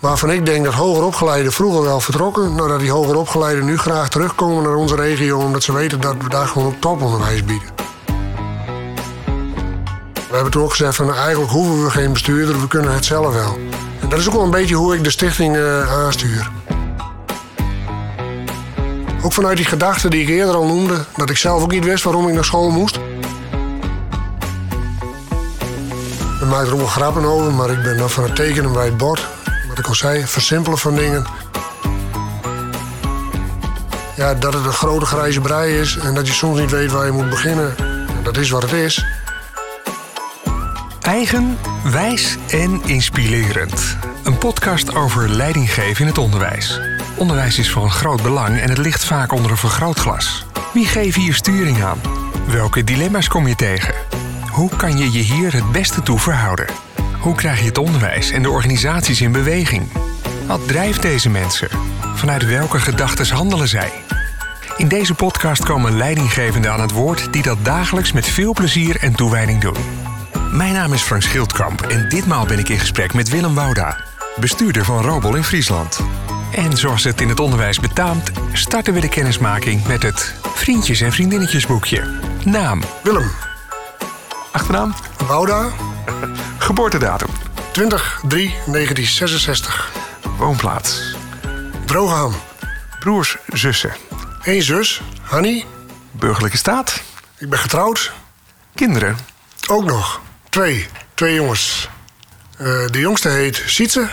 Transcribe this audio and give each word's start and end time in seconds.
Waarvan 0.00 0.30
ik 0.30 0.46
denk 0.46 0.64
dat 0.64 0.74
hoger 0.74 1.04
opgeleiden 1.04 1.52
vroeger 1.52 1.82
wel 1.82 2.00
vertrokken. 2.00 2.54
Nou, 2.54 2.68
dat 2.68 2.80
die 2.80 2.90
hoger 2.90 3.16
opgeleiden 3.16 3.64
nu 3.64 3.78
graag 3.78 4.08
terugkomen 4.08 4.62
naar 4.62 4.74
onze 4.74 4.94
regio. 4.94 5.38
Omdat 5.38 5.62
ze 5.62 5.72
weten 5.72 6.00
dat 6.00 6.14
we 6.22 6.28
daar 6.28 6.46
gewoon 6.46 6.78
toponderwijs 6.78 7.44
bieden. 7.44 7.68
We 10.30 10.36
hebben 10.36 10.60
ook 10.60 10.70
gezegd 10.70 10.96
van 10.96 11.14
eigenlijk 11.14 11.50
hoeven 11.50 11.84
we 11.84 11.90
geen 11.90 12.12
bestuurder, 12.12 12.60
we 12.60 12.68
kunnen 12.68 12.94
het 12.94 13.04
zelf 13.04 13.34
wel. 13.34 13.58
En 14.00 14.08
dat 14.08 14.18
is 14.18 14.26
ook 14.28 14.34
wel 14.34 14.42
een 14.42 14.50
beetje 14.50 14.74
hoe 14.74 14.94
ik 14.94 15.04
de 15.04 15.10
stichting 15.10 15.56
uh, 15.56 15.92
aanstuur. 16.04 16.50
Ook 19.22 19.32
vanuit 19.32 19.56
die 19.56 19.66
gedachte 19.66 20.08
die 20.08 20.22
ik 20.22 20.28
eerder 20.28 20.54
al 20.54 20.66
noemde, 20.66 21.04
dat 21.16 21.30
ik 21.30 21.36
zelf 21.36 21.62
ook 21.62 21.70
niet 21.70 21.84
wist 21.84 22.04
waarom 22.04 22.28
ik 22.28 22.34
naar 22.34 22.44
school 22.44 22.70
moest. 22.70 22.98
We 26.40 26.46
maken 26.46 26.66
er 26.66 26.72
ook 26.72 26.78
wel 26.78 26.86
grappen 26.86 27.24
over, 27.24 27.52
maar 27.52 27.70
ik 27.70 27.82
ben 27.82 27.96
dan 27.96 28.10
van 28.10 28.24
het 28.24 28.36
tekenen 28.36 28.72
bij 28.72 28.84
het 28.84 28.96
bord. 28.96 29.28
Ik 29.80 29.86
al 29.86 29.94
zei, 29.94 30.26
versimpelen 30.26 30.78
van 30.78 30.94
dingen. 30.94 31.26
Ja, 34.16 34.34
dat 34.34 34.54
het 34.54 34.64
een 34.64 34.72
grote 34.72 35.06
grijze 35.06 35.40
brei 35.40 35.78
is 35.78 35.96
en 35.96 36.14
dat 36.14 36.26
je 36.26 36.32
soms 36.32 36.58
niet 36.58 36.70
weet 36.70 36.90
waar 36.90 37.06
je 37.06 37.12
moet 37.12 37.30
beginnen. 37.30 37.74
Dat 38.22 38.36
is 38.36 38.50
wat 38.50 38.62
het 38.62 38.72
is. 38.72 39.04
Eigen, 41.00 41.58
wijs 41.84 42.36
en 42.50 42.82
inspirerend. 42.84 43.96
Een 44.24 44.38
podcast 44.38 44.94
over 44.94 45.28
leidinggeven 45.28 46.00
in 46.00 46.06
het 46.06 46.18
onderwijs. 46.18 46.80
Onderwijs 47.16 47.58
is 47.58 47.70
van 47.70 47.90
groot 47.90 48.22
belang 48.22 48.60
en 48.60 48.68
het 48.68 48.78
ligt 48.78 49.04
vaak 49.04 49.32
onder 49.32 49.50
een 49.50 49.56
vergrootglas. 49.56 50.46
Wie 50.72 50.86
geeft 50.86 51.16
hier 51.16 51.34
sturing 51.34 51.84
aan? 51.84 52.00
Welke 52.46 52.84
dilemma's 52.84 53.28
kom 53.28 53.46
je 53.46 53.56
tegen? 53.56 53.94
Hoe 54.50 54.70
kan 54.76 54.98
je 54.98 55.12
je 55.12 55.22
hier 55.22 55.52
het 55.52 55.72
beste 55.72 56.02
toe 56.02 56.18
verhouden? 56.18 56.89
Hoe 57.20 57.34
krijg 57.34 57.58
je 57.58 57.66
het 57.66 57.78
onderwijs 57.78 58.30
en 58.30 58.42
de 58.42 58.50
organisaties 58.50 59.20
in 59.20 59.32
beweging? 59.32 59.88
Wat 60.46 60.68
drijft 60.68 61.02
deze 61.02 61.30
mensen? 61.30 61.68
Vanuit 62.14 62.46
welke 62.46 62.78
gedachten 62.78 63.36
handelen 63.36 63.68
zij? 63.68 63.92
In 64.76 64.88
deze 64.88 65.14
podcast 65.14 65.64
komen 65.64 65.96
leidinggevenden 65.96 66.72
aan 66.72 66.80
het 66.80 66.90
woord 66.90 67.32
die 67.32 67.42
dat 67.42 67.58
dagelijks 67.62 68.12
met 68.12 68.26
veel 68.26 68.52
plezier 68.52 68.96
en 69.00 69.14
toewijding 69.14 69.60
doen. 69.60 69.76
Mijn 70.50 70.72
naam 70.72 70.92
is 70.92 71.02
Frank 71.02 71.22
Schildkamp 71.22 71.82
en 71.82 72.08
ditmaal 72.08 72.46
ben 72.46 72.58
ik 72.58 72.68
in 72.68 72.78
gesprek 72.78 73.14
met 73.14 73.28
Willem 73.28 73.54
Wouda, 73.54 73.96
bestuurder 74.36 74.84
van 74.84 75.02
Robol 75.02 75.34
in 75.34 75.44
Friesland. 75.44 76.00
En 76.52 76.76
zoals 76.76 77.04
het 77.04 77.20
in 77.20 77.28
het 77.28 77.40
onderwijs 77.40 77.80
betaamt, 77.80 78.30
starten 78.52 78.94
we 78.94 79.00
de 79.00 79.08
kennismaking 79.08 79.86
met 79.86 80.02
het 80.02 80.34
Vriendjes- 80.54 81.00
en 81.00 81.12
Vriendinnetjesboekje. 81.12 82.18
Naam? 82.44 82.82
Willem. 83.02 83.30
Achternaam? 84.52 84.94
Wouda. 85.26 85.68
Geboortedatum? 86.58 87.28
20-3-1966. 87.72 87.74
Woonplaats? 90.38 91.16
Drogeham. 91.84 92.34
Broers, 92.98 93.36
zussen? 93.46 93.92
Eén 94.42 94.62
zus, 94.62 95.02
Hanny. 95.22 95.64
Burgerlijke 96.10 96.56
staat? 96.56 97.02
Ik 97.38 97.48
ben 97.48 97.58
getrouwd. 97.58 98.12
Kinderen? 98.74 99.16
Ook 99.68 99.84
nog. 99.84 100.20
Twee. 100.48 100.86
Twee 101.14 101.34
jongens. 101.34 101.88
Uh, 102.60 102.86
de 102.86 102.98
jongste 102.98 103.28
heet 103.28 103.62
Sietse. 103.66 104.08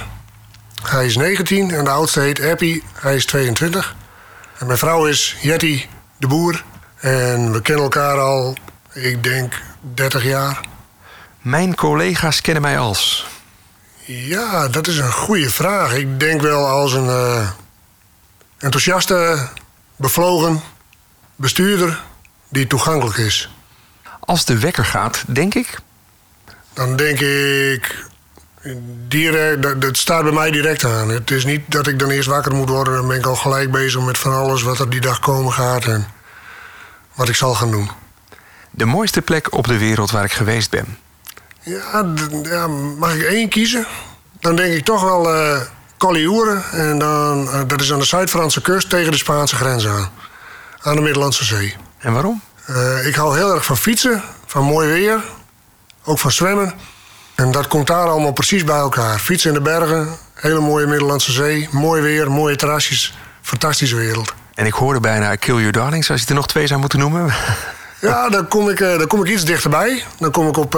Hij 0.83 1.05
is 1.05 1.15
19 1.15 1.71
en 1.71 1.83
de 1.83 1.89
oudste 1.89 2.19
heet 2.19 2.43
Happy. 2.43 2.81
Hij 2.93 3.15
is 3.15 3.25
22. 3.25 3.95
En 4.57 4.65
mijn 4.65 4.77
vrouw 4.77 5.05
is 5.05 5.35
Jetty 5.41 5.85
de 6.17 6.27
Boer. 6.27 6.63
En 6.99 7.51
we 7.51 7.61
kennen 7.61 7.83
elkaar 7.83 8.19
al, 8.19 8.55
ik 8.93 9.23
denk, 9.23 9.53
30 9.93 10.23
jaar. 10.23 10.59
Mijn 11.47 11.75
collega's 11.75 12.41
kennen 12.41 12.61
mij 12.61 12.79
als. 12.79 13.27
Ja, 14.05 14.67
dat 14.67 14.87
is 14.87 14.97
een 14.97 15.11
goede 15.11 15.49
vraag. 15.49 15.93
Ik 15.93 16.19
denk 16.19 16.41
wel 16.41 16.67
als 16.67 16.93
een 16.93 17.05
uh, 17.05 17.49
enthousiaste, 18.57 19.47
bevlogen 19.95 20.61
bestuurder 21.35 22.03
die 22.49 22.67
toegankelijk 22.67 23.17
is. 23.17 23.49
Als 24.19 24.45
de 24.45 24.59
wekker 24.59 24.85
gaat, 24.85 25.23
denk 25.27 25.53
ik? 25.53 25.79
Dan 26.73 26.95
denk 26.95 27.19
ik. 27.19 28.05
Direct, 29.07 29.61
dat, 29.61 29.81
dat 29.81 29.97
staat 29.97 30.23
bij 30.23 30.31
mij 30.31 30.51
direct 30.51 30.85
aan. 30.85 31.09
Het 31.09 31.31
is 31.31 31.45
niet 31.45 31.61
dat 31.71 31.87
ik 31.87 31.99
dan 31.99 32.09
eerst 32.09 32.29
wakker 32.29 32.55
moet 32.55 32.69
worden. 32.69 32.93
Dan 32.93 33.07
ben 33.07 33.17
ik 33.17 33.25
al 33.25 33.35
gelijk 33.35 33.71
bezig 33.71 34.01
met 34.01 34.17
van 34.17 34.33
alles 34.33 34.61
wat 34.61 34.79
er 34.79 34.89
die 34.89 35.01
dag 35.01 35.19
komen 35.19 35.53
gaat 35.53 35.85
en 35.85 36.07
wat 37.13 37.29
ik 37.29 37.35
zal 37.35 37.55
gaan 37.55 37.71
doen. 37.71 37.89
De 38.71 38.85
mooiste 38.85 39.21
plek 39.21 39.53
op 39.53 39.67
de 39.67 39.77
wereld 39.77 40.11
waar 40.11 40.23
ik 40.23 40.33
geweest 40.33 40.69
ben? 40.69 40.97
Ja, 41.67 42.03
ja 42.43 42.67
mag 42.97 43.15
ik 43.15 43.21
één 43.21 43.49
kiezen? 43.49 43.85
Dan 44.39 44.55
denk 44.55 44.73
ik 44.73 44.85
toch 44.85 45.01
wel 45.01 45.35
uh, 45.35 45.61
Collioure. 45.97 46.61
En 46.71 46.99
dan, 46.99 47.43
uh, 47.43 47.61
dat 47.67 47.81
is 47.81 47.93
aan 47.93 47.99
de 47.99 48.05
Zuid-Franse 48.05 48.61
kust 48.61 48.89
tegen 48.89 49.11
de 49.11 49.17
Spaanse 49.17 49.55
grens 49.55 49.87
aan. 49.87 50.09
Aan 50.81 50.95
de 50.95 51.01
Middellandse 51.01 51.43
Zee. 51.43 51.75
En 51.97 52.13
waarom? 52.13 52.41
Uh, 52.69 53.07
ik 53.07 53.15
hou 53.15 53.37
heel 53.37 53.53
erg 53.53 53.65
van 53.65 53.77
fietsen, 53.77 54.23
van 54.45 54.63
mooi 54.63 54.87
weer, 54.87 55.23
ook 56.03 56.19
van 56.19 56.31
zwemmen. 56.31 56.73
En 57.35 57.51
dat 57.51 57.67
komt 57.67 57.87
daar 57.87 58.07
allemaal 58.07 58.31
precies 58.31 58.63
bij 58.63 58.77
elkaar. 58.77 59.19
Fietsen 59.19 59.49
in 59.49 59.55
de 59.55 59.61
bergen, 59.61 60.07
hele 60.33 60.59
mooie 60.59 60.87
Middellandse 60.87 61.31
Zee, 61.31 61.69
mooi 61.71 62.01
weer, 62.01 62.31
mooie 62.31 62.55
terrasjes, 62.55 63.17
fantastische 63.41 63.95
wereld. 63.95 64.33
En 64.53 64.65
ik 64.65 64.73
hoorde 64.73 64.99
bijna 64.99 65.35
Kill 65.35 65.55
Your 65.55 65.71
Darlings, 65.71 66.11
als 66.11 66.21
je 66.21 66.27
er 66.27 66.33
nog 66.33 66.47
twee 66.47 66.67
zou 66.67 66.79
moeten 66.79 66.99
noemen. 66.99 67.33
ja, 68.01 68.29
dan 68.29 68.47
kom 68.47 68.69
ik, 68.69 68.77
dan 68.77 69.07
kom 69.07 69.23
ik 69.23 69.31
iets 69.31 69.45
dichterbij. 69.45 70.03
Dan 70.19 70.31
kom 70.31 70.47
ik 70.47 70.57
op 70.57 70.75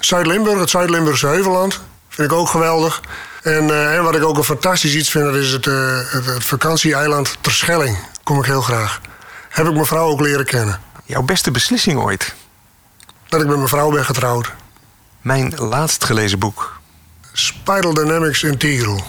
Zuid-Limburg, 0.00 0.60
het 0.60 0.70
Zuid-Limburgse 0.70 1.26
Heuvelland. 1.26 1.80
Vind 2.08 2.30
ik 2.30 2.36
ook 2.36 2.48
geweldig. 2.48 3.00
En, 3.42 3.92
en, 3.92 4.02
wat 4.02 4.14
ik 4.14 4.24
ook 4.24 4.36
een 4.36 4.44
fantastisch 4.44 4.94
iets 4.94 5.10
vind, 5.10 5.24
dat 5.24 5.34
is 5.34 5.52
het, 5.52 5.64
het, 5.64 6.26
het 6.26 6.44
vakantieeiland 6.44 7.36
Terschelling. 7.40 7.98
Kom 8.22 8.38
ik 8.38 8.44
heel 8.44 8.62
graag. 8.62 9.00
Heb 9.48 9.66
ik 9.66 9.72
mijn 9.72 9.86
vrouw 9.86 10.08
ook 10.08 10.20
leren 10.20 10.44
kennen. 10.44 10.80
Jouw 11.04 11.22
beste 11.22 11.50
beslissing 11.50 12.00
ooit? 12.00 12.34
Dat 13.28 13.40
ik 13.40 13.46
met 13.46 13.56
mijn 13.56 13.68
vrouw 13.68 13.90
ben 13.90 14.04
getrouwd. 14.04 14.52
Mijn 15.20 15.54
laatst 15.56 16.04
gelezen 16.04 16.38
boek? 16.38 16.80
Spiral 17.32 17.94
Dynamics 17.94 18.42
Integral. 18.42 19.02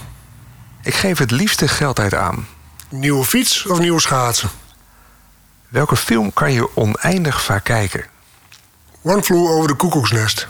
Ik 0.84 0.94
geef 0.94 1.18
het 1.18 1.32
liefste 1.32 1.68
geld 1.68 2.00
uit 2.00 2.14
aan. 2.14 2.48
Nieuwe 2.90 3.24
fiets 3.24 3.66
of 3.66 3.80
nieuwe 3.80 4.02
schaatsen? 4.02 4.50
Welke 5.68 5.96
film 5.96 6.34
kan 6.34 6.52
je 6.52 6.76
oneindig 6.76 7.44
vaak 7.44 7.64
kijken? 7.64 8.06
One 9.02 9.24
Flew 9.24 9.48
over 9.48 9.68
de 9.68 9.76
koekoeksnest. 9.76 10.48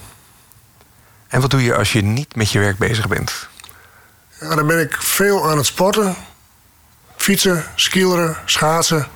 En 1.31 1.41
wat 1.41 1.49
doe 1.49 1.63
je 1.63 1.75
als 1.75 1.93
je 1.93 2.01
niet 2.01 2.35
met 2.35 2.51
je 2.51 2.59
werk 2.59 2.77
bezig 2.77 3.07
bent? 3.07 3.47
Ja, 4.39 4.55
dan 4.55 4.67
ben 4.67 4.79
ik 4.79 5.01
veel 5.01 5.49
aan 5.49 5.57
het 5.57 5.65
sporten. 5.65 6.15
Fietsen, 7.15 7.65
skileren, 7.75 8.37
schaatsen. 8.45 9.07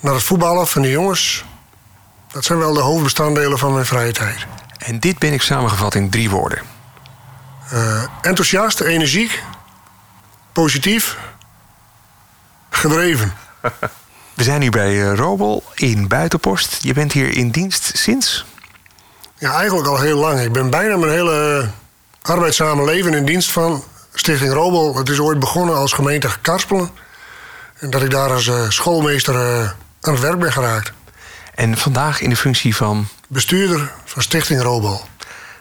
Naar 0.00 0.14
het 0.14 0.22
voetballen 0.22 0.66
van 0.66 0.82
de 0.82 0.90
jongens. 0.90 1.44
Dat 2.32 2.44
zijn 2.44 2.58
wel 2.58 2.72
de 2.72 2.80
hoofdbestanddelen 2.80 3.58
van 3.58 3.72
mijn 3.72 3.86
vrije 3.86 4.12
tijd. 4.12 4.46
En 4.78 5.00
dit 5.00 5.18
ben 5.18 5.32
ik 5.32 5.42
samengevat 5.42 5.94
in 5.94 6.10
drie 6.10 6.30
woorden. 6.30 6.62
Uh, 7.72 8.02
enthousiast, 8.20 8.80
energiek, 8.80 9.42
positief, 10.52 11.18
gedreven. 12.70 13.34
We 14.34 14.42
zijn 14.42 14.60
hier 14.60 14.70
bij 14.70 14.94
uh, 14.94 15.14
Robel 15.14 15.64
in 15.74 16.08
Buitenpost. 16.08 16.78
Je 16.82 16.92
bent 16.92 17.12
hier 17.12 17.36
in 17.36 17.50
dienst 17.50 17.90
sinds? 17.94 18.44
Ja, 19.42 19.52
eigenlijk 19.54 19.88
al 19.88 20.00
heel 20.00 20.18
lang. 20.18 20.40
Ik 20.40 20.52
ben 20.52 20.70
bijna 20.70 20.96
mijn 20.96 21.12
hele 21.12 21.68
arbeidszame 22.22 22.84
leven 22.84 23.14
in 23.14 23.24
dienst 23.24 23.50
van 23.50 23.84
Stichting 24.14 24.52
Robel. 24.52 24.96
Het 24.96 25.08
is 25.08 25.18
ooit 25.18 25.38
begonnen 25.38 25.76
als 25.76 25.92
gemeente 25.92 26.28
Karspelen. 26.40 26.90
En 27.78 27.90
dat 27.90 28.02
ik 28.02 28.10
daar 28.10 28.32
als 28.32 28.46
uh, 28.46 28.68
schoolmeester 28.68 29.34
aan 30.00 30.12
het 30.12 30.20
werk 30.20 30.38
ben 30.38 30.52
geraakt. 30.52 30.92
En 31.54 31.76
vandaag 31.76 32.20
in 32.20 32.28
de 32.28 32.36
functie 32.36 32.76
van? 32.76 33.06
Bestuurder 33.28 33.92
van 34.04 34.22
Stichting 34.22 34.62
Robol. 34.62 35.00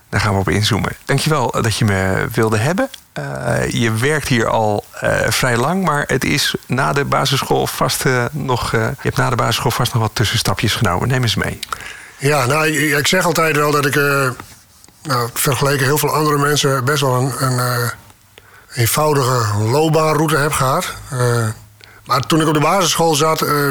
Daar 0.09 0.22
gaan 0.22 0.34
we 0.34 0.40
op 0.40 0.50
inzoomen. 0.50 0.92
Dankjewel 1.06 1.52
dat 1.62 1.75
je 1.75 1.86
me 1.86 2.28
wilde 2.31 2.58
hebben. 2.58 2.89
Uh, 3.19 3.69
je 3.69 3.94
werkt 3.94 4.28
hier 4.28 4.48
al 4.48 4.86
uh, 5.04 5.19
vrij 5.28 5.57
lang, 5.57 5.83
maar 5.83 6.04
het 6.07 6.24
is 6.24 6.56
na 6.66 6.94
de 6.94 7.06
basisschool 7.06 7.68
vast 7.68 8.06
uh, 8.06 8.25
nog. 8.31 8.72
je 8.72 8.94
hebt 8.98 9.18
na 9.18 9.30
de 9.30 9.36
basisschool 9.36 9.72
vast 9.72 9.94
nog 9.94 10.01
wat 10.01 10.16
tussenstapjes 10.16 10.75
genomen. 10.75 11.07
Neem 11.07 11.22
eens 11.22 11.36
mee. 11.36 11.60
Ja, 12.21 12.45
nou, 12.45 12.68
ik, 12.68 13.07
zeg 13.07 13.25
altijd 13.25 13.56
wel 13.56 13.71
dat 13.71 13.85
ik. 13.85 13.95
nou, 15.03 15.29
vergeleken 15.33 15.85
heel 15.85 15.97
veel 15.97 16.13
andere 16.13 16.38
mensen 16.38 16.85
best 16.85 17.01
wel 17.01 17.13
een, 17.13 17.33
een 17.45 17.91
eenvoudige 18.73 19.57
loopbaanroute 19.57 20.38
heb 20.38 20.51
gehad. 20.51 20.94
Maar 22.06 22.25
toen 22.27 22.41
ik 22.41 22.47
op 22.47 22.53
de 22.53 22.59
basisschool 22.59 23.15
zat, 23.15 23.41
uh, 23.41 23.69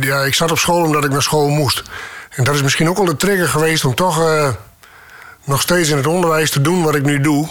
ja, 0.00 0.22
ik 0.22 0.34
zat 0.34 0.50
op 0.50 0.58
school 0.58 0.82
omdat 0.82 1.04
ik 1.04 1.10
naar 1.10 1.22
school 1.22 1.48
moest. 1.48 1.82
En 2.30 2.44
dat 2.44 2.54
is 2.54 2.62
misschien 2.62 2.88
ook 2.88 2.96
wel 2.96 3.04
de 3.04 3.16
trigger 3.16 3.48
geweest 3.48 3.84
om 3.84 3.94
toch 3.94 4.18
uh, 4.18 4.48
nog 5.44 5.60
steeds 5.60 5.88
in 5.88 5.96
het 5.96 6.06
onderwijs 6.06 6.50
te 6.50 6.60
doen 6.60 6.82
wat 6.82 6.94
ik 6.94 7.02
nu 7.02 7.20
doe. 7.20 7.48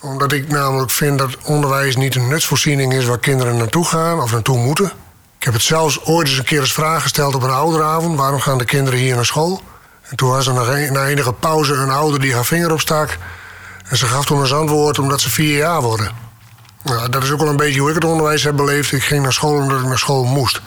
Omdat 0.00 0.32
ik 0.32 0.48
namelijk 0.48 0.90
vind 0.90 1.18
dat 1.18 1.36
onderwijs 1.44 1.96
niet 1.96 2.14
een 2.14 2.28
nutsvoorziening 2.28 2.92
is 2.92 3.04
waar 3.04 3.18
kinderen 3.18 3.56
naartoe 3.56 3.84
gaan 3.84 4.20
of 4.20 4.32
naartoe 4.32 4.58
moeten. 4.58 4.92
Ik 5.42 5.48
heb 5.48 5.56
het 5.56 5.66
zelfs 5.66 6.04
ooit 6.04 6.28
eens 6.28 6.38
een 6.38 6.44
keer 6.44 6.60
als 6.60 6.72
vraag 6.72 7.02
gesteld 7.02 7.34
op 7.34 7.42
een 7.42 7.50
ouderavond: 7.50 8.18
waarom 8.18 8.40
gaan 8.40 8.58
de 8.58 8.64
kinderen 8.64 8.98
hier 8.98 9.14
naar 9.14 9.24
school? 9.24 9.62
En 10.02 10.16
toen 10.16 10.28
was 10.28 10.46
er 10.46 10.54
na 10.92 11.06
enige 11.06 11.32
pauze 11.32 11.74
een 11.74 11.90
ouder 11.90 12.20
die 12.20 12.34
haar 12.34 12.44
vinger 12.44 12.72
opstak. 12.72 13.18
En 13.88 13.96
ze 13.96 14.06
gaf 14.06 14.24
toen 14.24 14.40
als 14.40 14.54
antwoord 14.54 14.98
omdat 14.98 15.20
ze 15.20 15.30
vier 15.30 15.56
jaar 15.56 15.80
worden. 15.82 16.10
Nou, 16.82 17.08
dat 17.08 17.22
is 17.22 17.30
ook 17.30 17.38
wel 17.38 17.48
een 17.48 17.56
beetje 17.56 17.80
hoe 17.80 17.88
ik 17.88 17.94
het 17.94 18.04
onderwijs 18.04 18.42
heb 18.42 18.56
beleefd. 18.56 18.92
Ik 18.92 19.02
ging 19.02 19.22
naar 19.22 19.32
school 19.32 19.54
omdat 19.54 19.80
ik 19.80 19.86
naar 19.86 19.98
school 19.98 20.24
moest. 20.24 20.60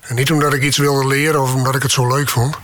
En 0.00 0.14
niet 0.14 0.32
omdat 0.32 0.52
ik 0.54 0.62
iets 0.62 0.78
wilde 0.78 1.06
leren 1.06 1.42
of 1.42 1.54
omdat 1.54 1.74
ik 1.74 1.82
het 1.82 1.92
zo 1.92 2.06
leuk 2.06 2.28
vond. 2.28 2.58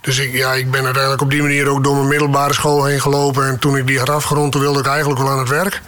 Dus 0.00 0.18
ik, 0.18 0.32
ja, 0.32 0.52
ik 0.52 0.70
ben 0.70 0.84
uiteindelijk 0.84 1.22
op 1.22 1.30
die 1.30 1.42
manier 1.42 1.68
ook 1.68 1.84
door 1.84 1.94
mijn 1.94 2.08
middelbare 2.08 2.52
school 2.52 2.84
heen 2.84 3.00
gelopen. 3.00 3.46
En 3.46 3.58
toen 3.58 3.76
ik 3.76 3.86
die 3.86 3.98
had 3.98 4.10
afgerond, 4.10 4.52
toen 4.52 4.60
wilde 4.60 4.80
ik 4.80 4.86
eigenlijk 4.86 5.20
wel 5.20 5.30
aan 5.30 5.38
het 5.38 5.48
werk. 5.48 5.82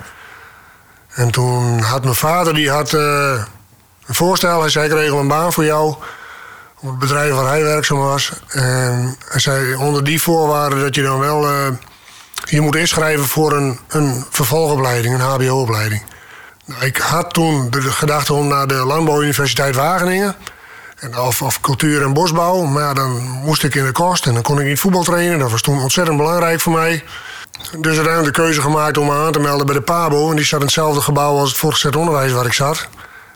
En 1.08 1.30
toen 1.30 1.80
had 1.80 2.02
mijn 2.02 2.14
vader 2.14 2.54
die 2.54 2.70
had, 2.70 2.92
een 2.92 3.44
voorstel. 4.06 4.60
Hij 4.60 4.70
zei, 4.70 4.86
ik 4.86 4.92
regel 4.92 5.18
een 5.18 5.28
baan 5.28 5.52
voor 5.52 5.64
jou. 5.64 5.94
Op 6.80 6.88
het 6.88 6.98
bedrijf 6.98 7.34
waar 7.34 7.46
hij 7.46 7.62
werkzaam 7.62 7.98
was. 7.98 8.32
En 8.48 9.16
hij 9.28 9.40
zei, 9.40 9.74
onder 9.74 10.04
die 10.04 10.22
voorwaarden 10.22 10.80
dat 10.80 10.94
je 10.94 11.02
dan 11.02 11.18
wel... 11.18 11.50
Uh, 11.50 11.66
je 12.44 12.60
moet 12.60 12.76
inschrijven 12.76 13.24
voor 13.24 13.52
een, 13.52 13.78
een 13.88 14.24
vervolgopleiding, 14.30 15.14
een 15.14 15.20
hbo-opleiding. 15.20 16.02
Nou, 16.64 16.84
ik 16.84 16.96
had 16.96 17.32
toen 17.32 17.70
de 17.70 17.82
gedachte 17.82 18.34
om 18.34 18.48
naar 18.48 18.66
de 18.66 18.74
Landbouwuniversiteit 18.74 19.74
Wageningen... 19.74 20.36
En 21.02 21.18
of, 21.18 21.42
of 21.42 21.60
cultuur 21.60 22.02
en 22.02 22.12
bosbouw. 22.12 22.62
Maar 22.62 22.94
dan 22.94 23.20
moest 23.20 23.64
ik 23.64 23.74
in 23.74 23.84
de 23.84 23.92
kost 23.92 24.26
en 24.26 24.34
dan 24.34 24.42
kon 24.42 24.60
ik 24.60 24.66
niet 24.66 24.80
voetbal 24.80 25.02
trainen. 25.02 25.38
Dat 25.38 25.50
was 25.50 25.60
toen 25.60 25.80
ontzettend 25.80 26.16
belangrijk 26.16 26.60
voor 26.60 26.72
mij. 26.72 27.04
Dus 27.78 27.96
uiteindelijk 27.96 28.36
de 28.36 28.42
keuze 28.42 28.60
gemaakt 28.60 28.98
om 28.98 29.06
me 29.06 29.12
aan 29.12 29.32
te 29.32 29.40
melden 29.40 29.66
bij 29.66 29.74
de 29.74 29.80
PABO. 29.80 30.30
En 30.30 30.36
die 30.36 30.44
zat 30.44 30.58
in 30.58 30.64
hetzelfde 30.64 31.00
gebouw 31.00 31.36
als 31.36 31.48
het 31.48 31.58
voortgezet 31.58 31.96
onderwijs 31.96 32.32
waar 32.32 32.46
ik 32.46 32.52
zat. 32.52 32.88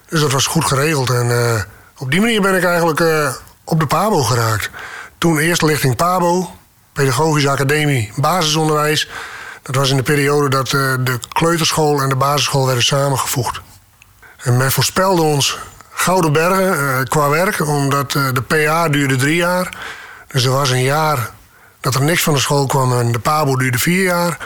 Dus 0.09 0.21
dat 0.21 0.33
was 0.33 0.47
goed 0.47 0.65
geregeld. 0.65 1.11
En 1.11 1.27
uh, 1.27 1.61
op 1.99 2.11
die 2.11 2.21
manier 2.21 2.41
ben 2.41 2.57
ik 2.57 2.65
eigenlijk 2.65 3.01
uh, 3.01 3.29
op 3.65 3.81
de 3.81 3.87
PABO 3.87 4.23
geraakt. 4.23 4.71
Toen 5.19 5.39
eerst 5.39 5.63
lichting 5.63 5.97
PABO, 5.97 6.51
Pedagogische 6.93 7.51
Academie, 7.51 8.13
basisonderwijs. 8.17 9.11
Dat 9.63 9.75
was 9.75 9.91
in 9.91 9.97
de 9.97 10.03
periode 10.03 10.49
dat 10.49 10.73
uh, 10.73 10.95
de 11.01 11.19
kleuterschool 11.33 12.03
en 12.03 12.09
de 12.09 12.17
basisschool 12.17 12.67
werden 12.67 12.85
samengevoegd. 12.85 13.61
En 14.37 14.57
men 14.57 14.73
voorspelde 14.73 15.23
ons 15.23 15.59
Gouden 15.91 16.33
Bergen 16.33 17.09
qua 17.09 17.29
werk, 17.29 17.67
omdat 17.67 18.13
de 18.13 18.43
PA 18.47 18.89
duurde 18.89 19.17
drie 19.17 19.37
jaar. 19.37 19.77
Dus 20.29 20.45
er 20.45 20.51
was 20.51 20.71
een 20.71 20.83
jaar 20.83 21.31
dat 21.81 21.95
er 21.95 22.03
niks 22.03 22.23
van 22.23 22.35
de 22.35 22.41
school 22.41 22.67
kwam 22.67 22.99
en 22.99 23.13
de 23.13 23.19
PABO 23.19 23.57
duurde 23.57 23.79
vier 23.79 24.03
jaar. 24.03 24.39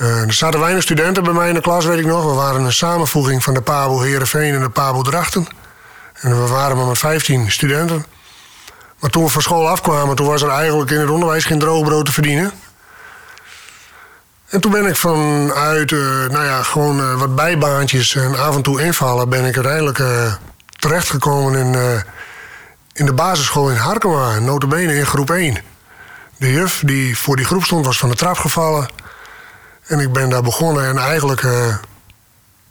Uh, 0.00 0.22
er 0.22 0.32
zaten 0.32 0.60
weinig 0.60 0.82
studenten 0.82 1.22
bij 1.22 1.32
mij 1.32 1.48
in 1.48 1.54
de 1.54 1.60
klas, 1.60 1.84
weet 1.84 1.98
ik 1.98 2.06
nog. 2.06 2.24
We 2.24 2.32
waren 2.32 2.64
een 2.64 2.72
samenvoeging 2.72 3.42
van 3.42 3.54
de 3.54 3.60
PABO 3.60 4.00
Heerenveen 4.00 4.54
en 4.54 4.60
de 4.60 4.68
PABO 4.68 5.02
Drachten. 5.02 5.46
En 6.14 6.42
we 6.42 6.48
waren 6.48 6.76
maar 6.76 6.86
met 6.86 6.98
15 6.98 7.50
studenten. 7.50 8.04
Maar 8.98 9.10
toen 9.10 9.24
we 9.24 9.30
van 9.30 9.42
school 9.42 9.68
afkwamen, 9.68 10.16
toen 10.16 10.26
was 10.26 10.42
er 10.42 10.48
eigenlijk 10.48 10.90
in 10.90 11.00
het 11.00 11.10
onderwijs 11.10 11.44
geen 11.44 11.58
droogbrood 11.58 12.04
te 12.04 12.12
verdienen. 12.12 12.52
En 14.48 14.60
toen 14.60 14.72
ben 14.72 14.86
ik 14.86 14.96
vanuit, 14.96 15.90
uh, 15.90 16.00
nou 16.28 16.44
ja, 16.44 16.62
gewoon 16.62 17.00
uh, 17.00 17.14
wat 17.14 17.34
bijbaantjes 17.34 18.14
en 18.14 18.38
af 18.38 18.56
en 18.56 18.62
toe 18.62 18.82
invallen... 18.82 19.28
ben 19.28 19.44
ik 19.44 19.54
uiteindelijk 19.54 20.02
terechtgekomen 20.78 21.54
in, 21.54 22.02
in 22.92 23.06
de 23.06 23.12
basisschool 23.12 23.70
in 23.70 23.76
Harkema, 23.76 24.38
notabene 24.38 24.94
in 24.94 25.06
groep 25.06 25.30
1. 25.30 25.58
De 26.36 26.52
juf 26.52 26.82
die 26.84 27.18
voor 27.18 27.36
die 27.36 27.44
groep 27.44 27.64
stond 27.64 27.86
was 27.86 27.98
van 27.98 28.08
de 28.08 28.14
trap 28.14 28.36
gevallen. 28.36 28.88
En 29.88 30.00
ik 30.00 30.12
ben 30.12 30.28
daar 30.28 30.42
begonnen 30.42 30.84
en 30.84 30.98
eigenlijk 30.98 31.42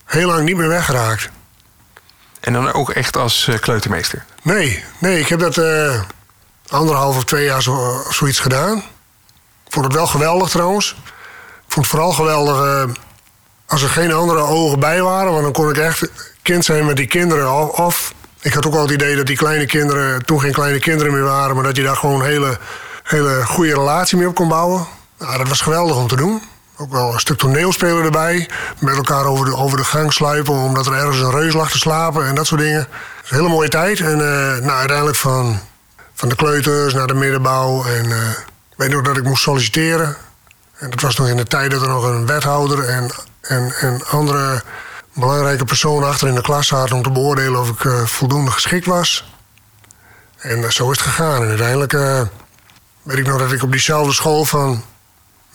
heel 0.05 0.27
lang 0.27 0.45
niet 0.45 0.57
meer 0.57 0.67
weggeraakt. 0.67 1.29
En 2.39 2.53
dan 2.53 2.73
ook 2.73 2.89
echt 2.89 3.17
als 3.17 3.49
kleutermeester? 3.59 4.25
Nee, 4.41 4.83
nee, 4.99 5.19
ik 5.19 5.27
heb 5.27 5.39
dat 5.39 5.57
anderhalf 6.69 7.15
of 7.15 7.25
twee 7.25 7.45
jaar 7.45 7.61
zo, 7.61 8.03
zoiets 8.09 8.39
gedaan. 8.39 8.77
Ik 9.65 9.73
vond 9.73 9.85
het 9.85 9.93
wel 9.93 10.07
geweldig 10.07 10.49
trouwens. 10.49 10.95
Ik 11.67 11.73
vond 11.73 11.85
het 11.85 11.95
vooral 11.95 12.11
geweldig 12.11 12.55
uh, 12.55 12.93
als 13.65 13.81
er 13.81 13.89
geen 13.89 14.13
andere 14.13 14.39
ogen 14.39 14.79
bij 14.79 15.01
waren. 15.01 15.31
Want 15.31 15.43
dan 15.43 15.51
kon 15.51 15.69
ik 15.69 15.77
echt 15.77 16.11
kind 16.41 16.65
zijn 16.65 16.85
met 16.85 16.95
die 16.95 17.07
kinderen. 17.07 17.73
Of, 17.73 18.13
ik 18.41 18.53
had 18.53 18.65
ook 18.65 18.73
al 18.73 18.81
het 18.81 18.91
idee 18.91 19.15
dat 19.15 19.25
die 19.25 19.37
kleine 19.37 19.65
kinderen 19.65 20.25
toen 20.25 20.39
geen 20.39 20.51
kleine 20.51 20.79
kinderen 20.79 21.13
meer 21.13 21.23
waren. 21.23 21.55
Maar 21.55 21.63
dat 21.63 21.75
je 21.75 21.83
daar 21.83 21.95
gewoon 21.95 22.19
een 22.19 22.27
hele, 22.27 22.59
hele 23.03 23.45
goede 23.45 23.73
relatie 23.73 24.17
mee 24.17 24.27
op 24.27 24.35
kon 24.35 24.47
bouwen. 24.47 24.87
Nou, 25.17 25.37
dat 25.37 25.47
was 25.47 25.61
geweldig 25.61 25.95
om 25.95 26.07
te 26.07 26.15
doen. 26.15 26.41
Ook 26.79 26.91
wel 26.91 27.13
een 27.13 27.19
stuk 27.19 27.37
toneelspelen 27.37 28.03
erbij. 28.03 28.49
Met 28.79 28.95
elkaar 28.95 29.25
over 29.25 29.45
de, 29.45 29.55
over 29.55 29.77
de 29.77 29.83
gang 29.83 30.13
sluipen 30.13 30.53
omdat 30.53 30.85
er 30.85 30.93
ergens 30.93 31.19
een 31.19 31.31
reus 31.31 31.53
lag 31.53 31.71
te 31.71 31.77
slapen 31.77 32.25
en 32.25 32.35
dat 32.35 32.47
soort 32.47 32.61
dingen. 32.61 32.79
een 32.79 33.35
hele 33.35 33.49
mooie 33.49 33.69
tijd. 33.69 33.99
En 33.99 34.19
uh, 34.19 34.69
uiteindelijk 34.77 35.17
van 35.17 35.59
van 36.13 36.29
de 36.29 36.35
kleuters 36.35 36.93
naar 36.93 37.07
de 37.07 37.13
middenbouw. 37.13 37.85
En 37.85 38.05
uh, 38.05 38.29
ik 38.69 38.75
weet 38.75 38.89
nog 38.89 39.01
dat 39.01 39.17
ik 39.17 39.23
moest 39.23 39.41
solliciteren. 39.41 40.15
En 40.77 40.89
dat 40.89 41.01
was 41.01 41.15
nog 41.15 41.27
in 41.27 41.37
de 41.37 41.43
tijd 41.43 41.71
dat 41.71 41.81
er 41.81 41.87
nog 41.87 42.03
een 42.03 42.25
wethouder 42.25 42.83
en, 42.83 43.11
en, 43.41 43.73
en 43.79 44.05
andere 44.07 44.63
belangrijke 45.13 45.65
personen 45.65 46.07
achter 46.07 46.27
in 46.27 46.35
de 46.35 46.41
klas 46.41 46.67
zaten 46.67 46.95
om 46.95 47.03
te 47.03 47.11
beoordelen 47.11 47.59
of 47.59 47.69
ik 47.69 47.83
uh, 47.83 48.03
voldoende 48.05 48.51
geschikt 48.51 48.85
was. 48.85 49.31
En 50.37 50.71
zo 50.71 50.91
is 50.91 50.97
het 50.97 51.07
gegaan. 51.07 51.41
En 51.41 51.47
uiteindelijk 51.47 51.91
weet 53.01 53.17
ik 53.17 53.27
nog 53.27 53.39
dat 53.39 53.51
ik 53.51 53.63
op 53.63 53.71
diezelfde 53.71 54.13
school 54.13 54.45
van 54.45 54.83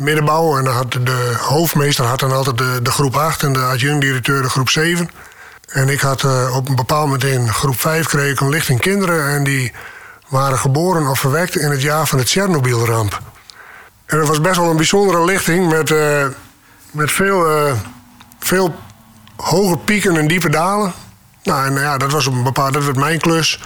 middenbouw. 0.02 0.58
En 0.58 0.64
dan 0.64 0.74
had 0.74 0.92
de 0.92 1.34
hoofdmeester 1.38 2.04
had 2.04 2.20
dan 2.20 2.32
altijd 2.32 2.58
de, 2.58 2.78
de 2.82 2.90
groep 2.90 3.16
8 3.16 3.42
en 3.42 3.52
de 3.52 3.62
adjunct-directeur 3.62 4.42
de 4.42 4.48
groep 4.48 4.68
7. 4.70 5.10
En 5.68 5.88
ik 5.88 6.00
had 6.00 6.24
op 6.54 6.68
een 6.68 6.76
bepaald 6.76 7.04
moment 7.04 7.24
in 7.24 7.52
groep 7.52 7.80
5 7.80 8.06
kreeg 8.06 8.32
ik 8.32 8.40
een 8.40 8.48
lichting 8.48 8.80
kinderen. 8.80 9.28
En 9.28 9.44
die 9.44 9.72
waren 10.28 10.58
geboren 10.58 11.06
of 11.06 11.20
verwekt 11.20 11.56
in 11.56 11.70
het 11.70 11.82
jaar 11.82 12.06
van 12.06 12.18
de 12.18 12.24
Tsjernobyl-ramp. 12.24 13.20
En 14.06 14.18
dat 14.18 14.28
was 14.28 14.40
best 14.40 14.56
wel 14.56 14.70
een 14.70 14.76
bijzondere 14.76 15.24
lichting 15.24 15.68
met, 15.68 15.90
uh, 15.90 16.26
met 16.90 17.12
veel, 17.12 17.66
uh, 17.66 17.72
veel 18.38 18.74
hoge 19.36 19.76
pieken 19.76 20.16
en 20.16 20.28
diepe 20.28 20.48
dalen. 20.48 20.92
Nou, 21.42 21.66
en 21.66 21.74
ja, 21.74 21.96
dat 21.96 22.12
was 22.12 22.26
een 22.26 22.42
bepaald, 22.42 22.72
dat 22.72 22.96
mijn 22.96 23.20
klus. 23.20 23.60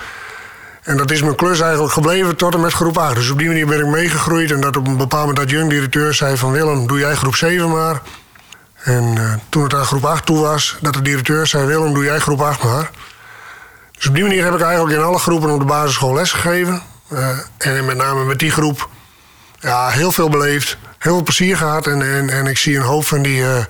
En 0.86 0.96
dat 0.96 1.10
is 1.10 1.22
mijn 1.22 1.34
klus 1.34 1.60
eigenlijk 1.60 1.92
gebleven 1.92 2.36
tot 2.36 2.54
en 2.54 2.60
met 2.60 2.72
groep 2.72 2.98
8. 2.98 3.14
Dus 3.14 3.30
op 3.30 3.38
die 3.38 3.46
manier 3.46 3.66
ben 3.66 3.80
ik 3.80 3.86
meegegroeid. 3.86 4.50
En 4.50 4.60
dat 4.60 4.76
op 4.76 4.86
een 4.86 4.96
bepaald 4.96 5.26
moment 5.26 5.48
dat 5.48 5.50
jong-directeur 5.50 6.14
zei 6.14 6.36
van... 6.36 6.52
Willem, 6.52 6.86
doe 6.86 6.98
jij 6.98 7.14
groep 7.14 7.36
7 7.36 7.70
maar. 7.70 8.00
En 8.82 9.14
uh, 9.18 9.34
toen 9.48 9.62
het 9.62 9.74
aan 9.74 9.84
groep 9.84 10.04
8 10.04 10.26
toe 10.26 10.38
was, 10.38 10.76
dat 10.80 10.94
de 10.94 11.02
directeur 11.02 11.46
zei... 11.46 11.66
Willem, 11.66 11.94
doe 11.94 12.04
jij 12.04 12.18
groep 12.18 12.40
8 12.40 12.62
maar. 12.62 12.90
Dus 13.92 14.06
op 14.06 14.14
die 14.14 14.22
manier 14.22 14.44
heb 14.44 14.54
ik 14.54 14.60
eigenlijk 14.60 14.96
in 14.96 15.02
alle 15.04 15.18
groepen 15.18 15.50
op 15.50 15.58
de 15.58 15.64
basisschool 15.64 16.14
lesgegeven. 16.14 16.82
Uh, 17.12 17.28
en 17.58 17.84
met 17.84 17.96
name 17.96 18.24
met 18.24 18.38
die 18.38 18.50
groep 18.50 18.88
ja, 19.60 19.88
heel 19.88 20.12
veel 20.12 20.28
beleefd. 20.28 20.76
Heel 20.98 21.14
veel 21.14 21.22
plezier 21.22 21.56
gehad. 21.56 21.86
En, 21.86 22.02
en, 22.02 22.30
en 22.30 22.46
ik 22.46 22.58
zie 22.58 22.76
een 22.76 22.82
hoop 22.82 23.06
van 23.06 23.22
die, 23.22 23.40
uh, 23.40 23.64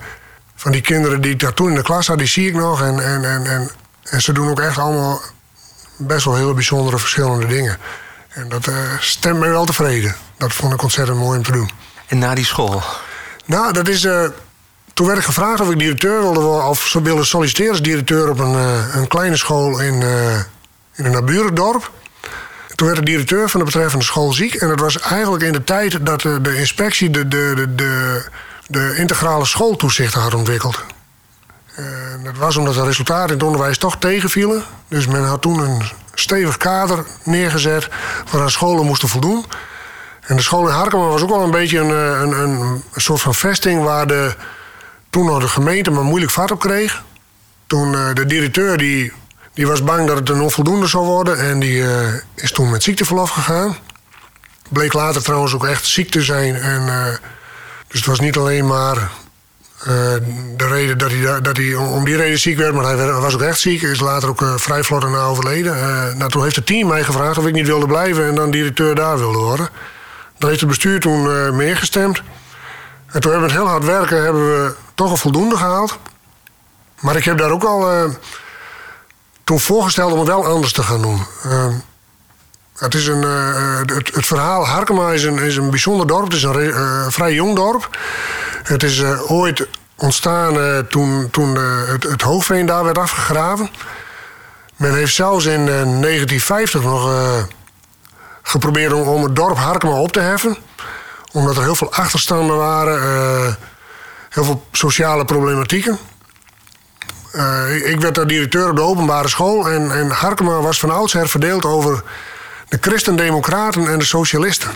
van 0.55 0.71
die 0.71 0.81
kinderen 0.81 1.21
die 1.21 1.31
ik 1.31 1.39
daar 1.39 1.53
toen 1.53 1.69
in 1.69 1.75
de 1.75 1.81
klas 1.81 2.07
had, 2.07 2.17
die 2.17 2.27
zie 2.27 2.47
ik 2.47 2.53
nog. 2.53 2.81
En, 2.81 2.99
en, 2.99 3.23
en, 3.45 3.69
en 4.03 4.21
ze 4.21 4.31
doen 4.33 4.49
ook 4.49 4.59
echt 4.59 4.77
allemaal 4.77 5.21
best 5.97 6.25
wel 6.25 6.35
hele 6.35 6.53
bijzondere 6.53 6.97
verschillende 6.97 7.45
dingen. 7.45 7.77
En 8.29 8.49
dat 8.49 8.67
uh, 8.67 8.75
stemt 8.99 9.39
mij 9.39 9.49
wel 9.49 9.65
tevreden. 9.65 10.15
Dat 10.37 10.53
vond 10.53 10.73
ik 10.73 10.81
ontzettend 10.83 11.17
mooi 11.17 11.37
om 11.37 11.43
te 11.43 11.51
doen. 11.51 11.69
En 12.07 12.17
na 12.17 12.33
die 12.33 12.45
school? 12.45 12.83
Nou, 13.45 13.73
dat 13.73 13.87
is 13.87 14.07
toen 14.93 15.07
werd 15.07 15.19
ik 15.19 15.25
gevraagd 15.25 15.61
of 15.61 15.71
ik 15.71 15.79
directeur 15.79 16.19
wilde 16.19 16.39
worden, 16.39 16.67
of 16.67 16.87
ze 16.87 17.01
wilden 17.01 17.25
solliciteren 17.25 17.71
als 17.71 17.81
directeur 17.81 18.29
op 18.29 18.39
een, 18.39 18.53
uh, 18.53 18.95
een 18.95 19.07
kleine 19.07 19.37
school 19.37 19.79
in, 19.79 20.01
in 20.95 21.05
een 21.05 21.11
naburig 21.11 21.51
dorp. 21.51 21.91
Toen 22.75 22.87
werd 22.87 22.99
de 22.99 23.05
directeur 23.05 23.49
van 23.49 23.59
de 23.59 23.65
betreffende 23.65 24.05
school 24.05 24.33
ziek. 24.33 24.53
En 24.53 24.67
dat 24.67 24.79
was 24.79 24.99
eigenlijk 24.99 25.43
in 25.43 25.51
de 25.51 25.63
tijd 25.63 26.05
dat 26.05 26.21
de, 26.21 26.55
inspectie 26.55 27.09
de, 27.09 27.27
de, 27.27 27.67
de, 27.75 28.25
de 28.67 28.95
integrale 28.97 29.45
schooltoezicht 29.45 30.13
had 30.13 30.33
ontwikkeld. 30.33 30.83
Dat 32.23 32.37
was 32.37 32.57
omdat 32.57 32.73
de 32.73 32.83
resultaten 32.83 33.27
in 33.27 33.33
het 33.33 33.43
onderwijs 33.43 33.77
toch 33.77 33.97
tegenvielen. 33.97 34.63
Dus 34.87 35.07
men 35.07 35.23
had 35.23 35.41
toen 35.41 35.59
een 35.59 35.81
stevig 36.13 36.57
kader 36.57 37.05
neergezet 37.23 37.87
waaraan 38.31 38.51
scholen 38.51 38.85
moesten 38.85 39.09
voldoen. 39.09 39.45
En 40.21 40.35
de 40.35 40.41
school 40.41 40.67
in 40.67 40.73
Harkema 40.73 41.03
was 41.03 41.21
ook 41.21 41.29
wel 41.29 41.43
een 41.43 41.51
beetje 41.51 41.79
een, 41.79 41.89
eh, 41.89 42.21
een, 42.21 42.49
een, 42.49 42.83
soort 42.95 43.21
van 43.21 43.35
vesting 43.35 43.83
waar 43.83 44.07
de 44.07 44.35
toen 45.09 45.25
nog 45.25 45.41
de 45.41 45.47
gemeente 45.47 45.91
maar 45.91 46.03
moeilijk 46.03 46.31
vat 46.31 46.51
op 46.51 46.59
kreeg. 46.59 47.03
Toen 47.67 47.93
uh, 47.93 48.13
de 48.13 48.25
directeur 48.25 48.77
die, 48.77 49.13
die 49.53 49.67
was 49.67 49.83
bang 49.83 50.07
dat 50.07 50.17
het 50.17 50.29
een 50.29 50.41
onvoldoende 50.41 50.87
zou 50.87 51.05
worden. 51.05 51.39
En 51.39 51.59
die 51.59 51.77
uh, 51.77 52.13
is 52.35 52.51
toen 52.51 52.69
met 52.69 52.83
ziekteverlof 52.83 53.29
gegaan. 53.29 53.75
Bleek 54.69 54.93
later 54.93 55.23
trouwens 55.23 55.53
ook 55.53 55.65
echt 55.65 55.85
ziek 55.85 56.11
te 56.11 56.21
zijn. 56.21 56.55
En, 56.55 56.85
dus 57.87 57.99
het 57.99 58.05
was 58.05 58.19
niet 58.19 58.37
alleen 58.37 58.67
maar 58.67 59.11
de 60.55 60.67
reden 60.67 60.97
dat 60.97 61.11
hij, 61.11 61.41
dat 61.41 61.57
hij 61.57 61.75
om 61.75 62.05
die 62.05 62.15
reden 62.15 62.39
ziek 62.39 62.57
werd. 62.57 62.73
Maar 62.73 62.97
hij 62.97 63.11
was 63.11 63.33
ook 63.33 63.41
echt 63.41 63.59
ziek. 63.59 63.81
Is 63.81 63.99
later 63.99 64.29
ook 64.29 64.43
vrij 64.55 64.83
vlot 64.83 65.03
erna 65.03 65.21
overleden. 65.21 65.75
nou, 66.17 66.31
toen 66.31 66.43
heeft 66.43 66.55
het 66.55 66.65
team 66.65 66.87
mij 66.87 67.03
gevraagd 67.03 67.37
of 67.37 67.47
ik 67.47 67.53
niet 67.53 67.67
wilde 67.67 67.87
blijven. 67.87 68.25
En 68.25 68.35
dan 68.35 68.51
directeur 68.51 68.95
daar 68.95 69.17
wilde 69.17 69.37
worden. 69.37 69.69
Daar 70.37 70.49
heeft 70.49 70.61
het 70.61 70.69
bestuur 70.69 70.99
toen 70.99 71.55
meegestemd. 71.55 72.21
En 73.07 73.21
toen 73.21 73.31
hebben 73.31 73.49
we 73.49 73.55
het 73.55 73.63
heel 73.63 73.71
hard 73.71 73.85
werken, 73.85 74.23
hebben 74.23 74.45
we 74.45 74.73
toch 74.93 75.11
een 75.11 75.17
voldoende 75.17 75.57
gehaald. 75.57 75.97
Maar 76.99 77.15
ik 77.15 77.23
heb 77.23 77.37
daar 77.37 77.51
ook 77.51 77.63
al 77.63 78.09
toen 79.43 79.59
voorgesteld 79.59 80.11
om 80.11 80.19
het 80.19 80.27
wel 80.27 80.45
anders 80.45 80.73
te 80.73 80.83
gaan 80.83 81.01
doen. 81.01 81.25
Het, 82.77 82.93
is 82.93 83.07
een, 83.07 83.21
uh, 83.21 83.77
het, 83.77 84.15
het, 84.15 84.25
verhaal 84.25 84.67
Harkema 84.67 85.11
is 85.11 85.23
een, 85.23 85.39
is 85.39 85.55
een 85.55 85.69
bijzonder 85.69 86.07
dorp. 86.07 86.23
Het 86.23 86.33
is 86.33 86.43
een 86.43 87.11
vrij 87.11 87.33
jong 87.33 87.55
dorp. 87.55 87.97
Het 88.63 88.83
is 88.83 89.03
ooit 89.27 89.67
ontstaan 89.95 90.87
toen, 90.87 91.29
toen 91.31 91.55
het, 91.87 92.03
het 92.03 92.21
hoogveen 92.21 92.65
daar 92.65 92.83
werd 92.83 92.97
afgegraven. 92.97 93.69
Men 94.75 94.95
heeft 94.95 95.15
zelfs 95.15 95.45
in 95.45 95.65
1950 95.65 96.83
nog 96.83 97.09
geprobeerd 98.41 98.93
om, 98.93 99.07
om, 99.07 99.23
het 99.23 99.35
dorp 99.35 99.57
Harkema 99.57 99.93
op 99.93 100.11
te 100.11 100.19
heffen. 100.19 100.57
Omdat 101.31 101.55
er 101.57 101.63
heel 101.63 101.75
veel 101.75 101.93
achterstanden 101.93 102.57
waren, 102.57 103.57
heel 104.29 104.43
veel 104.43 104.65
sociale 104.71 105.25
problematieken. 105.25 105.97
ik 107.85 107.99
werd 107.99 108.15
daar 108.15 108.27
directeur 108.27 108.69
op 108.69 108.75
de 108.75 108.81
openbare 108.81 109.27
school 109.27 109.69
en, 109.69 109.91
en 109.91 110.09
Harkema 110.09 110.61
was 110.61 110.79
van 110.79 110.91
oudsher 110.91 111.29
verdeeld 111.29 111.65
over 111.65 112.03
de 112.69 112.77
christendemocraten 112.81 113.87
en 113.87 113.99
de 113.99 114.05
socialisten. 114.05 114.69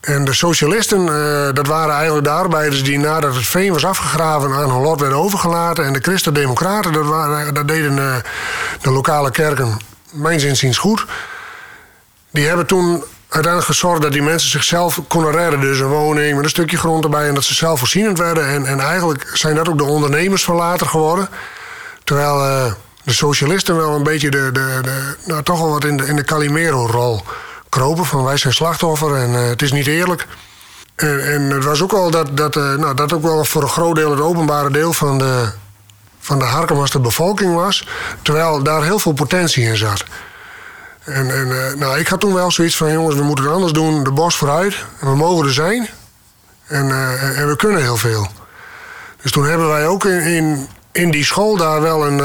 En 0.00 0.24
de 0.24 0.32
socialisten, 0.32 1.06
uh, 1.06 1.54
dat 1.54 1.66
waren 1.66 1.94
eigenlijk 1.94 2.24
de 2.24 2.32
arbeiders 2.32 2.84
die 2.84 2.98
nadat 2.98 3.34
het 3.34 3.46
veen 3.46 3.72
was 3.72 3.84
afgegraven 3.84 4.52
aan 4.52 4.70
hun 4.70 4.82
lot 4.82 5.00
werden 5.00 5.18
overgelaten. 5.18 5.84
En 5.84 5.92
de 5.92 6.00
christendemocraten, 6.00 6.92
dat, 6.92 7.06
waren, 7.06 7.54
dat 7.54 7.68
deden 7.68 7.96
uh, 7.96 8.14
de 8.80 8.90
lokale 8.90 9.30
kerken, 9.30 9.78
mijn 10.10 10.40
inziens 10.40 10.78
goed. 10.78 11.06
Die 12.30 12.46
hebben 12.46 12.66
toen 12.66 13.04
uiteindelijk 13.28 13.72
gezorgd 13.72 14.02
dat 14.02 14.12
die 14.12 14.22
mensen 14.22 14.50
zichzelf 14.50 15.00
konden 15.08 15.32
redden. 15.32 15.60
Dus 15.60 15.78
een 15.78 15.86
woning 15.86 16.34
met 16.34 16.44
een 16.44 16.50
stukje 16.50 16.76
grond 16.76 17.04
erbij 17.04 17.28
en 17.28 17.34
dat 17.34 17.44
ze 17.44 17.54
zelfvoorzienend 17.54 18.18
werden. 18.18 18.46
En, 18.46 18.66
en 18.66 18.80
eigenlijk 18.80 19.30
zijn 19.32 19.54
dat 19.54 19.68
ook 19.68 19.78
de 19.78 19.84
ondernemers 19.84 20.44
van 20.44 20.56
later 20.56 20.86
geworden. 20.86 21.28
Terwijl 22.04 22.46
uh, 22.46 22.72
de 23.04 23.12
socialisten 23.12 23.76
wel 23.76 23.94
een 23.94 24.02
beetje 24.02 24.30
de, 24.30 24.50
de, 24.52 24.78
de, 24.82 25.16
nou, 25.24 25.42
toch 25.42 25.58
wel 25.58 25.70
wat 25.70 25.84
in 25.84 25.96
de, 25.96 26.06
in 26.06 26.16
de 26.16 26.24
Calimero-rol 26.24 27.22
kropen. 27.68 28.04
Van 28.04 28.24
wij 28.24 28.36
zijn 28.36 28.52
slachtoffer 28.52 29.16
en 29.16 29.30
uh, 29.30 29.48
het 29.48 29.62
is 29.62 29.72
niet 29.72 29.86
eerlijk. 29.86 30.26
En, 30.96 31.32
en 31.32 31.42
het 31.42 31.64
was 31.64 31.82
ook 31.82 31.90
wel 31.90 32.10
dat, 32.10 32.36
dat, 32.36 32.56
uh, 32.56 32.74
nou, 32.74 32.94
dat 32.94 33.12
ook 33.12 33.22
wel 33.22 33.44
voor 33.44 33.62
een 33.62 33.68
groot 33.68 33.94
deel 33.94 34.10
het 34.10 34.20
openbare 34.20 34.70
deel 34.70 34.92
van 34.92 35.18
de, 35.18 35.50
van 36.18 36.38
de 36.38 36.44
Harkemaste 36.44 36.98
bevolking 36.98 37.54
was. 37.54 37.88
Terwijl 38.22 38.62
daar 38.62 38.82
heel 38.82 38.98
veel 38.98 39.12
potentie 39.12 39.64
in 39.64 39.76
zat. 39.76 40.04
En, 41.04 41.30
en 41.30 41.48
uh, 41.48 41.72
nou, 41.74 41.98
ik 41.98 42.08
had 42.08 42.20
toen 42.20 42.34
wel 42.34 42.50
zoiets 42.50 42.76
van: 42.76 42.92
jongens, 42.92 43.16
we 43.16 43.22
moeten 43.22 43.44
het 43.44 43.54
anders 43.54 43.72
doen, 43.72 44.04
de 44.04 44.10
bos 44.10 44.36
vooruit. 44.36 44.84
We 44.98 45.16
mogen 45.16 45.46
er 45.46 45.52
zijn. 45.52 45.88
En, 46.66 46.90
en 47.36 47.48
we 47.48 47.56
kunnen 47.56 47.82
heel 47.82 47.96
veel. 47.96 48.28
Dus 49.22 49.32
toen 49.32 49.46
hebben 49.46 49.68
wij 49.68 49.86
ook 49.86 50.04
in, 50.04 50.20
in, 50.20 50.68
in 50.92 51.10
die 51.10 51.24
school 51.24 51.56
daar 51.56 51.80
wel 51.80 52.06
een 52.06 52.20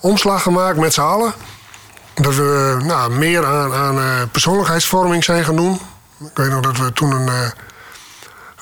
omslag 0.00 0.42
gemaakt 0.42 0.78
met 0.78 0.92
z'n 0.92 1.00
allen. 1.00 1.32
Dat 2.14 2.34
we 2.34 2.76
nou, 2.84 3.12
meer 3.12 3.46
aan, 3.46 3.72
aan 3.72 3.96
uh, 3.96 4.22
persoonlijkheidsvorming 4.32 5.24
zijn 5.24 5.44
gaan 5.44 5.56
doen. 5.56 5.80
Ik 6.20 6.30
weet 6.34 6.50
nog 6.50 6.60
dat 6.60 6.78
we 6.78 6.92
toen 6.92 7.10
een, 7.10 7.26
uh, 7.26 7.50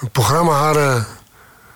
een 0.01 0.11
programma 0.11 0.53
hadden. 0.53 1.07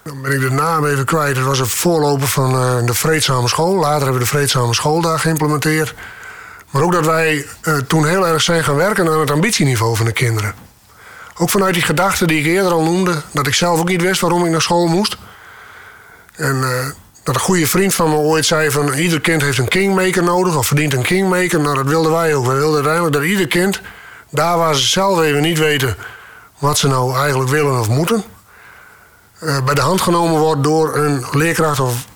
Dan 0.02 0.23
ben 0.23 0.33
ik 0.33 0.40
de 0.40 0.50
naam 0.50 0.87
even 0.87 1.04
kwijt. 1.04 1.37
Het 1.37 1.45
was 1.45 1.59
een 1.59 1.66
voorloper 1.66 2.28
van 2.28 2.54
uh, 2.54 2.87
de 2.87 2.95
Vreedzame 2.95 3.49
School. 3.49 3.75
Later 3.75 4.02
hebben 4.02 4.12
we 4.12 4.19
de 4.19 4.26
Vreedzame 4.26 4.75
School 4.75 5.00
daar 5.00 5.19
geïmplementeerd. 5.19 5.95
Maar 6.71 6.83
ook 6.83 6.92
dat 6.92 7.07
wij 7.07 7.47
toen 7.87 8.07
heel 8.07 8.26
erg 8.26 8.42
zijn 8.42 8.64
gaan 8.64 8.75
werken 8.75 9.09
aan 9.09 9.21
het 9.21 9.31
ambitieniveau 9.31 9.97
van 9.97 10.07
de 10.07 10.12
kinderen. 10.12 10.54
Ook 11.37 11.50
vanuit 11.50 11.75
die 11.75 11.83
gedachte 11.83 12.26
die 12.26 12.40
ik 12.40 12.47
eerder 12.47 12.73
al 12.73 12.83
noemde. 12.83 13.23
Dat 13.33 13.47
ik 13.47 13.54
zelf 13.54 13.81
ook 13.81 13.88
niet 13.88 14.02
wist 14.02 14.21
waarom 14.21 14.45
ik 14.45 14.50
naar 14.50 14.62
school 14.62 14.87
moest. 14.87 15.16
En 16.35 16.64
dat 17.23 17.35
een 17.35 17.41
goede 17.41 17.67
vriend 17.67 17.95
van 17.95 18.11
me 18.11 18.17
ooit 18.17 18.47
zei 18.47 18.71
van 18.71 18.93
ieder 18.93 19.21
kind 19.21 19.43
heeft 19.43 19.59
een 19.59 19.69
kingmaker 19.69 20.23
nodig 20.23 20.57
of 20.57 20.67
verdient 20.67 20.95
een 20.95 21.02
kingmaker. 21.02 21.61
Nou, 21.61 21.76
dat 21.76 21.87
wilden 21.87 22.12
wij 22.12 22.35
ook. 22.35 22.47
Wij 22.47 22.57
wilden 22.57 22.75
uiteindelijk 22.75 23.14
dat 23.14 23.25
ieder 23.25 23.47
kind, 23.47 23.81
daar 24.31 24.59
waar 24.59 24.75
ze 24.75 24.87
zelf 24.87 25.21
even 25.21 25.43
niet 25.43 25.59
weten 25.59 25.97
wat 26.59 26.79
ze 26.79 26.88
nou 26.88 27.17
eigenlijk 27.17 27.50
willen 27.50 27.81
of 27.81 27.88
moeten, 27.88 28.25
uh, 29.41 29.64
bij 29.64 29.75
de 29.75 29.81
hand 29.81 30.00
genomen 30.00 30.41
wordt 30.41 30.62
door 30.62 30.97
een 30.97 31.25
leerkracht. 31.33 31.81
Of, 31.81 32.07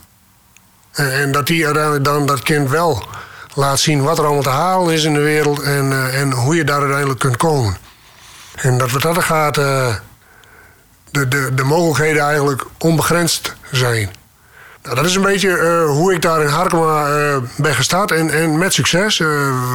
en, 0.92 1.12
en, 1.12 1.32
dat 1.32 1.46
die 1.46 1.64
uiteindelijk 1.64 2.04
dan 2.04 2.26
dat 2.26 2.42
kind 2.42 2.70
wel 2.70 3.06
laat 3.54 3.78
zien 3.78 4.02
wat 4.02 4.18
er 4.18 4.25
allemaal 4.25 4.42
te 4.42 4.48
halen 4.48 4.94
is 4.94 5.04
in 5.04 5.14
de 5.14 5.20
wereld 5.20 5.62
en, 5.62 5.90
uh, 5.90 6.20
en 6.20 6.32
hoe 6.32 6.56
je 6.56 6.64
daar 6.64 6.80
uiteindelijk 6.80 7.20
kunt 7.20 7.36
komen. 7.36 7.76
En 8.56 8.78
dat 8.78 8.90
wat 8.90 9.02
dat 9.02 9.25
gaat, 9.25 9.54
de, 9.54 9.98
de, 11.10 11.54
de 11.54 11.64
mogelijkheden 11.64 12.22
eigenlijk 12.22 12.64
onbegrensd 12.78 13.54
zijn. 13.70 14.10
Nou, 14.87 14.99
dat 14.99 15.07
is 15.07 15.14
een 15.14 15.23
beetje 15.23 15.49
uh, 15.49 15.90
hoe 15.90 16.14
ik 16.14 16.23
daar 16.23 16.43
in 16.43 16.49
Harkema 16.49 17.09
uh, 17.09 17.37
ben 17.57 17.75
gestart 17.75 18.11
en, 18.11 18.31
en 18.31 18.59
met 18.59 18.73
succes. 18.73 19.19
Uh, 19.19 19.28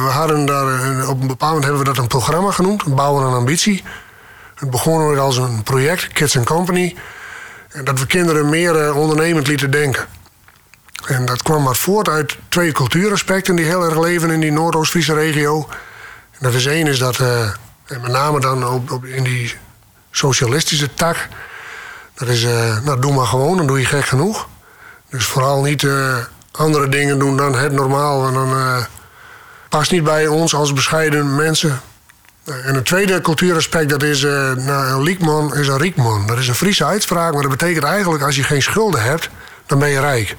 we 0.04 0.10
hadden 0.10 0.46
daar, 0.46 0.64
op 1.08 1.20
een 1.20 1.26
bepaald 1.26 1.52
moment 1.52 1.64
hebben 1.64 1.78
we 1.78 1.92
dat 1.92 1.98
een 1.98 2.06
programma 2.06 2.50
genoemd, 2.50 2.94
Bouwen 2.94 3.24
aan 3.24 3.34
Ambitie. 3.34 3.84
Het 4.54 4.70
begon 4.70 5.18
als 5.18 5.36
een 5.36 5.62
project, 5.62 6.12
Kids 6.12 6.36
and 6.36 6.46
Company. 6.46 6.96
En 7.68 7.84
dat 7.84 7.98
we 7.98 8.06
kinderen 8.06 8.48
meer 8.48 8.94
ondernemend 8.94 9.46
lieten 9.46 9.70
denken. 9.70 10.06
En 11.06 11.24
dat 11.24 11.42
kwam 11.42 11.62
maar 11.62 11.76
voort 11.76 12.08
uit 12.08 12.36
twee 12.48 12.72
cultuuraspecten 12.72 13.56
die 13.56 13.64
heel 13.64 13.84
erg 13.84 14.00
leven 14.00 14.30
in 14.30 14.40
die 14.40 14.52
Noordoost-Friese 14.52 15.14
regio. 15.14 15.68
En 16.30 16.38
dat 16.40 16.54
is 16.54 16.66
één 16.66 16.86
is 16.86 16.98
dat, 16.98 17.18
en 17.86 18.00
met 18.00 18.10
name 18.10 18.40
dan 18.40 18.68
op, 18.68 19.04
in 19.04 19.22
die 19.22 19.54
socialistische 20.10 20.94
tak. 20.94 21.28
Dat 22.14 22.28
is, 22.28 22.44
nou 22.84 23.00
doe 23.00 23.14
maar 23.14 23.26
gewoon, 23.26 23.56
dan 23.56 23.66
doe 23.66 23.78
je 23.78 23.86
gek 23.86 24.04
genoeg. 24.04 24.48
Dus 25.12 25.24
vooral 25.24 25.62
niet 25.62 25.82
uh, 25.82 26.16
andere 26.50 26.88
dingen 26.88 27.18
doen 27.18 27.36
dan 27.36 27.56
het 27.56 27.72
normaal. 27.72 28.26
En 28.26 28.34
dan 28.34 28.56
uh, 28.56 28.76
past 29.68 29.90
niet 29.90 30.04
bij 30.04 30.26
ons 30.26 30.54
als 30.54 30.72
bescheiden 30.72 31.34
mensen. 31.34 31.80
Uh, 32.44 32.66
en 32.66 32.74
een 32.74 32.82
tweede 32.82 33.20
cultuuraspect, 33.20 33.88
dat 33.88 34.02
is 34.02 34.22
nou, 34.22 34.86
een 34.86 35.02
liekman 35.02 35.56
is 35.56 35.68
een 35.68 35.78
riekman. 35.78 36.26
Dat 36.26 36.38
is 36.38 36.48
een 36.48 36.54
Friese 36.54 36.84
uitspraak, 36.84 37.32
maar 37.32 37.42
dat 37.42 37.50
betekent 37.50 37.84
eigenlijk 37.84 38.22
als 38.24 38.36
je 38.36 38.42
geen 38.42 38.62
schulden 38.62 39.02
hebt, 39.02 39.28
dan 39.66 39.78
ben 39.78 39.88
je 39.88 40.00
rijk. 40.00 40.36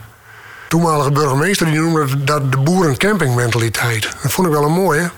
Toenmalige 0.68 1.12
burgemeester 1.12 1.65
die 1.65 1.80
noemde 1.80 2.24
dat 2.24 2.51
de 2.51 2.58
boerencampingmentaliteit. 2.58 4.10
Dat 4.22 4.32
vond 4.32 4.48
ik 4.48 4.53
wel 4.53 4.63
een 4.63 4.72
mooie. 4.72 5.12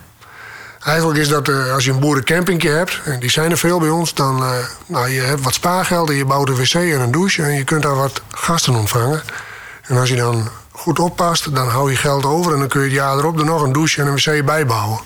Eigenlijk 0.83 1.19
is 1.19 1.27
dat 1.27 1.49
als 1.49 1.85
je 1.85 1.91
een 1.91 1.99
boerencampingje 1.99 2.69
hebt, 2.69 2.99
en 3.03 3.19
die 3.19 3.29
zijn 3.29 3.51
er 3.51 3.57
veel 3.57 3.79
bij 3.79 3.89
ons, 3.89 4.13
dan 4.13 4.43
nou, 4.85 5.09
je 5.09 5.21
hebt 5.21 5.41
wat 5.41 5.53
spaargeld 5.53 6.09
en 6.09 6.15
je 6.15 6.25
bouwt 6.25 6.49
een 6.49 6.55
wc 6.55 6.73
en 6.73 6.99
een 6.99 7.11
douche 7.11 7.43
en 7.43 7.53
je 7.53 7.63
kunt 7.63 7.83
daar 7.83 7.95
wat 7.95 8.21
gasten 8.29 8.75
ontvangen. 8.75 9.23
En 9.85 9.97
als 9.97 10.09
je 10.09 10.15
dan 10.15 10.49
goed 10.71 10.99
oppast, 10.99 11.55
dan 11.55 11.67
hou 11.67 11.91
je 11.91 11.97
geld 11.97 12.25
over 12.25 12.53
en 12.53 12.59
dan 12.59 12.67
kun 12.67 12.79
je 12.79 12.85
het 12.85 12.95
jaar 12.95 13.17
erop 13.17 13.39
er 13.39 13.45
nog 13.45 13.61
een 13.61 13.73
douche 13.73 14.01
en 14.01 14.07
een 14.07 14.15
wc 14.15 14.45
bijbouwen. 14.45 14.99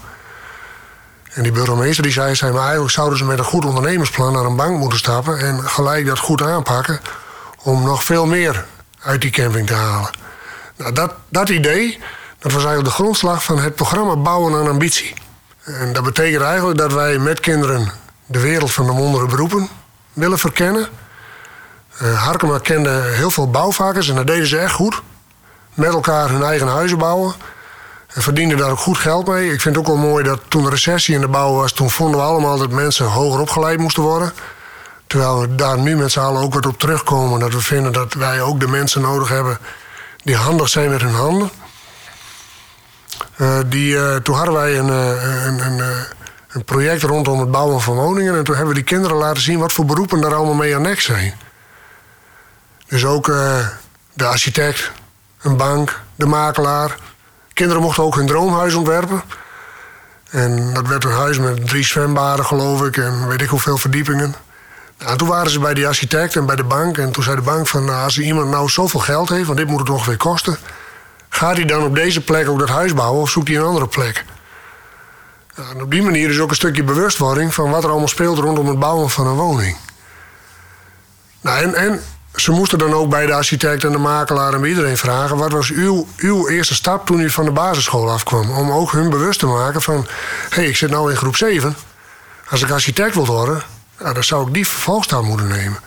En 1.33 1.43
die 1.43 1.51
burgemeester 1.51 2.03
die 2.03 2.11
zei, 2.11 2.35
zei 2.35 2.57
eigenlijk 2.57 2.91
zouden 2.91 3.17
ze 3.17 3.25
met 3.25 3.37
een 3.37 3.45
goed 3.45 3.65
ondernemersplan 3.65 4.33
naar 4.33 4.45
een 4.45 4.55
bank 4.55 4.77
moeten 4.77 4.99
stappen 4.99 5.39
en 5.39 5.69
gelijk 5.69 6.05
dat 6.05 6.19
goed 6.19 6.41
aanpakken 6.41 6.99
om 7.63 7.83
nog 7.83 8.03
veel 8.03 8.25
meer 8.25 8.65
uit 8.99 9.21
die 9.21 9.31
camping 9.31 9.67
te 9.67 9.73
halen. 9.73 10.09
Nou, 10.75 10.93
dat, 10.93 11.13
dat 11.29 11.49
idee, 11.49 11.99
dat 12.39 12.51
was 12.51 12.63
eigenlijk 12.63 12.85
de 12.95 13.03
grondslag 13.03 13.43
van 13.43 13.59
het 13.59 13.75
programma 13.75 14.15
Bouwen 14.15 14.53
aan 14.53 14.67
Ambitie. 14.67 15.13
En 15.63 15.93
dat 15.93 16.03
betekent 16.03 16.43
eigenlijk 16.43 16.77
dat 16.77 16.93
wij 16.93 17.17
met 17.17 17.39
kinderen 17.39 17.91
de 18.25 18.39
wereld 18.39 18.71
van 18.71 18.85
de 18.85 18.91
wondere 18.91 19.25
beroepen 19.25 19.67
willen 20.13 20.39
verkennen. 20.39 20.87
Uh, 22.01 22.23
Harkema 22.23 22.57
kende 22.57 22.89
heel 22.89 23.31
veel 23.31 23.49
bouwvakkers 23.49 24.09
en 24.09 24.15
dat 24.15 24.27
deden 24.27 24.47
ze 24.47 24.57
echt 24.57 24.73
goed. 24.73 25.01
Met 25.73 25.93
elkaar 25.93 26.29
hun 26.29 26.43
eigen 26.43 26.67
huizen 26.67 26.97
bouwen. 26.97 27.33
En 28.13 28.21
verdienden 28.21 28.57
daar 28.57 28.71
ook 28.71 28.79
goed 28.79 28.97
geld 28.97 29.27
mee. 29.27 29.51
Ik 29.51 29.61
vind 29.61 29.75
het 29.75 29.77
ook 29.77 29.95
wel 29.95 30.09
mooi 30.09 30.23
dat 30.23 30.39
toen 30.47 30.63
de 30.63 30.69
recessie 30.69 31.15
in 31.15 31.21
de 31.21 31.27
bouw 31.27 31.53
was... 31.53 31.71
toen 31.71 31.89
vonden 31.89 32.19
we 32.19 32.25
allemaal 32.25 32.57
dat 32.57 32.69
mensen 32.69 33.05
hoger 33.05 33.39
opgeleid 33.39 33.79
moesten 33.79 34.03
worden. 34.03 34.33
Terwijl 35.07 35.39
we 35.39 35.55
daar 35.55 35.79
nu 35.79 35.95
met 35.97 36.11
z'n 36.11 36.19
allen 36.19 36.41
ook 36.41 36.53
wat 36.53 36.65
op 36.65 36.79
terugkomen. 36.79 37.39
Dat 37.39 37.53
we 37.53 37.61
vinden 37.61 37.91
dat 37.91 38.13
wij 38.13 38.41
ook 38.41 38.59
de 38.59 38.67
mensen 38.67 39.01
nodig 39.01 39.29
hebben... 39.29 39.57
die 40.23 40.35
handig 40.35 40.69
zijn 40.69 40.89
met 40.89 41.01
hun 41.01 41.13
handen. 41.13 41.49
Uh, 43.37 43.59
die, 43.65 43.93
uh, 43.93 44.15
toen 44.15 44.35
hadden 44.35 44.53
wij 44.53 44.77
een, 44.77 44.89
een, 44.89 45.59
een, 45.65 46.05
een 46.49 46.63
project 46.63 47.03
rondom 47.03 47.39
het 47.39 47.51
bouwen 47.51 47.81
van 47.81 47.95
woningen. 47.95 48.37
En 48.37 48.43
toen 48.43 48.55
hebben 48.55 48.73
we 48.73 48.79
die 48.79 48.89
kinderen 48.89 49.17
laten 49.17 49.41
zien... 49.41 49.59
wat 49.59 49.71
voor 49.71 49.85
beroepen 49.85 50.21
daar 50.21 50.35
allemaal 50.35 50.53
mee 50.53 50.75
aan 50.75 50.81
nek 50.81 50.99
zijn. 50.99 51.33
Dus 52.89 53.05
ook 53.05 53.27
uh, 53.27 53.67
de 54.13 54.25
architect, 54.25 54.91
een 55.41 55.57
bank, 55.57 55.99
de 56.15 56.25
makelaar. 56.25 56.97
Kinderen 57.53 57.81
mochten 57.81 58.03
ook 58.03 58.15
hun 58.15 58.27
droomhuis 58.27 58.73
ontwerpen. 58.73 59.21
En 60.29 60.73
dat 60.73 60.87
werd 60.87 61.03
een 61.03 61.11
huis 61.11 61.39
met 61.39 61.67
drie 61.67 61.83
zwembaden, 61.83 62.45
geloof 62.45 62.85
ik, 62.85 62.97
en 62.97 63.27
weet 63.27 63.41
ik 63.41 63.49
hoeveel 63.49 63.77
verdiepingen. 63.77 64.35
Nou, 64.97 65.17
toen 65.17 65.27
waren 65.27 65.51
ze 65.51 65.59
bij 65.59 65.73
die 65.73 65.87
architect 65.87 66.35
en 66.35 66.45
bij 66.45 66.55
de 66.55 66.63
bank. 66.63 66.97
En 66.97 67.11
toen 67.11 67.23
zei 67.23 67.35
de 67.35 67.41
bank 67.41 67.67
van, 67.67 67.85
nou, 67.85 68.03
als 68.03 68.19
iemand 68.19 68.49
nou 68.49 68.69
zoveel 68.69 68.99
geld 68.99 69.29
heeft... 69.29 69.45
want 69.45 69.57
dit 69.57 69.67
moet 69.67 69.79
het 69.79 69.89
ongeveer 69.89 70.17
kosten... 70.17 70.57
gaat 71.29 71.55
hij 71.55 71.65
dan 71.65 71.83
op 71.83 71.95
deze 71.95 72.21
plek 72.21 72.49
ook 72.49 72.59
dat 72.59 72.69
huis 72.69 72.93
bouwen 72.93 73.21
of 73.21 73.29
zoekt 73.29 73.47
hij 73.47 73.57
een 73.57 73.63
andere 73.63 73.87
plek? 73.87 74.25
Nou, 75.55 75.81
op 75.81 75.91
die 75.91 76.01
manier 76.01 76.29
is 76.29 76.39
ook 76.39 76.49
een 76.49 76.55
stukje 76.55 76.83
bewustwording... 76.83 77.53
van 77.53 77.69
wat 77.69 77.83
er 77.83 77.89
allemaal 77.89 78.07
speelt 78.07 78.37
rondom 78.37 78.67
het 78.67 78.79
bouwen 78.79 79.09
van 79.09 79.27
een 79.27 79.35
woning. 79.35 79.77
Nou, 81.41 81.73
en 81.73 82.01
ze 82.35 82.51
moesten 82.51 82.77
dan 82.77 82.93
ook 82.93 83.09
bij 83.09 83.25
de 83.25 83.33
architect 83.33 83.83
en 83.83 83.91
de 83.91 83.97
makelaar 83.97 84.53
en 84.53 84.59
bij 84.59 84.69
iedereen 84.69 84.97
vragen: 84.97 85.37
wat 85.37 85.51
was 85.51 85.69
uw, 85.71 86.07
uw 86.17 86.47
eerste 86.47 86.73
stap 86.73 87.05
toen 87.05 87.19
u 87.19 87.29
van 87.29 87.45
de 87.45 87.51
basisschool 87.51 88.11
afkwam? 88.11 88.51
Om 88.51 88.71
ook 88.71 88.91
hun 88.91 89.09
bewust 89.09 89.39
te 89.39 89.45
maken 89.45 89.81
van: 89.81 90.07
hé, 90.49 90.55
hey, 90.55 90.65
ik 90.65 90.75
zit 90.75 90.89
nou 90.89 91.11
in 91.11 91.17
groep 91.17 91.35
7. 91.35 91.75
Als 92.49 92.61
ik 92.61 92.71
architect 92.71 93.15
wil 93.15 93.25
worden, 93.25 93.61
nou, 93.99 94.13
dan 94.13 94.23
zou 94.23 94.47
ik 94.47 94.53
die 94.53 94.67
vervolgstap 94.67 95.23
moeten 95.23 95.47
nemen. 95.47 95.79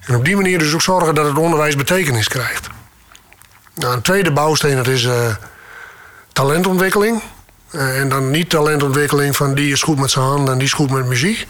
En 0.00 0.14
op 0.14 0.24
die 0.24 0.36
manier 0.36 0.58
dus 0.58 0.74
ook 0.74 0.82
zorgen 0.82 1.14
dat 1.14 1.26
het 1.26 1.38
onderwijs 1.38 1.76
betekenis 1.76 2.28
krijgt. 2.28 2.68
Nou, 3.74 3.94
een 3.94 4.02
tweede 4.02 4.32
bouwsteen 4.32 4.76
dat 4.76 4.86
is 4.86 5.04
uh, 5.04 5.34
talentontwikkeling. 6.32 7.22
Uh, 7.70 8.00
en 8.00 8.08
dan 8.08 8.30
niet 8.30 8.50
talentontwikkeling 8.50 9.36
van 9.36 9.54
die 9.54 9.72
is 9.72 9.82
goed 9.82 9.98
met 9.98 10.10
zijn 10.10 10.24
handen 10.24 10.52
en 10.52 10.58
die 10.58 10.66
is 10.66 10.72
goed 10.72 10.90
met 10.90 11.06
muziek. 11.06 11.46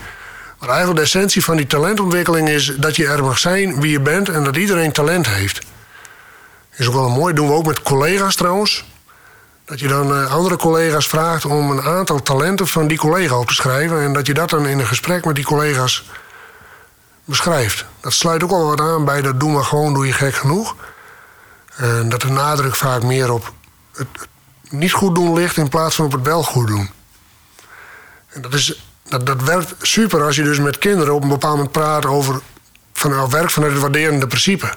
Maar 0.59 0.69
eigenlijk 0.69 0.99
de 0.99 1.05
essentie 1.05 1.45
van 1.45 1.57
die 1.57 1.67
talentontwikkeling 1.67 2.49
is 2.49 2.75
dat 2.77 2.97
je 2.97 3.07
er 3.07 3.25
mag 3.25 3.39
zijn 3.39 3.81
wie 3.81 3.91
je 3.91 4.01
bent 4.01 4.29
en 4.29 4.45
dat 4.45 4.57
iedereen 4.57 4.93
talent 4.93 5.29
heeft. 5.29 5.67
Is 6.77 6.87
ook 6.87 6.95
wel 6.95 7.09
mooi, 7.09 7.35
doen 7.35 7.47
we 7.47 7.53
ook 7.53 7.67
met 7.67 7.83
collega's 7.83 8.35
trouwens. 8.35 8.85
Dat 9.65 9.81
je 9.81 9.89
dan 9.89 10.13
uh, 10.13 10.33
andere 10.33 10.57
collega's 10.57 11.07
vraagt 11.07 11.45
om 11.45 11.71
een 11.71 11.83
aantal 11.83 12.23
talenten 12.23 12.69
van 12.69 12.87
die 12.87 12.99
collega 12.99 13.39
op 13.39 13.47
te 13.47 13.55
schrijven. 13.55 14.03
En 14.03 14.13
dat 14.13 14.27
je 14.27 14.35
dat 14.35 14.51
dan 14.51 14.67
in 14.67 14.79
een 14.79 14.87
gesprek 14.87 15.25
met 15.25 15.35
die 15.35 15.45
collega's 15.45 16.05
beschrijft. 17.25 17.85
Dat 18.01 18.13
sluit 18.13 18.43
ook 18.43 18.51
al 18.51 18.67
wat 18.67 18.81
aan 18.81 19.05
bij 19.05 19.23
dat 19.23 19.41
doe 19.41 19.53
maar 19.53 19.65
gewoon, 19.65 19.95
doe 19.95 20.07
je 20.07 20.13
gek 20.13 20.35
genoeg. 20.35 20.77
En 21.77 22.09
dat 22.09 22.21
de 22.21 22.31
nadruk 22.31 22.77
vaak 22.77 23.03
meer 23.03 23.33
op 23.33 23.53
het, 23.93 24.07
niet 24.69 24.93
goed 24.93 25.15
doen 25.15 25.35
ligt 25.35 25.57
in 25.57 25.69
plaats 25.69 25.95
van 25.95 26.05
op 26.05 26.13
het 26.13 26.23
wel 26.23 26.43
goed 26.43 26.67
doen. 26.67 26.91
En 28.29 28.43
dat, 28.43 28.55
is, 28.55 28.88
dat, 29.09 29.27
dat 29.27 29.43
werkt 29.43 29.75
super 29.81 30.23
als 30.23 30.37
je 30.37 30.43
dus 30.43 30.59
met 30.59 30.79
kinderen 30.79 31.15
op 31.15 31.23
een 31.23 31.29
bepaald 31.29 31.57
moment 31.57 31.73
praat 31.73 32.07
over 32.07 32.41
werk 33.31 33.51
vanuit 33.51 33.73
het 33.73 33.81
waarderende 33.81 34.27
principe. 34.27 34.69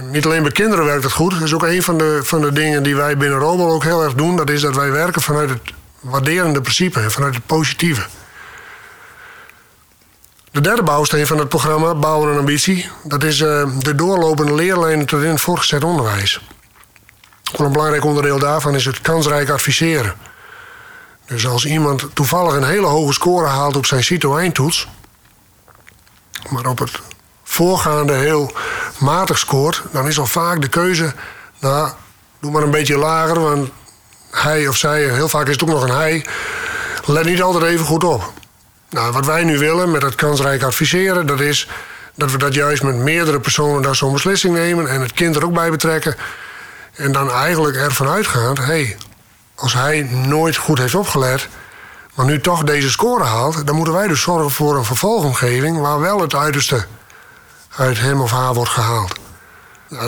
Niet 0.00 0.24
alleen 0.24 0.42
bij 0.42 0.52
kinderen 0.52 0.84
werkt 0.84 1.04
het 1.04 1.12
goed. 1.12 1.32
Dat 1.32 1.42
is 1.42 1.54
ook 1.54 1.62
een 1.62 1.82
van 1.82 1.98
de, 1.98 2.20
van 2.22 2.40
de 2.40 2.52
dingen 2.52 2.82
die 2.82 2.96
wij 2.96 3.16
binnen 3.16 3.38
Robel 3.38 3.70
ook 3.70 3.82
heel 3.82 4.02
erg 4.02 4.14
doen. 4.14 4.36
Dat 4.36 4.50
is 4.50 4.60
dat 4.60 4.74
wij 4.74 4.90
werken 4.90 5.22
vanuit 5.22 5.50
het 5.50 5.60
waarderende 6.00 6.60
principe 6.60 7.00
en 7.00 7.10
vanuit 7.10 7.34
het 7.34 7.46
positieve. 7.46 8.06
De 10.50 10.60
derde 10.60 10.82
bouwsteen 10.82 11.26
van 11.26 11.38
het 11.38 11.48
programma, 11.48 11.94
Bouwen 11.94 12.32
en 12.32 12.38
Ambitie, 12.38 12.88
dat 13.02 13.22
is 13.22 13.40
uh, 13.40 13.68
de 13.78 13.94
doorlopende 13.94 14.54
leerlijnen 14.54 15.06
tot 15.06 15.22
in 15.22 15.28
het 15.28 15.40
voortgezet 15.40 15.84
onderwijs. 15.84 16.40
een 17.56 17.72
belangrijk 17.72 18.04
onderdeel 18.04 18.38
daarvan 18.38 18.74
is 18.74 18.84
het 18.84 19.00
kansrijk 19.00 19.48
adviseren. 19.48 20.14
Dus 21.26 21.46
als 21.46 21.66
iemand 21.66 22.06
toevallig 22.12 22.54
een 22.54 22.64
hele 22.64 22.86
hoge 22.86 23.12
score 23.12 23.46
haalt 23.46 23.76
op 23.76 23.86
zijn 23.86 24.04
CITO-eindtoets, 24.04 24.88
maar 26.48 26.66
op 26.66 26.78
het 26.78 27.00
voorgaande 27.42 28.12
heel 28.12 28.52
matig 28.98 29.38
scoort, 29.38 29.82
dan 29.90 30.06
is 30.06 30.18
al 30.18 30.26
vaak 30.26 30.60
de 30.60 30.68
keuze, 30.68 31.12
nou, 31.58 31.90
doe 32.40 32.50
maar 32.50 32.62
een 32.62 32.70
beetje 32.70 32.98
lager, 32.98 33.40
want 33.40 33.70
hij 34.30 34.68
of 34.68 34.76
zij, 34.76 35.02
heel 35.02 35.28
vaak 35.28 35.46
is 35.46 35.52
het 35.52 35.62
ook 35.62 35.68
nog 35.68 35.82
een 35.82 35.96
hij, 35.96 36.26
let 37.04 37.24
niet 37.24 37.42
altijd 37.42 37.64
even 37.64 37.86
goed 37.86 38.04
op. 38.04 38.32
Nou, 38.90 39.12
wat 39.12 39.26
wij 39.26 39.44
nu 39.44 39.58
willen 39.58 39.90
met 39.90 40.02
het 40.02 40.14
kansrijk 40.14 40.62
adviseren, 40.62 41.26
dat 41.26 41.40
is 41.40 41.68
dat 42.14 42.30
we 42.30 42.38
dat 42.38 42.54
juist 42.54 42.82
met 42.82 42.94
meerdere 42.94 43.40
personen 43.40 43.82
daar 43.82 43.94
zo'n 43.94 44.12
beslissing 44.12 44.54
nemen 44.54 44.88
en 44.88 45.00
het 45.00 45.12
kind 45.12 45.36
er 45.36 45.44
ook 45.44 45.54
bij 45.54 45.70
betrekken. 45.70 46.16
En 46.94 47.12
dan 47.12 47.30
eigenlijk 47.30 47.76
ervan 47.76 48.08
uitgaan, 48.08 48.56
hé, 48.56 48.64
hey, 48.64 48.96
als 49.54 49.72
hij 49.72 50.02
nooit 50.02 50.56
goed 50.56 50.78
heeft 50.78 50.94
opgelet, 50.94 51.48
maar 52.14 52.26
nu 52.26 52.40
toch 52.40 52.64
deze 52.64 52.90
score 52.90 53.24
haalt, 53.24 53.66
dan 53.66 53.76
moeten 53.76 53.94
wij 53.94 54.08
dus 54.08 54.20
zorgen 54.20 54.50
voor 54.50 54.76
een 54.76 54.84
vervolgomgeving 54.84 55.80
waar 55.80 56.00
wel 56.00 56.20
het 56.20 56.34
uiterste 56.34 56.86
uit 57.76 58.00
hem 58.00 58.20
of 58.20 58.30
haar 58.30 58.54
wordt 58.54 58.70
gehaald. 58.70 59.12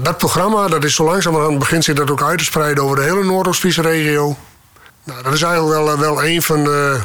Dat 0.03 0.19
programma, 0.19 0.69
dat 0.69 0.85
is 0.85 0.95
zo 0.95 1.05
langzamerhand 1.05 1.59
begint 1.59 1.85
zich 1.85 1.95
dat 1.95 2.11
ook 2.11 2.23
uit 2.23 2.39
te 2.39 2.45
spreiden 2.45 2.85
over 2.85 2.97
de 2.97 3.03
hele 3.03 3.25
Noordoost-Friese 3.25 3.83
regio. 3.83 4.37
Nou, 5.05 5.23
dat 5.23 5.33
is 5.33 5.43
eigenlijk 5.43 5.85
wel, 5.85 5.99
wel 5.99 6.25
een 6.25 6.43
van 6.43 6.65
de 6.65 7.01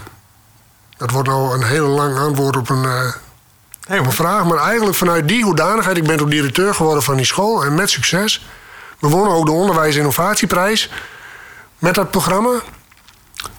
dat 1.01 1.11
wordt 1.11 1.27
nou 1.27 1.53
een 1.53 1.63
heel 1.63 1.87
lang 1.87 2.17
antwoord 2.17 2.57
op 2.57 2.69
een, 2.69 2.83
uh, 2.83 3.99
op 3.99 4.05
een 4.05 4.11
vraag. 4.11 4.45
Maar 4.45 4.57
eigenlijk 4.57 4.97
vanuit 4.97 5.27
die 5.27 5.43
hoedanigheid, 5.43 5.97
ik 5.97 6.03
ben 6.03 6.19
ook 6.19 6.29
directeur 6.29 6.75
geworden 6.75 7.03
van 7.03 7.15
die 7.15 7.25
school 7.25 7.65
en 7.65 7.75
met 7.75 7.89
succes. 7.89 8.45
We 8.99 9.07
wonnen 9.07 9.33
ook 9.33 9.45
de 9.45 9.51
Onderwijs 9.51 9.95
Innovatieprijs 9.95 10.91
met 11.81 11.95
dat 11.95 12.11
programma. 12.11 12.61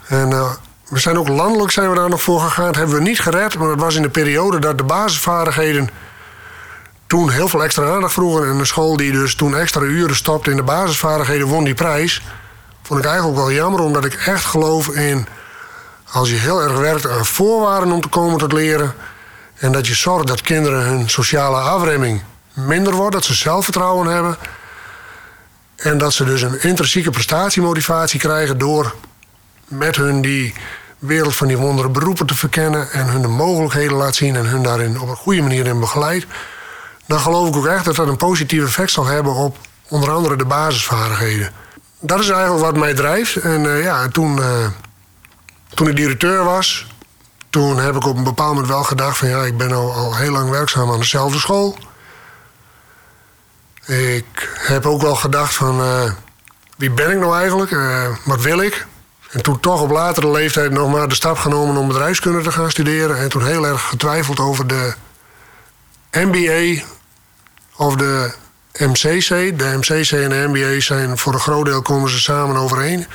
En 0.06 0.30
uh, 0.30 0.50
we 0.88 0.98
zijn 0.98 1.18
ook 1.18 1.28
landelijk 1.28 1.70
zijn 1.70 1.88
we 1.88 1.94
daar 1.94 2.08
nog 2.08 2.22
voor 2.22 2.40
gegaan. 2.40 2.66
Dat 2.66 2.76
hebben 2.76 2.94
we 2.94 3.02
niet 3.02 3.20
gered, 3.20 3.58
maar 3.58 3.68
dat 3.68 3.80
was 3.80 3.94
in 3.94 4.02
de 4.02 4.08
periode 4.08 4.58
dat 4.58 4.78
de 4.78 4.85
basisvaardigheden 4.85 5.90
toen 7.06 7.30
heel 7.30 7.48
veel 7.48 7.64
extra 7.64 7.94
aandacht 7.94 8.12
vroegen. 8.12 8.48
En 8.48 8.58
een 8.58 8.66
school 8.66 8.96
die 8.96 9.12
dus 9.12 9.35
toen 9.35 9.56
extra 9.56 9.80
uren 9.80 10.16
stopte 10.16 10.50
in 10.50 10.56
de 10.56 10.62
basisvaardigheden 10.62 11.46
won 11.46 11.64
die 11.64 11.74
prijs. 11.74 12.22
Vond 12.82 13.00
ik 13.00 13.06
eigenlijk 13.06 13.37
wel 13.37 13.52
jammer, 13.52 13.80
omdat 13.80 14.04
ik 14.04 14.14
echt 14.14 14.44
geloof 14.44 14.88
in 14.88 15.26
als 16.12 16.30
je 16.30 16.37
heel 16.37 16.62
erg 16.62 16.78
werkt 16.78 17.08
aan 17.08 17.26
voorwaarden 17.26 17.92
om 17.92 18.00
te 18.00 18.08
komen 18.08 18.38
tot 18.38 18.52
leren. 18.52 18.94
En 19.54 19.72
dat 19.72 19.87
je 19.87 19.94
zorgt 19.94 20.26
dat 20.26 20.40
kinderen 20.40 20.82
hun 20.82 21.11
sociale 21.11 21.56
afremming 21.56 22.22
minder 22.52 22.92
wordt, 22.92 23.14
dat 23.14 23.24
ze 23.24 23.35
zelfvertrouwen 23.35 24.06
hebben. 24.06 24.37
En 25.83 25.99
dat 25.99 26.12
ze 26.12 26.25
dus 26.25 26.42
een 26.42 26.62
intrinsieke 26.62 27.11
prestatiemotivatie 27.11 28.21
krijgen 28.21 28.59
door 28.59 28.95
met 29.68 29.97
hun 29.97 30.21
die 30.21 30.55
wereld 30.99 31.37
van 31.37 31.47
die 31.47 31.59
wondere 31.59 31.88
beroepen 31.88 32.27
te 32.27 32.35
verkennen 32.35 32.90
en 32.90 33.07
hun 33.07 33.23
de 33.23 33.29
mogelijkheden 33.29 33.97
laat 33.97 34.14
zien 34.14 34.37
en 34.37 34.47
hun 34.47 34.62
daarin 34.62 35.01
op 35.01 35.09
een 35.09 35.16
goede 35.16 35.42
manier 35.42 35.66
in 35.66 35.81
begeleidt. 35.81 36.27
Dan 37.07 37.21
geloof 37.21 37.49
ik 37.49 37.57
ook 37.57 37.66
echt 37.66 37.85
dat 37.85 37.97
dat 37.97 38.09
een 38.09 38.16
positief 38.16 38.64
effect 38.64 38.90
zal 38.90 39.07
hebben 39.07 39.35
op 39.35 39.57
onder 39.88 40.11
andere 40.11 40.37
de 40.37 40.45
basisvaardigheden. 40.45 41.51
Dat 42.01 42.21
is 42.21 42.29
eigenlijk 42.29 42.64
wat 42.64 42.77
mij 42.77 42.95
drijft. 42.95 43.37
En 43.37 43.64
uh, 43.64 43.83
ja, 43.83 44.09
toen. 44.09 44.37
Uh, 44.37 44.66
toen 45.75 45.88
ik 45.88 45.97
directeur 45.97 46.45
was, 46.45 46.87
toen 47.51 47.79
heb 47.79 47.95
ik 47.95 48.07
op 48.07 48.16
een 48.16 48.25
bepaald 48.25 48.55
moment 48.55 48.68
wel 48.68 48.85
gedacht 48.85 49.18
van 49.18 49.29
ja, 49.29 49.42
ik 49.45 49.57
ben 49.57 49.73
al, 49.73 49.92
al 49.92 50.16
heel 50.16 50.33
lang 50.33 50.51
werkzaam 50.51 50.90
aan 50.90 50.99
dezelfde 50.99 51.38
school. 51.38 51.77
Ik 53.87 54.51
heb 54.55 54.87
ook 54.87 55.03
wel 55.03 55.14
gedacht 55.14 55.55
van 55.55 55.81
uh, 55.81 56.12
wie 56.77 56.90
ben 56.90 57.11
ik 57.11 57.18
nou 57.18 57.37
eigenlijk? 57.37 57.71
Uh, 57.71 58.16
wat 58.25 58.42
wil 58.42 58.61
ik? 58.61 58.87
En 59.31 59.42
toen 59.42 59.61
toch 59.61 59.81
op 59.81 59.90
latere 59.90 60.31
leeftijd 60.31 60.71
nog 60.71 60.92
maar 60.92 61.09
de 61.09 61.14
stap 61.14 61.37
genomen 61.38 61.77
om 61.77 61.88
bedrijfskunde 61.88 62.42
te 62.42 62.53
gaan 62.53 62.71
studeren. 62.71 63.18
En 63.18 63.29
toen 63.29 63.45
heel 63.45 63.66
erg 63.66 63.88
getwijfeld 63.88 64.38
over 64.38 64.66
de 64.66 64.95
MBA 66.11 66.83
of 67.77 67.97
de 67.97 68.35
MCC. 68.79 69.59
De 69.59 69.77
MCC 69.79 70.11
en 70.11 70.29
de 70.29 70.49
MBA 70.49 70.81
zijn 70.81 71.18
voor 71.18 71.35
een 71.35 71.40
groot 71.40 71.64
deel 71.64 71.83
komen 71.83 72.11
ze 72.11 72.21
samen 72.21 72.57
overeen. 72.57 73.07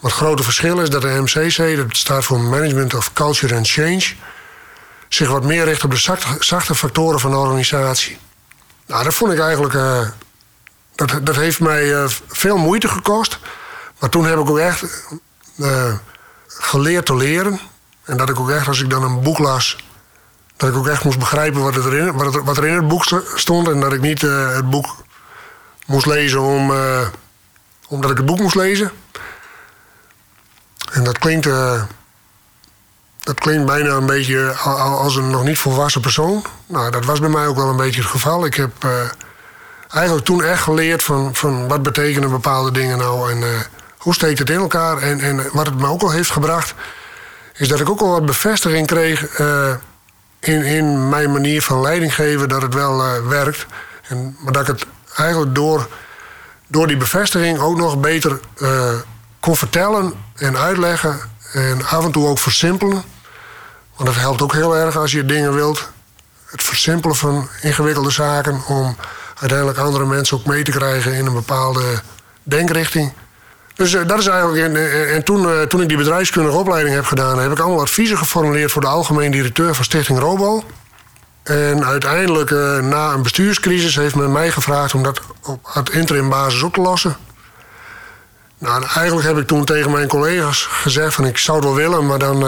Wat 0.00 0.10
het 0.10 0.20
grote 0.20 0.42
verschil 0.42 0.80
is 0.80 0.90
dat 0.90 1.02
de 1.02 1.20
MCC, 1.22 1.76
dat 1.76 1.96
staat 1.96 2.24
voor 2.24 2.40
Management 2.40 2.94
of 2.94 3.12
Culture 3.12 3.56
and 3.56 3.70
Change, 3.70 4.04
zich 5.08 5.28
wat 5.28 5.44
meer 5.44 5.64
richt 5.64 5.84
op 5.84 5.90
de 5.90 6.36
zachte, 6.38 6.74
factoren 6.74 7.20
van 7.20 7.30
de 7.30 7.36
organisatie. 7.36 8.18
Nou, 8.86 9.04
dat 9.04 9.14
vond 9.14 9.32
ik 9.32 9.38
eigenlijk. 9.38 9.74
Uh, 9.74 10.08
dat, 10.94 11.20
dat 11.22 11.36
heeft 11.36 11.60
mij 11.60 11.84
uh, 11.84 12.04
veel 12.26 12.56
moeite 12.56 12.88
gekost. 12.88 13.38
Maar 13.98 14.10
toen 14.10 14.24
heb 14.26 14.38
ik 14.38 14.50
ook 14.50 14.58
echt 14.58 15.08
uh, 15.56 15.94
geleerd 16.46 17.06
te 17.06 17.16
leren. 17.16 17.60
En 18.04 18.16
dat 18.16 18.28
ik 18.28 18.40
ook 18.40 18.50
echt, 18.50 18.68
als 18.68 18.80
ik 18.80 18.90
dan 18.90 19.02
een 19.02 19.22
boek 19.22 19.38
las, 19.38 19.76
dat 20.56 20.68
ik 20.68 20.76
ook 20.76 20.86
echt 20.86 21.04
moest 21.04 21.18
begrijpen 21.18 21.62
wat, 21.62 21.76
erin, 21.76 22.12
wat, 22.44 22.56
er 22.56 22.66
in 22.66 22.74
het 22.74 22.88
boek 22.88 23.04
stond. 23.34 23.68
En 23.68 23.80
dat 23.80 23.92
ik 23.92 24.00
niet 24.00 24.20
het 24.20 24.70
boek 24.70 24.96
moest 25.86 26.06
lezen 26.06 26.40
om, 26.40 26.72
omdat 27.88 28.10
ik 28.10 28.16
het 28.16 28.26
boek 28.26 28.38
moest 28.38 28.54
lezen. 28.54 28.92
En 30.92 31.04
dat 31.04 31.18
klinkt, 31.18 31.48
dat 33.24 33.40
klinkt 33.40 33.66
bijna 33.66 33.90
een 33.90 34.06
beetje 34.06 34.52
als 34.52 35.16
een 35.16 35.30
nog 35.30 35.44
niet 35.44 35.58
volwassen 35.58 36.00
persoon. 36.00 36.44
Nou, 36.66 36.90
dat 36.90 37.04
was 37.04 37.20
bij 37.20 37.28
mij 37.28 37.46
ook 37.46 37.56
wel 37.56 37.68
een 37.68 37.76
beetje 37.76 38.00
het 38.00 38.10
geval. 38.10 38.46
Ik 38.46 38.54
heb 38.54 38.84
uh, 38.84 38.90
eigenlijk 39.90 40.24
toen 40.24 40.42
echt 40.42 40.62
geleerd 40.62 41.02
van, 41.02 41.34
van 41.34 41.68
wat 41.68 41.82
betekenen 41.82 42.30
bepaalde 42.30 42.70
dingen 42.70 42.98
nou 42.98 43.30
en 43.30 43.38
uh, 43.38 43.48
hoe 43.98 44.14
steekt 44.14 44.38
het 44.38 44.50
in 44.50 44.58
elkaar. 44.58 44.98
En, 44.98 45.20
en 45.20 45.46
wat 45.52 45.66
het 45.66 45.78
me 45.78 45.86
ook 45.86 46.02
al 46.02 46.10
heeft 46.10 46.30
gebracht, 46.30 46.74
is 47.54 47.68
dat 47.68 47.80
ik 47.80 47.90
ook 47.90 48.00
al 48.00 48.10
wat 48.10 48.26
bevestiging 48.26 48.86
kreeg 48.86 49.38
in, 50.40 50.62
in 50.62 51.08
mijn 51.08 51.32
manier 51.32 51.62
van 51.62 51.80
leiding 51.80 52.14
geven 52.14 52.48
dat 52.48 52.62
het 52.62 52.74
wel 52.74 53.22
werkt. 53.28 53.66
En, 54.08 54.36
maar 54.40 54.52
dat 54.52 54.62
ik 54.62 54.68
het 54.68 54.86
eigenlijk 55.16 55.54
door, 55.54 55.88
door 56.66 56.86
die 56.86 56.96
bevestiging 56.96 57.58
ook 57.58 57.76
nog 57.76 58.00
beter 58.00 58.40
kon 59.40 59.56
vertellen 59.56 60.12
en 60.34 60.56
uitleggen 60.56 61.20
en 61.52 61.86
af 61.86 62.04
en 62.04 62.12
toe 62.12 62.26
ook 62.26 62.38
versimpelen. 62.38 63.13
Want 63.96 64.08
dat 64.08 64.18
helpt 64.18 64.42
ook 64.42 64.52
heel 64.52 64.76
erg 64.76 64.96
als 64.96 65.12
je 65.12 65.24
dingen 65.24 65.54
wilt. 65.54 65.88
Het 66.44 66.62
versimpelen 66.62 67.16
van 67.16 67.48
ingewikkelde 67.62 68.10
zaken 68.10 68.62
om 68.66 68.96
uiteindelijk 69.40 69.78
andere 69.78 70.06
mensen 70.06 70.36
ook 70.36 70.46
mee 70.46 70.62
te 70.62 70.70
krijgen 70.70 71.14
in 71.14 71.26
een 71.26 71.34
bepaalde 71.34 72.02
denkrichting. 72.42 73.12
Dus 73.74 73.92
uh, 73.92 74.06
dat 74.06 74.18
is 74.18 74.26
eigenlijk. 74.26 74.62
En, 74.64 75.08
en 75.08 75.24
toen, 75.24 75.42
uh, 75.42 75.62
toen 75.62 75.82
ik 75.82 75.88
die 75.88 75.96
bedrijfskundige 75.96 76.56
opleiding 76.56 76.94
heb 76.94 77.04
gedaan, 77.04 77.38
heb 77.38 77.52
ik 77.52 77.58
allemaal 77.58 77.80
adviezen 77.80 78.18
geformuleerd 78.18 78.72
voor 78.72 78.82
de 78.82 78.88
algemeen 78.88 79.30
directeur 79.30 79.74
van 79.74 79.84
Stichting 79.84 80.18
Robo. 80.18 80.64
En 81.42 81.84
uiteindelijk, 81.84 82.50
na 82.82 83.12
een 83.12 83.22
bestuurscrisis, 83.22 83.96
heeft 83.96 84.14
men 84.14 84.32
mij 84.32 84.50
gevraagd 84.50 84.94
om 84.94 85.02
dat 85.02 85.20
op 85.42 85.58
het 85.72 85.90
interim 85.90 86.28
basis 86.28 86.62
op 86.62 86.74
te 86.74 86.80
lossen. 86.80 87.16
Nou, 88.58 88.84
eigenlijk 88.94 89.26
heb 89.26 89.38
ik 89.38 89.46
toen 89.46 89.64
tegen 89.64 89.90
mijn 89.90 90.08
collega's 90.08 90.66
gezegd 90.70 91.14
van 91.14 91.26
ik 91.26 91.38
zou 91.38 91.56
het 91.56 91.66
wel 91.66 91.74
willen, 91.74 92.06
maar 92.06 92.18
dan, 92.18 92.44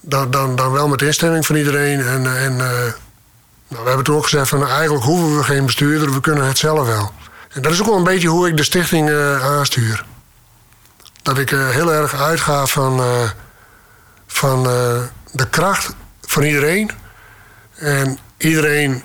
dan, 0.00 0.30
dan, 0.30 0.56
dan 0.56 0.72
wel 0.72 0.88
met 0.88 1.02
instemming 1.02 1.46
van 1.46 1.56
iedereen. 1.56 2.00
En, 2.00 2.36
en 2.36 2.52
uh, 2.52 2.92
Nou, 3.68 3.82
we 3.82 3.88
hebben 3.88 4.04
toen 4.04 4.16
ook 4.16 4.22
gezegd 4.22 4.48
van 4.48 4.66
eigenlijk 4.66 5.04
hoeven 5.04 5.36
we 5.36 5.44
geen 5.44 5.66
bestuurder, 5.66 6.12
we 6.12 6.20
kunnen 6.20 6.46
het 6.46 6.58
zelf 6.58 6.86
wel. 6.86 7.12
En 7.52 7.62
dat 7.62 7.72
is 7.72 7.80
ook 7.80 7.86
wel 7.86 7.96
een 7.96 8.04
beetje 8.04 8.28
hoe 8.28 8.48
ik 8.48 8.56
de 8.56 8.62
stichting 8.62 9.08
uh, 9.08 9.44
aanstuur. 9.44 10.04
Dat 11.22 11.38
ik 11.38 11.50
heel 11.50 11.92
erg 11.92 12.14
uitga 12.14 12.66
van, 12.66 13.02
van 14.26 14.62
de 15.32 15.48
kracht 15.50 15.94
van 16.20 16.42
iedereen. 16.42 16.90
En 17.74 18.18
iedereen 18.36 19.02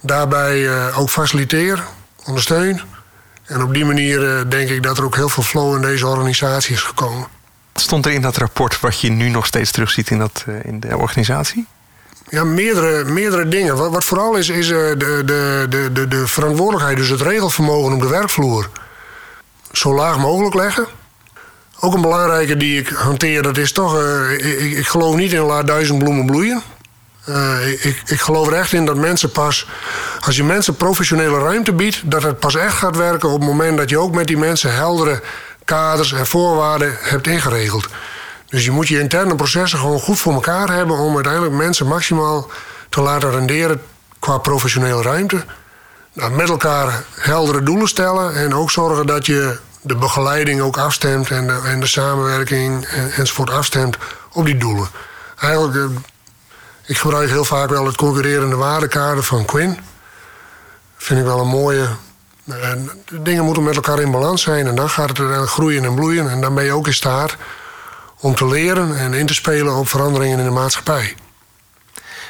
daarbij 0.00 0.92
ook 0.92 1.10
faciliteer, 1.10 1.84
ondersteun. 2.24 2.80
En 3.44 3.62
op 3.62 3.74
die 3.74 3.84
manier 3.84 4.44
denk 4.48 4.68
ik 4.68 4.82
dat 4.82 4.98
er 4.98 5.04
ook 5.04 5.16
heel 5.16 5.28
veel 5.28 5.42
flow 5.42 5.74
in 5.74 5.82
deze 5.82 6.06
organisatie 6.06 6.74
is 6.74 6.82
gekomen. 6.82 7.28
Stond 7.76 8.06
er 8.06 8.12
in 8.12 8.22
dat 8.22 8.36
rapport 8.36 8.80
wat 8.80 9.00
je 9.00 9.10
nu 9.10 9.28
nog 9.28 9.46
steeds 9.46 9.70
terugziet 9.70 10.10
in, 10.10 10.18
dat, 10.18 10.44
in 10.62 10.80
de 10.80 10.96
organisatie? 10.96 11.66
Ja, 12.28 12.44
meerdere, 12.44 13.04
meerdere 13.04 13.48
dingen. 13.48 13.90
Wat, 13.90 14.04
vooral 14.04 14.34
is, 14.34 14.48
is 14.48 14.68
uh, 14.68 14.78
de, 14.78 15.22
de, 15.24 15.66
de, 15.68 15.92
de, 15.92 16.08
de 16.08 16.26
verantwoordelijkheid, 16.26 16.96
dus 16.96 17.08
het 17.08 17.20
regelvermogen 17.20 17.92
op 17.92 18.00
de 18.00 18.08
werkvloer, 18.08 18.70
zo 19.72 19.94
laag 19.94 20.18
mogelijk 20.18 20.54
leggen. 20.54 20.86
Ook 21.80 21.94
een 21.94 22.00
belangrijke 22.00 22.56
die 22.56 22.78
ik 22.78 22.88
hanteer, 22.88 23.42
dat 23.42 23.56
is 23.56 23.72
toch, 23.72 24.00
uh, 24.00 24.32
ik, 24.32 24.78
ik, 24.78 24.86
geloof 24.86 25.16
niet 25.16 25.32
in 25.32 25.40
laat 25.40 25.66
duizend 25.66 25.98
bloemen 25.98 26.26
bloeien. 26.26 26.62
Ik, 27.82 28.02
ik 28.06 28.20
geloof 28.20 28.46
er 28.46 28.52
echt 28.52 28.72
in 28.72 28.84
dat 28.84 28.96
mensen 28.96 29.30
pas, 29.30 29.68
als 30.20 30.36
je 30.36 30.44
mensen 30.44 30.76
professionele 30.76 31.38
ruimte 31.38 31.72
biedt, 31.72 32.10
dat 32.10 32.22
het 32.22 32.38
pas 32.38 32.54
echt 32.54 32.74
gaat 32.74 32.96
werken 32.96 33.28
op 33.28 33.40
het 33.40 33.48
moment 33.48 33.76
dat 33.76 33.90
je 33.90 33.98
ook 33.98 34.14
met 34.14 34.26
die 34.26 34.38
mensen 34.38 34.74
heldere 34.74 35.22
kaders 35.66 36.12
en 36.12 36.26
voorwaarden 36.26 36.96
hebt 37.00 37.26
ingeregeld. 37.26 37.88
Dus 38.48 38.64
je 38.64 38.70
moet 38.70 38.88
je 38.88 39.00
interne 39.00 39.34
processen 39.34 39.78
gewoon 39.78 40.00
goed 40.00 40.18
voor 40.18 40.32
elkaar 40.32 40.68
hebben 40.68 40.96
om 40.96 41.14
uiteindelijk 41.14 41.54
mensen 41.54 41.86
maximaal 41.86 42.50
te 42.88 43.00
laten 43.00 43.30
renderen 43.30 43.82
qua 44.18 44.38
professionele 44.38 45.02
ruimte. 45.02 45.44
Nou, 46.12 46.32
met 46.32 46.48
elkaar 46.48 47.04
heldere 47.14 47.62
doelen 47.62 47.88
stellen 47.88 48.34
en 48.34 48.54
ook 48.54 48.70
zorgen 48.70 49.06
dat 49.06 49.26
je 49.26 49.58
de 49.80 49.96
begeleiding 49.96 50.60
ook 50.60 50.78
afstemt 50.78 51.30
en 51.30 51.46
de, 51.46 51.60
en 51.64 51.80
de 51.80 51.86
samenwerking 51.86 52.86
en, 52.86 53.12
enzovoort 53.12 53.50
afstemt 53.50 53.96
op 54.32 54.44
die 54.44 54.56
doelen. 54.56 54.88
Eigenlijk, 55.40 55.76
eh, 55.76 55.98
ik 56.84 56.98
gebruik 56.98 57.28
heel 57.28 57.44
vaak 57.44 57.68
wel 57.68 57.86
het 57.86 57.96
concurrerende 57.96 58.56
waardekader 58.56 59.22
van 59.22 59.44
Quinn. 59.44 59.78
Vind 60.96 61.20
ik 61.20 61.26
wel 61.26 61.40
een 61.40 61.48
mooie. 61.48 61.88
En 62.46 62.90
de 63.04 63.22
dingen 63.22 63.44
moeten 63.44 63.62
met 63.62 63.74
elkaar 63.74 64.00
in 64.00 64.10
balans 64.10 64.42
zijn 64.42 64.66
en 64.66 64.74
dan 64.74 64.90
gaat 64.90 65.18
het 65.18 65.48
groeien 65.48 65.84
en 65.84 65.94
bloeien 65.94 66.30
en 66.30 66.40
dan 66.40 66.54
ben 66.54 66.64
je 66.64 66.72
ook 66.72 66.86
in 66.86 66.94
staat 66.94 67.36
om 68.20 68.34
te 68.34 68.46
leren 68.46 68.96
en 68.96 69.14
in 69.14 69.26
te 69.26 69.34
spelen 69.34 69.74
op 69.74 69.88
veranderingen 69.88 70.38
in 70.38 70.44
de 70.44 70.50
maatschappij. 70.50 71.14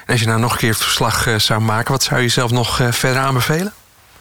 En 0.07 0.13
als 0.13 0.21
je 0.21 0.27
nou 0.27 0.41
nog 0.41 0.53
een 0.53 0.59
keer 0.59 0.71
het 0.71 0.83
verslag 0.83 1.27
uh, 1.27 1.39
zou 1.39 1.61
maken, 1.61 1.93
wat 1.93 2.03
zou 2.03 2.21
je 2.21 2.29
zelf 2.29 2.51
nog 2.51 2.81
uh, 2.81 2.93
verder 2.93 3.23
aanbevelen? 3.23 3.73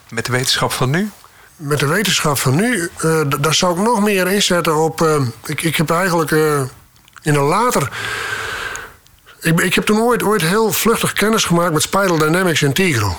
Met 0.08 0.26
de 0.26 0.32
wetenschap 0.32 0.72
van 0.72 0.90
nu? 0.90 1.10
Met 1.56 1.78
de 1.78 1.86
wetenschap 1.86 2.38
van 2.38 2.54
nu, 2.54 2.90
uh, 3.04 3.20
daar 3.40 3.54
zou 3.54 3.78
ik 3.78 3.84
nog 3.84 4.02
meer 4.02 4.28
inzetten 4.28 4.76
op. 4.76 5.08
ik, 5.44 5.62
ik 5.62 5.76
heb 5.76 5.90
eigenlijk 5.90 6.30
in 7.22 7.34
een 7.34 7.38
later. 7.38 7.90
Ik, 9.40 9.60
ik 9.60 9.74
heb 9.74 9.84
toen 9.84 10.00
ooit, 10.00 10.22
ooit 10.22 10.42
heel 10.42 10.72
vluchtig 10.72 11.12
kennis 11.12 11.44
gemaakt 11.44 11.72
met 11.72 11.82
Spiral 11.82 12.18
Dynamics 12.18 12.62
in 12.62 12.72
Tigro. 12.72 13.16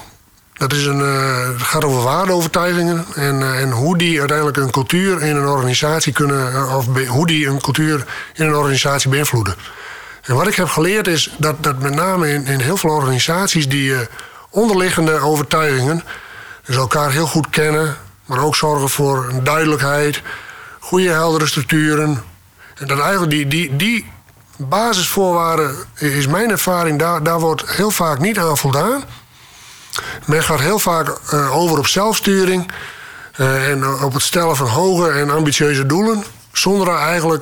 Dat 0.57 0.73
is 0.73 0.85
een, 0.85 0.99
het 0.99 1.61
gaat 1.61 1.83
over 1.83 2.03
waardeovertuigingen 2.03 3.05
en, 3.15 3.39
uh, 3.39 3.61
en 3.61 3.71
hoe 3.71 3.97
die 3.97 4.19
uiteindelijk 4.19 4.57
een 4.57 4.71
cultuur 4.71 5.21
in 5.21 5.35
een 5.35 5.47
organisatie 5.47 6.13
kunnen, 6.13 6.51
uh, 6.51 6.75
of 6.77 6.85
hoe 7.07 7.27
die 7.27 7.47
een 7.47 7.61
cultuur 7.61 8.05
in 8.33 8.45
een 8.45 8.55
organisatie 8.55 9.09
beïnvloeden. 9.09 9.55
En 10.21 10.35
wat 10.35 10.47
ik 10.47 10.55
heb 10.55 10.67
geleerd 10.67 11.07
is 11.07 11.35
dat, 11.37 11.63
dat 11.63 11.79
met 11.79 11.95
name 11.95 12.33
in, 12.33 12.45
in 12.45 12.59
heel 12.59 12.77
veel 12.77 12.89
organisaties 12.89 13.69
die 13.69 13.95
onderliggende 14.49 15.19
overtuigingen, 15.19 16.03
dus 16.65 16.75
elkaar 16.75 17.11
heel 17.11 17.27
goed 17.27 17.49
kennen, 17.49 17.97
maar 18.25 18.39
ook 18.39 18.55
zorgen 18.55 18.89
voor 18.89 19.31
duidelijkheid, 19.43 20.21
goede 20.79 21.09
heldere 21.09 21.47
structuren. 21.47 22.23
En 22.75 22.87
dat 22.87 22.99
eigenlijk 22.99 23.31
die, 23.31 23.47
die, 23.47 23.75
die 23.75 24.11
basisvoorwaarden, 24.57 25.75
is 25.95 26.27
mijn 26.27 26.49
ervaring, 26.49 26.99
daar, 26.99 27.23
daar 27.23 27.39
wordt 27.39 27.69
heel 27.69 27.91
vaak 27.91 28.19
niet 28.19 28.39
aan 28.39 28.57
voldaan. 28.57 29.03
Men 30.27 30.43
gaat 30.43 30.59
heel 30.59 30.79
vaak 30.79 31.19
uh, 31.33 31.55
over 31.55 31.77
op 31.77 31.87
zelfsturing 31.87 32.71
uh, 33.37 33.69
en 33.69 33.87
op 34.03 34.13
het 34.13 34.21
stellen 34.21 34.55
van 34.55 34.67
hoge 34.67 35.09
en 35.09 35.29
ambitieuze 35.29 35.85
doelen, 35.85 36.23
zonder 36.51 36.95
eigenlijk 36.95 37.41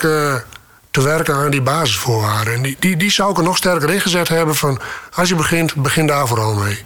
te 0.91 1.01
werken 1.01 1.35
aan 1.35 1.51
die 1.51 1.61
basisvoorwaarden. 1.61 2.53
En 2.53 2.61
die, 2.61 2.77
die, 2.79 2.97
die 2.97 3.11
zou 3.11 3.31
ik 3.31 3.37
er 3.37 3.43
nog 3.43 3.57
sterker 3.57 3.89
ingezet 3.89 4.27
hebben 4.27 4.55
van 4.55 4.79
als 5.13 5.29
je 5.29 5.35
begint, 5.35 5.75
begin 5.75 6.07
daar 6.07 6.27
vooral 6.27 6.53
mee. 6.53 6.85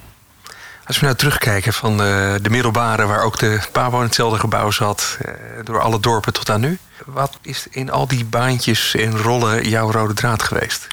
Als 0.86 0.98
we 0.98 1.04
nou 1.04 1.16
terugkijken 1.16 1.72
van 1.72 1.96
de, 1.96 2.38
de 2.42 2.50
middelbare, 2.50 3.06
waar 3.06 3.22
ook 3.22 3.38
de 3.38 3.60
Pabo 3.72 3.96
in 3.96 4.04
hetzelfde 4.04 4.38
gebouw 4.38 4.70
zat, 4.70 5.18
door 5.64 5.80
alle 5.80 6.00
dorpen 6.00 6.32
tot 6.32 6.50
aan 6.50 6.60
nu. 6.60 6.78
Wat 7.06 7.38
is 7.42 7.66
in 7.70 7.90
al 7.90 8.06
die 8.06 8.24
baantjes 8.24 8.94
en 8.94 9.18
rollen 9.18 9.68
jouw 9.68 9.90
rode 9.90 10.14
draad 10.14 10.42
geweest? 10.42 10.86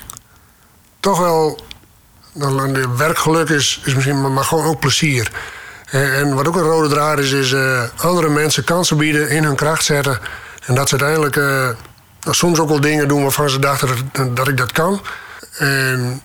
Toch 1.00 1.20
wel 1.20 1.66
de 2.38 2.96
werkgeluk 2.98 3.50
is, 3.50 3.82
is 3.86 3.94
misschien 3.94 4.34
maar 4.34 4.44
gewoon 4.44 4.66
ook 4.66 4.80
plezier. 4.80 5.32
En 5.92 6.36
wat 6.36 6.48
ook 6.48 6.56
een 6.56 6.62
rode 6.62 6.90
draad 6.90 7.20
is, 7.20 7.32
is 7.32 7.52
uh, 7.52 7.84
andere 7.98 8.30
mensen 8.30 8.64
kansen 8.64 8.98
bieden, 8.98 9.30
in 9.30 9.44
hun 9.44 9.56
kracht 9.56 9.84
zetten. 9.84 10.20
En 10.66 10.76
dat 10.76 10.90
ze 10.90 11.00
uiteindelijk 11.00 11.36
uh, 11.36 11.70
soms 12.30 12.60
ook 12.60 12.70
wel 12.70 12.82
dingen 12.82 13.08
doen 13.08 13.22
waarvan 13.22 13.50
ze 13.50 13.60
dachten 13.60 13.90
dat, 14.12 14.36
dat 14.36 14.48
ik 14.48 14.58
dat 14.58 14.72
kan. 14.72 15.02
En 15.58 16.22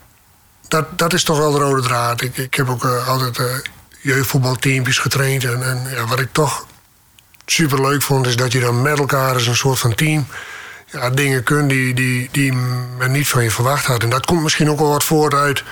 dat, 0.68 0.98
dat 0.98 1.12
is 1.12 1.24
toch 1.24 1.38
wel 1.38 1.52
de 1.52 1.58
rode 1.58 1.82
draad. 1.82 2.20
Ik, 2.20 2.36
ik 2.36 2.54
heb 2.54 2.68
ook 2.68 2.84
altijd 2.84 3.40
jeugdvoetbalteampjes 4.00 4.98
getraind. 4.98 5.44
En, 5.44 5.62
en 5.62 5.86
ja, 5.94 6.06
wat 6.06 6.20
ik 6.20 6.28
toch 6.32 6.66
super 7.46 7.80
leuk 7.80 8.02
vond, 8.02 8.26
is 8.26 8.36
dat 8.36 8.52
je 8.52 8.60
dan 8.60 8.82
met 8.82 8.98
elkaar 8.98 9.34
als 9.34 9.46
een 9.46 9.56
soort 9.56 9.78
van 9.78 9.94
team 9.94 10.26
ja, 10.86 11.10
dingen 11.10 11.42
kunt 11.42 11.68
die, 11.68 11.94
die, 11.94 12.28
die 12.32 12.52
men 12.98 13.12
niet 13.12 13.28
van 13.28 13.42
je 13.42 13.50
verwacht 13.50 13.86
had. 13.86 14.02
En 14.02 14.10
dat 14.10 14.26
komt 14.26 14.42
misschien 14.42 14.70
ook 14.70 14.78
wel 14.78 14.88
wat 14.88 15.04
voort 15.04 15.34
uit 15.34 15.62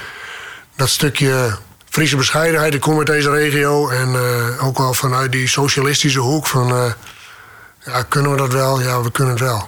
dat 0.80 0.88
stukje 0.88 1.56
Friese 1.88 2.16
bescheidenheid. 2.16 2.74
Ik 2.74 2.80
kom 2.80 2.98
uit 2.98 3.06
deze 3.06 3.30
regio 3.30 3.88
en 3.88 4.12
uh, 4.12 4.66
ook 4.66 4.78
wel 4.78 4.94
vanuit 4.94 5.32
die 5.32 5.48
socialistische 5.48 6.18
hoek 6.18 6.46
van... 6.46 6.72
Uh, 6.72 6.92
ja, 7.84 8.02
kunnen 8.02 8.30
we 8.30 8.36
dat 8.36 8.52
wel? 8.52 8.80
Ja, 8.80 9.02
we 9.02 9.10
kunnen 9.10 9.32
het 9.32 9.42
wel. 9.42 9.66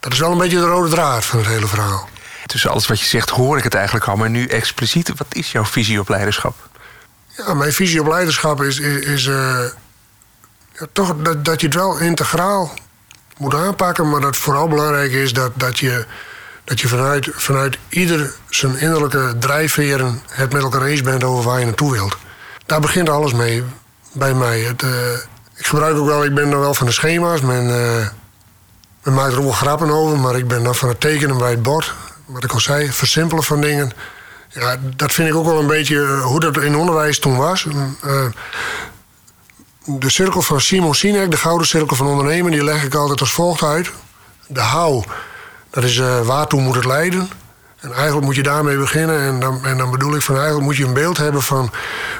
Dat 0.00 0.12
is 0.12 0.18
wel 0.18 0.32
een 0.32 0.38
beetje 0.38 0.58
de 0.58 0.66
rode 0.66 0.90
draad 0.90 1.24
van 1.24 1.38
het 1.38 1.48
hele 1.48 1.66
verhaal. 1.66 2.08
Tussen 2.46 2.70
alles 2.70 2.86
wat 2.86 3.00
je 3.00 3.06
zegt 3.06 3.30
hoor 3.30 3.58
ik 3.58 3.64
het 3.64 3.74
eigenlijk 3.74 4.06
al, 4.06 4.16
maar 4.16 4.30
nu 4.30 4.46
expliciet. 4.46 5.12
Wat 5.16 5.26
is 5.34 5.52
jouw 5.52 5.64
visie 5.64 6.00
op 6.00 6.08
leiderschap? 6.08 6.68
Ja, 7.28 7.54
mijn 7.54 7.72
visie 7.72 8.00
op 8.00 8.06
leiderschap 8.06 8.62
is, 8.62 8.78
is, 8.78 9.04
is 9.04 9.26
uh, 9.26 9.64
ja, 10.72 10.86
toch 10.92 11.14
dat, 11.16 11.44
dat 11.44 11.60
je 11.60 11.66
het 11.66 11.76
wel 11.76 11.98
integraal 11.98 12.74
moet 13.36 13.54
aanpakken. 13.54 14.10
Maar 14.10 14.20
dat 14.20 14.36
vooral 14.36 14.68
belangrijk 14.68 15.12
is 15.12 15.32
dat, 15.32 15.52
dat 15.54 15.78
je 15.78 16.06
dat 16.68 16.80
je 16.80 16.88
vanuit, 16.88 17.28
vanuit 17.32 17.78
ieder 17.88 18.34
zijn 18.48 18.78
innerlijke 18.78 19.34
drijfveren 19.38 20.22
het 20.28 20.52
met 20.52 20.62
elkaar 20.62 20.82
eens 20.82 21.02
bent 21.02 21.24
over 21.24 21.44
waar 21.44 21.58
je 21.58 21.64
naartoe 21.64 21.92
wilt. 21.92 22.16
Daar 22.66 22.80
begint 22.80 23.08
alles 23.08 23.32
mee 23.32 23.64
bij 24.12 24.34
mij. 24.34 24.60
Het, 24.60 24.82
uh, 24.82 24.90
ik 25.54 25.66
gebruik 25.66 25.96
ook 25.96 26.06
wel, 26.06 26.24
ik 26.24 26.34
ben 26.34 26.50
dan 26.50 26.60
wel 26.60 26.74
van 26.74 26.86
de 26.86 26.92
schema's. 26.92 27.40
Men, 27.40 27.64
uh, 27.64 28.06
men 29.02 29.14
maakt 29.14 29.32
er 29.32 29.38
ook 29.38 29.44
wel 29.44 29.52
grappen 29.52 29.90
over, 29.90 30.18
maar 30.18 30.36
ik 30.36 30.48
ben 30.48 30.62
dan 30.62 30.74
van 30.74 30.88
het 30.88 31.00
tekenen 31.00 31.38
bij 31.38 31.50
het 31.50 31.62
bord. 31.62 31.94
Wat 32.24 32.44
ik 32.44 32.52
al 32.52 32.60
zei, 32.60 32.92
versimpelen 32.92 33.44
van 33.44 33.60
dingen. 33.60 33.92
Ja, 34.48 34.76
dat 34.96 35.12
vind 35.12 35.28
ik 35.28 35.34
ook 35.34 35.46
wel 35.46 35.58
een 35.58 35.66
beetje 35.66 35.94
uh, 35.94 36.22
hoe 36.22 36.40
dat 36.40 36.56
in 36.56 36.76
onderwijs 36.76 37.18
toen 37.18 37.36
was. 37.36 37.66
de 39.84 40.10
cirkel 40.10 40.42
van 40.42 40.60
Simon 40.60 40.94
Sinek, 40.94 41.30
de 41.30 41.36
gouden 41.36 41.66
cirkel 41.66 41.96
van 41.96 42.06
ondernemen, 42.06 42.52
die 42.52 42.64
leg 42.64 42.84
ik 42.84 42.94
altijd 42.94 43.20
als 43.20 43.32
volgt 43.32 43.62
uit. 43.62 43.90
De 44.46 44.60
hou 44.60 45.04
dat 45.80 45.90
is 45.90 45.96
uh, 45.96 46.20
waartoe 46.20 46.60
moet 46.60 46.74
het 46.74 46.84
leiden. 46.84 47.30
En 47.80 47.92
eigenlijk 47.92 48.26
moet 48.26 48.34
je 48.34 48.42
daarmee 48.42 48.76
beginnen. 48.76 49.20
En 49.20 49.40
dan, 49.40 49.64
en 49.64 49.78
dan 49.78 49.90
bedoel 49.90 50.14
ik 50.14 50.22
van 50.22 50.34
eigenlijk 50.34 50.64
moet 50.64 50.76
je 50.76 50.84
een 50.84 50.92
beeld 50.92 51.16
hebben 51.16 51.42
van, 51.42 51.70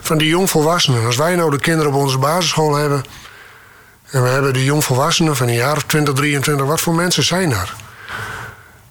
van 0.00 0.18
die 0.18 0.28
jongvolwassenen. 0.28 1.06
Als 1.06 1.16
wij 1.16 1.36
nou 1.36 1.50
de 1.50 1.58
kinderen 1.58 1.92
op 1.92 2.00
onze 2.00 2.18
basisschool 2.18 2.74
hebben. 2.74 3.04
En 4.10 4.22
we 4.22 4.28
hebben 4.28 4.52
die 4.52 4.64
jongvolwassenen 4.64 5.36
van 5.36 5.48
een 5.48 5.54
jaar 5.54 5.76
of 5.76 5.82
20, 5.82 6.14
23. 6.14 6.66
Wat 6.66 6.80
voor 6.80 6.94
mensen 6.94 7.22
zijn 7.22 7.50
daar? 7.50 7.74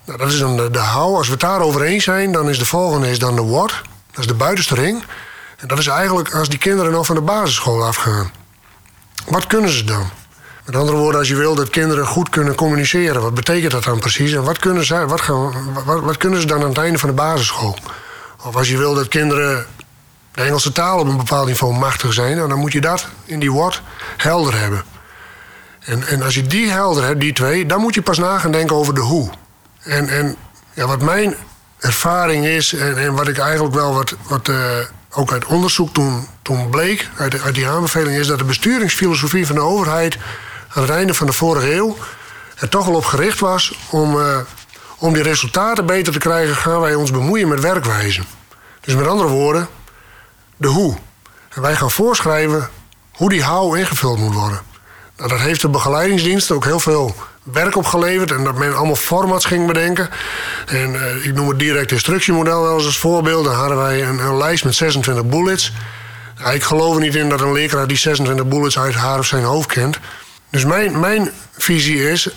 Nou, 0.06 0.18
dat 0.18 0.32
is 0.32 0.40
dan 0.40 0.58
de, 0.58 0.72
de 0.72 0.80
hou. 0.80 1.16
Als 1.16 1.26
we 1.26 1.32
het 1.32 1.42
daarover 1.42 1.82
eens 1.82 2.04
zijn, 2.04 2.32
dan 2.32 2.50
is 2.50 2.60
de 2.60 2.66
volgende 2.66 3.10
is 3.10 3.20
dan 3.20 3.36
de 3.36 3.46
what. 3.46 3.72
Dat 4.12 4.20
is 4.20 4.28
de 4.28 4.34
buitenste 4.34 4.76
ring. 4.76 5.04
En 5.58 5.68
dat 5.68 5.78
is 5.78 5.88
eigenlijk 5.88 6.34
als 6.36 6.50
die 6.50 6.60
kinderen 6.60 6.92
nog 6.92 7.06
van 7.06 7.16
de 7.16 7.22
basisschool 7.22 7.86
afgaan. 7.86 8.32
Wat 9.28 9.48
kunnen 9.48 9.70
ze 9.70 9.84
dan? 9.84 10.10
Met 10.68 10.76
andere 10.76 10.98
woorden, 10.98 11.20
als 11.20 11.30
je 11.30 11.36
wil 11.36 11.56
dat 11.56 11.70
kinderen 11.70 12.06
goed 12.06 12.30
kunnen 12.30 12.56
communiceren, 12.56 13.22
wat 13.22 13.34
betekent 13.34 13.72
dat 13.72 13.84
dan 13.84 14.00
precies? 14.00 14.34
En 14.34 14.44
wat 14.44 14.60
kunnen, 14.60 14.86
zij, 14.86 15.06
wat, 15.06 15.22
gaan, 15.22 15.54
wat, 15.86 16.18
kunnen 16.18 16.42
ze 16.42 16.48
dan 16.48 16.62
aan 16.62 16.70
het 16.70 16.78
einde 16.78 17.00
van 17.00 17.10
de 17.10 17.16
basisschool? 17.16 17.78
Of 18.44 18.56
als 18.56 18.70
je 18.70 18.78
wil 18.78 18.94
dat 18.94 19.08
kinderen 19.08 19.66
de 20.32 20.42
Engelse 20.42 20.72
taal 20.72 21.00
op 21.00 21.08
een 21.08 21.18
bepaald 21.18 21.48
niveau 21.48 21.74
machtig 21.74 22.14
zijn, 22.14 22.36
nou, 22.36 22.50
dan 22.50 22.60
moet 22.60 22.72
je 22.72 22.82
dat 22.82 23.08
in 23.26 23.40
die 23.40 23.54
what 23.54 23.82
helder 24.18 24.60
hebben. 24.60 24.84
En, 25.80 26.08
en 26.08 26.22
als 26.22 26.36
je 26.36 26.48
die 26.48 26.70
helder 26.70 27.04
hebt, 27.04 27.20
die 27.20 27.34
twee, 27.34 27.66
dan 27.66 27.82
moet 27.82 27.94
je 27.94 28.02
pas 28.02 28.18
na 28.18 28.40
gaan 28.40 28.52
denken 28.52 28.76
over 28.76 28.94
de 28.94 29.02
hoe. 29.02 29.30
En, 29.84 30.10
en 30.10 30.36
ja, 30.74 30.88
wat 30.88 31.02
mijn 31.02 31.36
ervaring 31.80 32.46
is 32.46 32.74
en, 32.74 32.98
en 32.98 33.14
wat 33.14 33.28
ik 33.28 33.38
eigenlijk 33.38 33.76
wel 33.76 33.94
wat, 33.94 34.16
wat 34.28 34.52
ook 35.12 35.32
uit 35.32 35.46
onderzoek 35.46 35.94
toen, 35.94 36.28
toen 36.42 36.70
bleek, 36.70 37.10
uit, 37.18 37.42
uit 37.42 37.56
die 37.56 37.68
aanbeveling, 37.68 38.18
is 38.18 38.28
dat 38.28 38.38
de 38.38 38.44
besturingsfilosofie 38.44 39.48
van 39.48 39.56
de 39.56 39.62
overheid 39.62 40.18
aan 40.74 40.82
het 40.82 40.92
einde 40.92 41.14
van 41.14 41.28
de 41.28 41.34
vorige 41.34 41.74
eeuw 41.74 41.98
er 42.56 42.70
toch 42.70 42.88
al 42.88 42.96
op 42.96 43.06
gericht 43.06 43.40
was 43.40 43.74
om, 43.90 44.18
om 44.98 45.14
die 45.14 45.24
resultaten 45.24 45.86
beter 45.86 46.14
te 46.14 46.20
krijgen, 46.20 46.56
gaan 46.56 46.80
wij 46.80 46.96
ons 46.96 47.12
bemoeien 47.12 47.48
met 47.48 47.60
werkwijze. 47.60 48.22
Dus 48.82 48.96
met 48.96 49.08
andere 49.08 49.30
woorden, 49.30 49.68
de 50.58 50.68
hoe. 50.68 50.98
En 51.50 51.62
wij 51.62 51.76
gaan 51.76 51.92
voorschrijven 51.92 52.70
hoe 53.12 53.30
die 53.30 53.44
hou 53.44 53.80
ingevuld 53.80 54.18
moet 54.18 54.34
worden. 54.34 54.62
Nou, 55.18 55.30
dat 55.30 55.40
heeft 55.40 55.62
de 55.62 55.70
begeleidingsdienst 55.70 56.52
ook 56.52 56.64
heel 56.64 56.80
veel 56.80 57.16
werk 57.44 57.76
opgeleverd. 57.76 58.32
En 58.32 58.44
dat 58.44 58.56
men 58.56 58.76
allemaal 58.76 58.96
formats 58.96 59.46
ging 59.46 59.68
bedenken. 59.68 60.10
En 60.66 60.94
uh, 60.94 61.26
ik 61.26 61.34
noem 61.34 61.50
het 61.50 61.60
direct 61.60 61.92
instructiemodel 61.92 62.62
wel 62.62 62.76
eens 62.76 62.86
als 62.86 62.98
voorbeeld. 62.98 63.46
Dan 63.46 63.54
hadden 63.54 63.78
wij 63.78 64.04
een, 64.04 64.20
een 64.20 64.38
lijst 64.38 64.64
met 64.64 64.76
26 64.76 65.26
bullets. 65.26 65.74
Ja, 66.38 66.52
ik 66.52 66.64
geloof 66.64 66.96
er 66.96 67.02
niet 67.02 67.16
in 67.16 67.30
dat 67.30 67.42
een 67.42 67.52
leerkracht 67.52 67.88
die 67.88 67.98
26 67.98 68.48
bullets 68.48 68.80
uit 68.80 68.96
haar 68.96 69.20
of 69.20 69.26
zijn 69.26 69.44
hoofd 69.44 69.68
kent. 69.68 70.00
Dus 70.50 70.66
mijn, 70.66 71.00
mijn 71.00 71.32
visie 71.58 72.10
is, 72.10 72.30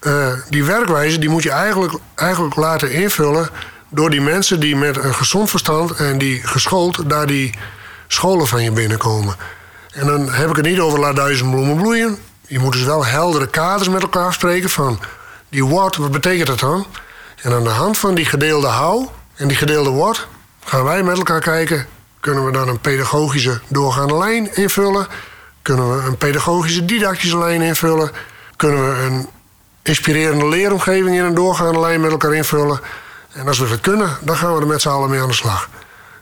uh, 0.00 0.32
die 0.48 0.64
werkwijze 0.64 1.18
die 1.18 1.28
moet 1.28 1.42
je 1.42 1.50
eigenlijk, 1.50 1.94
eigenlijk 2.14 2.56
laten 2.56 2.92
invullen 2.92 3.48
door 3.88 4.10
die 4.10 4.20
mensen 4.20 4.60
die 4.60 4.76
met 4.76 4.96
een 4.96 5.14
gezond 5.14 5.50
verstand 5.50 5.92
en 5.92 6.18
die 6.18 6.46
geschoold 6.46 7.10
daar 7.10 7.26
die 7.26 7.54
scholen 8.06 8.46
van 8.46 8.62
je 8.62 8.72
binnenkomen. 8.72 9.36
En 9.92 10.06
dan 10.06 10.30
heb 10.30 10.50
ik 10.50 10.56
het 10.56 10.64
niet 10.64 10.80
over 10.80 10.98
laat 10.98 11.16
duizend 11.16 11.50
bloemen 11.50 11.76
bloeien. 11.76 12.18
Je 12.46 12.58
moet 12.58 12.72
dus 12.72 12.82
wel 12.82 13.06
heldere 13.06 13.46
kaders 13.46 13.88
met 13.88 14.02
elkaar 14.02 14.32
spreken 14.32 14.70
van 14.70 15.00
die 15.48 15.66
what, 15.66 15.96
wat 15.96 16.10
betekent 16.10 16.46
dat 16.46 16.58
dan? 16.58 16.86
En 17.42 17.52
aan 17.52 17.64
de 17.64 17.70
hand 17.70 17.98
van 17.98 18.14
die 18.14 18.24
gedeelde 18.24 18.66
hou 18.66 19.06
en 19.36 19.48
die 19.48 19.56
gedeelde 19.56 19.90
what 19.90 20.26
gaan 20.64 20.84
wij 20.84 21.02
met 21.02 21.16
elkaar 21.16 21.40
kijken, 21.40 21.86
kunnen 22.20 22.44
we 22.44 22.52
dan 22.52 22.68
een 22.68 22.80
pedagogische 22.80 23.60
doorgaande 23.68 24.16
lijn 24.16 24.56
invullen? 24.56 25.06
Kunnen 25.68 25.96
we 25.96 26.06
een 26.06 26.16
pedagogische 26.16 26.84
didactische 26.84 27.38
lijn 27.38 27.62
invullen? 27.62 28.10
Kunnen 28.56 28.88
we 28.88 29.02
een 29.02 29.28
inspirerende 29.82 30.48
leeromgeving 30.48 31.16
in 31.16 31.24
een 31.24 31.34
doorgaande 31.34 31.80
lijn 31.80 32.00
met 32.00 32.10
elkaar 32.10 32.34
invullen? 32.34 32.80
En 33.32 33.46
als 33.46 33.58
we 33.58 33.68
dat 33.68 33.80
kunnen, 33.80 34.18
dan 34.20 34.36
gaan 34.36 34.54
we 34.54 34.60
er 34.60 34.66
met 34.66 34.80
z'n 34.80 34.88
allen 34.88 35.10
mee 35.10 35.20
aan 35.20 35.28
de 35.28 35.34
slag. 35.34 35.68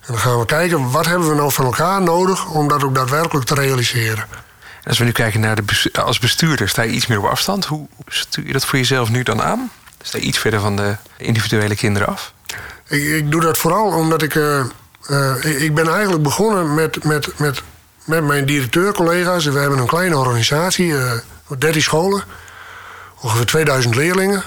En 0.01 0.13
dan 0.13 0.19
gaan 0.19 0.39
we 0.39 0.45
kijken, 0.45 0.91
wat 0.91 1.07
hebben 1.07 1.29
we 1.29 1.35
nou 1.35 1.53
van 1.53 1.65
elkaar 1.65 2.03
nodig 2.03 2.47
om 2.47 2.69
dat 2.69 2.85
ook 2.85 2.95
daadwerkelijk 2.95 3.47
te 3.47 3.55
realiseren. 3.55 4.25
Als 4.85 4.99
we 4.99 5.05
nu 5.05 5.13
kijken 5.13 5.41
naar 5.41 5.57
de 5.57 5.91
als 6.03 6.19
bestuurder, 6.19 6.69
sta 6.69 6.83
je 6.83 6.91
iets 6.91 7.07
meer 7.07 7.19
op 7.19 7.25
afstand. 7.25 7.65
Hoe 7.65 7.89
stuur 8.07 8.47
je 8.47 8.53
dat 8.53 8.67
voor 8.67 8.79
jezelf 8.79 9.11
nu 9.11 9.23
dan 9.23 9.43
aan? 9.43 9.71
Sta 10.03 10.19
je 10.19 10.25
iets 10.25 10.39
verder 10.39 10.61
van 10.61 10.77
de 10.77 10.97
individuele 11.17 11.77
kinderen 11.77 12.09
af? 12.09 12.33
Ik, 12.89 13.03
ik 13.03 13.31
doe 13.31 13.41
dat 13.41 13.59
vooral 13.59 13.87
omdat 13.87 14.23
ik. 14.23 14.35
Uh, 14.35 14.65
uh, 15.11 15.63
ik 15.63 15.75
ben 15.75 15.89
eigenlijk 15.89 16.23
begonnen 16.23 16.75
met, 16.75 17.05
met, 17.05 17.39
met, 17.39 17.63
met 18.07 18.25
mijn 18.25 18.47
directeurcollega's. 18.47 19.45
We 19.45 19.59
hebben 19.59 19.79
een 19.79 19.87
kleine 19.87 20.17
organisatie, 20.17 20.87
uh, 20.87 21.13
eh, 21.13 21.21
13 21.59 21.83
scholen, 21.83 22.25
ongeveer 23.21 23.47
2000 23.47 23.95
leerlingen. 23.95 24.43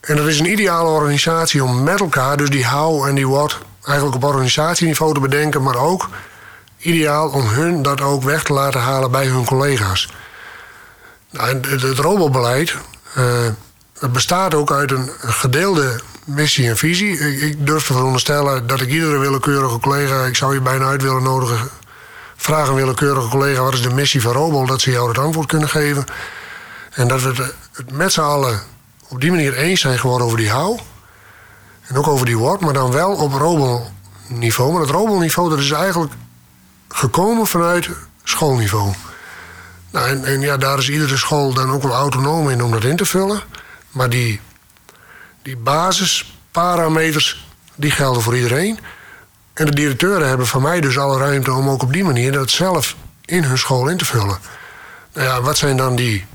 En 0.00 0.16
dat 0.16 0.26
is 0.26 0.38
een 0.38 0.50
ideale 0.50 0.88
organisatie 0.88 1.64
om 1.64 1.82
met 1.82 2.00
elkaar, 2.00 2.36
dus 2.36 2.50
die 2.50 2.66
how 2.66 3.06
en 3.06 3.14
die 3.14 3.28
what, 3.28 3.58
eigenlijk 3.84 4.16
op 4.16 4.24
organisatieniveau 4.24 5.14
te 5.14 5.20
bedenken, 5.20 5.62
maar 5.62 5.76
ook 5.76 6.08
ideaal 6.78 7.28
om 7.28 7.46
hun 7.46 7.82
dat 7.82 8.00
ook 8.00 8.22
weg 8.22 8.42
te 8.42 8.52
laten 8.52 8.80
halen 8.80 9.10
bij 9.10 9.26
hun 9.26 9.44
collega's. 9.44 10.08
Nou, 11.30 11.48
het, 11.48 11.82
het 11.82 11.98
robotbeleid 11.98 12.76
uh, 13.18 13.24
bestaat 14.10 14.54
ook 14.54 14.72
uit 14.72 14.90
een 14.90 15.10
gedeelde 15.18 16.00
missie 16.24 16.68
en 16.68 16.76
visie. 16.76 17.18
Ik, 17.18 17.40
ik, 17.42 17.66
durf 17.66 17.86
te 17.86 17.92
veronderstellen 17.92 18.66
dat 18.66 18.80
ik 18.80 18.90
iedere 18.90 19.18
willekeurige 19.18 19.78
collega, 19.78 20.24
ik 20.24 20.36
zou 20.36 20.54
je 20.54 20.60
bijna 20.60 20.84
uit 20.84 21.02
willen 21.02 21.22
nodigen, 21.22 21.70
vragen 22.40 22.68
een 22.68 22.74
willekeurige 22.74 23.28
collega 23.28 23.62
wat 23.62 23.74
is 23.74 23.82
de 23.82 23.94
missie 23.94 24.22
van 24.22 24.32
Robol, 24.32 24.66
dat 24.66 24.80
ze 24.80 24.90
jou 24.90 25.08
het 25.08 25.18
antwoord 25.18 25.46
kunnen 25.46 25.68
geven. 25.68 26.04
En 26.90 27.08
dat 27.08 27.22
we 27.22 27.52
het 27.72 27.90
met 27.90 28.12
z'n 28.12 28.20
allen 28.20 28.60
op 29.08 29.20
die 29.20 29.30
manier 29.30 29.54
eens 29.54 29.80
zijn 29.80 29.98
geworden 29.98 30.26
over 30.26 30.38
die 30.38 30.50
hou. 30.50 30.78
En 31.86 31.96
ook 31.96 32.06
over 32.06 32.26
die 32.26 32.38
what, 32.38 32.60
maar 32.60 32.72
dan 32.72 32.92
wel 32.92 33.12
op 33.12 33.32
robelniveau. 33.32 34.72
Maar 34.72 34.80
het 34.80 34.90
robelniveau 34.90 35.50
dat 35.50 35.58
is 35.58 35.70
eigenlijk 35.70 36.12
gekomen 36.88 37.46
vanuit 37.46 37.88
schoolniveau. 38.24 38.92
Nou, 39.90 40.08
en, 40.08 40.24
en, 40.24 40.40
ja, 40.40 40.56
daar 40.56 40.78
is 40.78 40.90
iedere 40.90 41.16
school 41.16 41.52
dan 41.52 41.70
ook 41.70 41.82
wel 41.82 41.92
autonoom 41.92 42.50
in 42.50 42.62
om 42.62 42.70
dat 42.70 42.84
in 42.84 42.96
te 42.96 43.06
vullen. 43.06 43.40
Maar 43.90 44.10
die, 44.10 44.40
die 45.42 45.56
basisparameters, 45.56 47.48
die 47.74 47.90
gelden 47.90 48.22
voor 48.22 48.36
iedereen. 48.36 48.78
En 49.60 49.66
de 49.66 49.74
directeuren 49.74 50.28
hebben 50.28 50.46
van 50.46 50.62
mij 50.62 50.80
dus 50.80 50.98
alle 50.98 51.18
ruimte 51.18 51.52
om 51.52 51.68
ook 51.68 51.82
op 51.82 51.92
die 51.92 52.04
manier 52.04 52.32
dat 52.32 52.50
zelf 52.50 52.96
in 53.24 53.44
hun 53.44 53.58
school 53.58 53.88
in 53.88 53.96
te 53.96 54.04
vullen. 54.04 54.38
Nou 55.12 55.26
ja, 55.26 55.40
wat 55.40 55.58
zijn 55.58 55.76
dan 55.76 55.96
die 55.96 56.26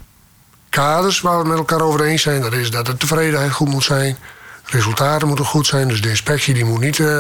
kaders 0.70 1.22
waar 1.22 1.42
we 1.42 1.48
met 1.48 1.58
elkaar 1.58 1.82
over 1.82 2.02
eens 2.02 2.22
zijn? 2.22 2.42
Dat 2.42 2.54
is 2.54 2.72
dat 2.72 2.86
de 2.86 2.98
tevredenheid 2.98 3.52
goed 3.52 3.70
moet 3.70 3.84
zijn. 3.84 4.18
Resultaten 4.66 5.28
moeten 5.28 5.46
goed 5.46 5.68
zijn. 5.68 5.88
Dus 5.88 6.02
de 6.02 6.10
inspectie 6.10 6.54
die 6.54 6.66
moet 6.66 6.80
niet 6.80 6.98
uh, 6.98 7.20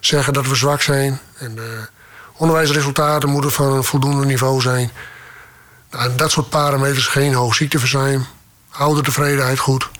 zeggen 0.00 0.32
dat 0.32 0.46
we 0.46 0.54
zwak 0.54 0.82
zijn. 0.82 1.20
En 1.38 1.54
de 1.54 1.88
onderwijsresultaten 2.36 3.28
moeten 3.28 3.52
van 3.52 3.72
een 3.72 3.84
voldoende 3.84 4.26
niveau 4.26 4.60
zijn. 4.60 4.90
Nou, 5.90 6.14
dat 6.16 6.30
soort 6.30 6.48
parameters, 6.48 7.06
geen 7.06 7.34
hoog 7.34 7.54
ziekteverzuim, 7.54 8.26
oudertevredenheid 8.70 9.58
goed. 9.58 9.90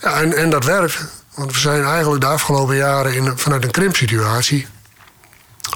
Ja, 0.00 0.20
en, 0.20 0.36
en 0.36 0.50
dat 0.50 0.64
werkt. 0.64 1.15
Want 1.36 1.52
we 1.52 1.58
zijn 1.58 1.84
eigenlijk 1.84 2.20
de 2.20 2.28
afgelopen 2.28 2.76
jaren 2.76 3.14
in, 3.14 3.38
vanuit 3.38 3.64
een 3.64 3.70
krimpsituatie 3.70 4.66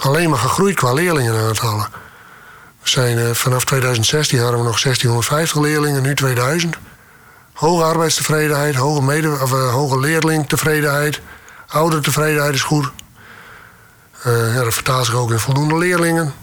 alleen 0.01 0.31
maar 0.31 0.39
gegroeid 0.39 0.75
qua 0.75 0.93
leerlingenaantallen. 0.93 1.89
We 2.83 2.89
zijn 2.89 3.19
uh, 3.19 3.31
vanaf 3.31 3.65
2016 3.65 4.39
hadden 4.39 4.59
we 4.59 4.67
nog 4.67 4.81
1650 4.81 5.61
leerlingen, 5.61 6.03
nu 6.03 6.15
2000. 6.15 6.77
Hoge 7.53 7.85
arbeidstevredenheid, 7.85 8.75
hoge, 8.75 9.03
mede, 9.03 9.27
uh, 9.27 9.73
hoge 9.73 10.01
leerlingtevredenheid, 10.01 11.21
oudertevredenheid 11.67 12.55
is 12.55 12.63
goed. 12.63 12.91
Ja, 14.25 14.63
dat 14.63 14.75
vertaalt 14.75 15.07
zich 15.07 15.15
ook 15.15 15.31
in 15.31 15.39
voldoende 15.39 15.79
leerlingen. 15.79 16.35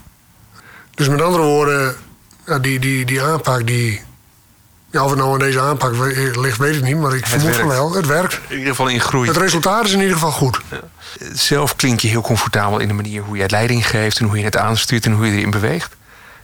Dus 0.94 1.08
met 1.08 1.22
andere 1.22 1.42
woorden, 1.42 1.96
die, 2.60 2.78
die, 2.78 3.04
die 3.04 3.22
aanpak, 3.22 3.66
die, 3.66 4.02
ja, 4.90 5.04
of 5.04 5.10
het 5.10 5.18
nou 5.18 5.32
aan 5.32 5.38
deze 5.38 5.60
aanpak 5.60 5.94
ligt, 6.36 6.58
weet 6.58 6.74
ik 6.74 6.82
niet, 6.82 6.96
maar 6.96 7.14
ik 7.14 7.24
het 7.24 7.28
vermoed 7.28 7.56
van 7.56 7.68
wel. 7.68 7.94
Het 7.94 8.06
werkt. 8.06 8.40
In 8.48 8.56
ieder 8.56 8.68
geval 8.68 8.88
in 8.88 9.00
groei. 9.00 9.28
Het 9.28 9.36
resultaat 9.36 9.84
is 9.84 9.92
in 9.92 10.00
ieder 10.00 10.14
geval 10.14 10.30
goed. 10.30 10.60
Ja. 10.70 10.80
Zelf 11.32 11.76
klink 11.76 12.00
je 12.00 12.08
heel 12.08 12.20
comfortabel 12.20 12.78
in 12.78 12.88
de 12.88 12.94
manier 12.94 13.22
hoe 13.22 13.36
je 13.36 13.42
het 13.42 13.50
leiding 13.50 13.86
geeft 13.86 14.18
en 14.18 14.26
hoe 14.26 14.38
je 14.38 14.44
het 14.44 14.56
aanstuurt 14.56 15.04
en 15.06 15.12
hoe 15.12 15.26
je 15.26 15.32
erin 15.32 15.50
beweegt. 15.50 15.96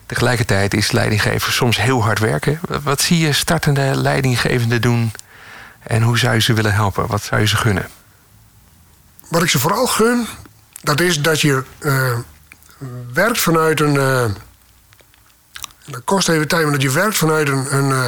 Tegelijkertijd 0.07 0.75
is 0.75 0.91
leidinggeven 0.91 1.53
soms 1.53 1.77
heel 1.77 2.03
hard 2.03 2.19
werken. 2.19 2.61
Wat 2.83 3.01
zie 3.01 3.19
je 3.19 3.33
startende 3.33 3.91
leidinggevenden 3.95 4.81
doen 4.81 5.13
en 5.83 6.03
hoe 6.03 6.19
zou 6.19 6.35
je 6.35 6.41
ze 6.41 6.53
willen 6.53 6.75
helpen? 6.75 7.07
Wat 7.07 7.23
zou 7.23 7.41
je 7.41 7.47
ze 7.47 7.57
gunnen? 7.57 7.89
Wat 9.29 9.43
ik 9.43 9.51
ze 9.51 9.59
vooral 9.59 9.87
gun, 9.87 10.27
dat 10.83 11.01
is 11.01 11.21
dat 11.21 11.41
je 11.41 11.65
uh, 11.81 12.19
werkt 13.13 13.41
vanuit 13.41 13.81
een. 13.81 13.95
Uh, 13.95 14.25
dat 15.87 16.01
kost 16.05 16.29
even 16.29 16.49
tijd, 16.49 16.63
maar 16.63 16.73
dat 16.73 16.83
je 16.83 16.91
werkt 16.91 17.17
vanuit 17.17 17.49
een, 17.49 17.91
uh, 17.91 18.07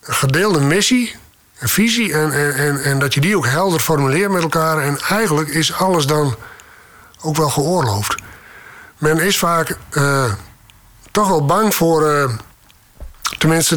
een 0.00 0.14
gedeelde 0.14 0.60
missie, 0.60 1.16
een 1.58 1.68
visie. 1.68 2.12
En, 2.12 2.32
en, 2.54 2.82
en, 2.82 2.98
dat 2.98 3.14
je 3.14 3.20
die 3.20 3.36
ook 3.36 3.46
helder 3.46 3.80
formuleert 3.80 4.30
met 4.30 4.42
elkaar. 4.42 4.78
En 4.78 5.00
eigenlijk 5.00 5.48
is 5.48 5.72
alles 5.72 6.06
dan 6.06 6.36
ook 7.20 7.36
wel 7.36 7.50
geoorloofd. 7.50 8.14
Men 8.98 9.18
is 9.18 9.38
vaak 9.38 9.76
toch 11.10 11.28
wel 11.28 11.44
bang 11.44 11.74
voor. 11.74 12.30
Tenminste, 13.38 13.76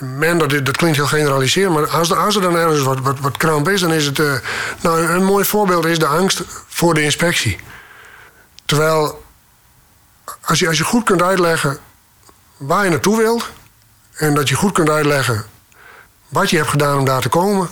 men, 0.00 0.38
dat, 0.38 0.50
dat 0.50 0.76
klinkt 0.76 0.96
heel 0.96 1.06
generaliserend, 1.06 1.74
maar 1.74 1.88
als, 1.88 2.12
als 2.12 2.36
er 2.36 2.42
dan 2.42 2.56
ergens 2.56 2.82
wat, 2.82 2.98
wat, 3.20 3.36
kramp 3.36 3.68
is, 3.68 3.80
dan 3.80 3.92
is 3.92 4.06
het. 4.06 4.42
Nou, 4.80 5.00
een 5.00 5.24
mooi 5.24 5.44
voorbeeld 5.44 5.84
is 5.84 5.98
de 5.98 6.06
angst 6.06 6.42
voor 6.68 6.94
de 6.94 7.02
inspectie. 7.02 7.58
Terwijl, 8.64 9.24
als 10.44 10.58
je, 10.58 10.68
als 10.68 10.78
je 10.78 10.84
goed 10.84 11.04
kunt 11.04 11.22
uitleggen 11.22 11.78
waar 12.56 12.84
je 12.84 12.90
naartoe 12.90 13.16
wilt, 13.16 13.50
en 14.14 14.34
dat 14.34 14.48
je 14.48 14.54
goed 14.54 14.72
kunt 14.72 14.90
uitleggen 14.90 15.44
wat 16.28 16.50
je 16.50 16.56
hebt 16.56 16.68
gedaan 16.68 16.98
om 16.98 17.04
daar 17.04 17.20
te 17.20 17.28
komen, 17.28 17.68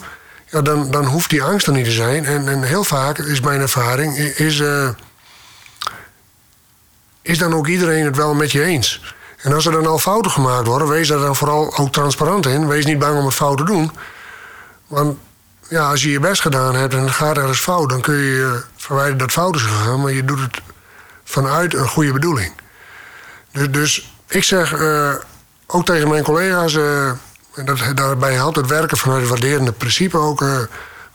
ja, 0.50 0.62
dan, 0.62 0.90
dan 0.90 1.04
hoeft 1.04 1.30
die 1.30 1.42
angst 1.42 1.66
er 1.66 1.72
niet 1.72 1.84
te 1.84 1.90
zijn. 1.90 2.24
En, 2.24 2.48
en 2.48 2.62
heel 2.62 2.84
vaak 2.84 3.18
is 3.18 3.40
mijn 3.40 3.60
ervaring, 3.60 4.16
is, 4.16 4.58
uh, 4.58 4.88
is 7.22 7.38
dan 7.38 7.54
ook 7.54 7.66
iedereen 7.66 8.04
het 8.04 8.16
wel 8.16 8.34
met 8.34 8.52
je 8.52 8.64
eens. 8.64 9.14
En 9.36 9.52
als 9.52 9.66
er 9.66 9.72
dan 9.72 9.86
al 9.86 9.98
fouten 9.98 10.30
gemaakt 10.30 10.66
worden, 10.66 10.88
wees 10.88 11.08
daar 11.08 11.18
dan 11.18 11.36
vooral 11.36 11.76
ook 11.76 11.92
transparant 11.92 12.46
in. 12.46 12.68
Wees 12.68 12.84
niet 12.84 12.98
bang 12.98 13.18
om 13.18 13.24
het 13.24 13.34
fout 13.34 13.56
te 13.58 13.64
doen. 13.64 13.90
Want 14.86 15.18
ja, 15.68 15.90
als 15.90 16.02
je 16.02 16.10
je 16.10 16.20
best 16.20 16.40
gedaan 16.40 16.74
hebt 16.74 16.94
en 16.94 17.02
het 17.02 17.10
gaat 17.10 17.36
ergens 17.36 17.60
fout, 17.60 17.88
dan 17.88 18.00
kun 18.00 18.14
je 18.14 18.62
verwijden 18.76 19.18
dat 19.18 19.30
fout 19.30 19.54
is 19.54 19.62
gegaan, 19.62 20.00
maar 20.00 20.12
je 20.12 20.24
doet 20.24 20.40
het 20.40 20.60
vanuit 21.24 21.74
een 21.74 21.88
goede 21.88 22.12
bedoeling. 22.12 22.52
Dus, 23.52 23.70
dus 23.70 24.11
ik 24.34 24.44
zeg 24.44 24.72
uh, 24.80 25.14
ook 25.66 25.84
tegen 25.84 26.08
mijn 26.08 26.22
collega's, 26.22 26.74
uh, 26.74 27.12
dat, 27.64 27.78
daarbij 27.94 28.32
helpt 28.32 28.56
het 28.56 28.66
werken 28.66 28.96
vanuit 28.96 29.20
het 29.20 29.30
waarderende 29.30 29.72
principe 29.72 30.18
ook. 30.18 30.42
Uh, 30.42 30.58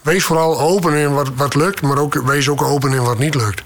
wees 0.02 0.24
vooral 0.24 0.60
open 0.60 0.94
in 0.94 1.14
wat, 1.14 1.30
wat 1.36 1.56
lukt, 1.56 1.82
maar 1.82 1.98
ook, 1.98 2.14
wees 2.14 2.50
ook 2.50 2.62
open 2.62 2.94
in 2.94 3.04
wat 3.04 3.18
niet 3.18 3.36
lukt. 3.36 3.62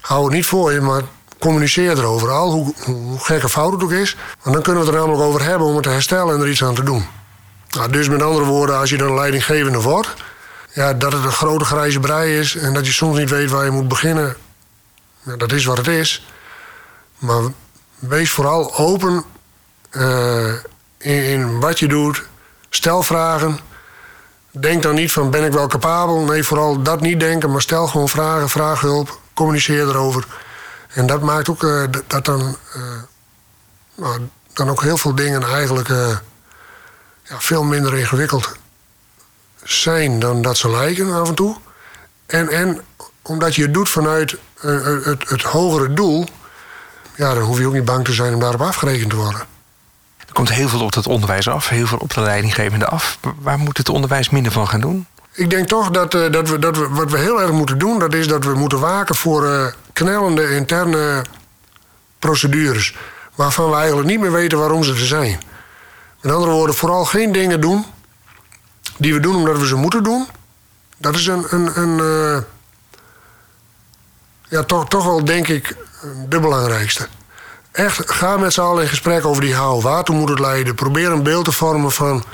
Hou 0.00 0.24
het 0.24 0.32
niet 0.32 0.46
voor 0.46 0.72
je, 0.72 0.80
maar 0.80 1.02
communiceer 1.38 1.98
erover. 1.98 2.30
Al 2.30 2.52
hoe, 2.52 2.74
gekke 3.18 3.48
fout 3.48 3.72
het 3.72 3.82
ook 3.82 3.92
is. 3.92 4.16
Want 4.42 4.54
dan 4.54 4.62
kunnen 4.62 4.82
we 4.82 4.88
het 4.88 4.96
er 4.96 5.00
namelijk 5.00 5.28
over 5.28 5.42
hebben 5.42 5.66
om 5.66 5.74
het 5.74 5.82
te 5.82 5.90
herstellen 5.90 6.34
en 6.34 6.40
er 6.40 6.50
iets 6.50 6.64
aan 6.64 6.74
te 6.74 6.82
doen. 6.82 7.06
Nou, 7.70 7.90
dus 7.90 8.08
met 8.08 8.22
andere 8.22 8.44
woorden, 8.44 8.78
als 8.78 8.90
je 8.90 8.96
dan 8.96 9.14
leidinggevende 9.14 9.80
wordt, 9.80 10.14
ja, 10.72 10.94
dat 10.94 11.12
het 11.12 11.24
een 11.24 11.32
grote 11.32 11.64
grijze 11.64 12.00
brei 12.00 12.38
is 12.38 12.56
en 12.56 12.74
dat 12.74 12.86
je 12.86 12.92
soms 12.92 13.18
niet 13.18 13.30
weet 13.30 13.50
waar 13.50 13.64
je 13.64 13.70
moet 13.70 13.88
beginnen, 13.88 14.36
dat 15.22 15.52
is 15.52 15.64
wat 15.64 15.76
het 15.76 15.86
is. 15.86 16.26
Maar 17.18 17.42
wees 17.98 18.30
vooral 18.30 18.76
open 18.76 19.24
uh, 19.90 20.52
in, 20.98 21.60
wat 21.60 21.78
je 21.78 21.88
doet. 21.88 22.26
Stel 22.70 23.02
vragen. 23.02 23.58
Denk 24.50 24.82
dan 24.82 24.94
niet 24.94 25.12
van 25.12 25.30
ben 25.30 25.44
ik 25.44 25.52
wel 25.52 25.66
capabel. 25.66 26.20
Nee, 26.20 26.42
vooral 26.42 26.82
dat 26.82 27.00
niet 27.00 27.20
denken, 27.20 27.50
maar 27.50 27.62
stel 27.62 27.86
gewoon 27.86 28.08
vragen, 28.08 28.48
vraag 28.48 28.80
hulp, 28.80 29.18
communiceer 29.34 29.88
erover. 29.88 30.26
En 30.88 31.06
dat 31.06 31.22
maakt 31.22 31.48
ook 31.48 31.62
uh, 31.62 31.84
dat 32.06 32.24
dan, 32.24 32.56
uh, 32.76 32.82
nou, 33.94 34.28
dan 34.52 34.68
ook 34.68 34.82
heel 34.82 34.98
veel 34.98 35.14
dingen 35.14 35.42
eigenlijk 35.42 35.88
ja, 37.22 37.40
veel 37.40 37.62
minder 37.62 37.98
ingewikkeld 37.98 38.56
zijn 39.62 40.18
dan 40.18 40.42
dat 40.42 40.56
ze 40.56 40.70
lijken 40.70 41.12
af 41.12 41.28
en 41.28 41.34
toe. 41.34 41.56
En, 42.26 42.48
en 42.48 42.80
omdat 43.22 43.54
je 43.54 43.62
het 43.62 43.74
doet 43.74 43.88
vanuit 43.88 44.36
het 45.18 45.42
hogere 45.42 45.92
doel, 45.92 46.26
ja, 47.18 47.34
dan 47.34 47.42
hoef 47.42 47.58
je 47.58 47.66
ook 47.66 47.72
niet 47.72 47.84
bang 47.84 48.04
te 48.04 48.12
zijn 48.12 48.34
om 48.34 48.40
daarop 48.40 48.60
afgerekend 48.60 49.10
te 49.10 49.16
worden. 49.16 49.40
Er 50.26 50.32
komt 50.32 50.48
heel 50.48 50.68
veel 50.68 50.80
op 50.80 50.94
het 50.94 51.06
onderwijs 51.06 51.48
af, 51.48 51.68
heel 51.68 51.86
veel 51.86 51.98
op 51.98 52.14
de 52.14 52.20
leidinggevende 52.20 52.86
af. 52.86 53.18
Waar 53.38 53.58
moet 53.58 53.76
het 53.76 53.88
onderwijs 53.88 54.30
minder 54.30 54.52
van 54.52 54.68
gaan 54.68 54.80
doen? 54.80 55.06
Ik 55.32 55.50
denk 55.50 55.68
toch 55.68 55.90
dat, 55.90 56.14
uh, 56.14 56.32
dat, 56.32 56.48
we, 56.48 56.58
dat 56.58 56.76
we 56.76 56.88
wat 56.88 57.10
we 57.10 57.18
heel 57.18 57.40
erg 57.40 57.50
moeten 57.50 57.78
doen, 57.78 57.98
dat 57.98 58.14
is 58.14 58.28
dat 58.28 58.44
we 58.44 58.54
moeten 58.54 58.80
waken 58.80 59.14
voor 59.14 59.44
uh, 59.44 59.66
knellende 59.92 60.54
interne 60.54 61.24
procedures. 62.18 62.96
Waarvan 63.34 63.70
we 63.70 63.76
eigenlijk 63.76 64.08
niet 64.08 64.20
meer 64.20 64.32
weten 64.32 64.58
waarom 64.58 64.84
ze 64.84 64.92
er 64.92 65.06
zijn. 65.06 65.40
Met 66.20 66.32
andere 66.32 66.52
woorden, 66.52 66.74
vooral 66.74 67.04
geen 67.04 67.32
dingen 67.32 67.60
doen 67.60 67.84
die 68.96 69.14
we 69.14 69.20
doen 69.20 69.36
omdat 69.36 69.58
we 69.58 69.66
ze 69.66 69.76
moeten 69.76 70.02
doen. 70.02 70.26
Dat 70.96 71.14
is 71.14 71.26
een, 71.26 71.46
een, 71.48 71.80
een 71.80 71.98
uh, 71.98 72.42
ja, 74.48 74.62
toch, 74.62 74.88
toch 74.88 75.04
wel 75.04 75.24
denk 75.24 75.48
ik 75.48 75.76
de 76.28 76.40
belangrijkste. 76.40 77.08
Echt, 77.72 78.12
ga 78.12 78.36
met 78.36 78.52
z'n 78.52 78.60
allen 78.60 78.82
in 78.82 78.88
gesprek 78.88 79.24
over 79.24 79.42
die 79.42 79.54
hou. 79.54 79.82
Waartoe 79.82 80.16
moet 80.16 80.28
het 80.28 80.38
leiden? 80.38 80.74
Probeer 80.74 81.12
een 81.12 81.22
beeld 81.22 81.44
te 81.44 81.52
vormen 81.52 81.90
van, 81.90 82.24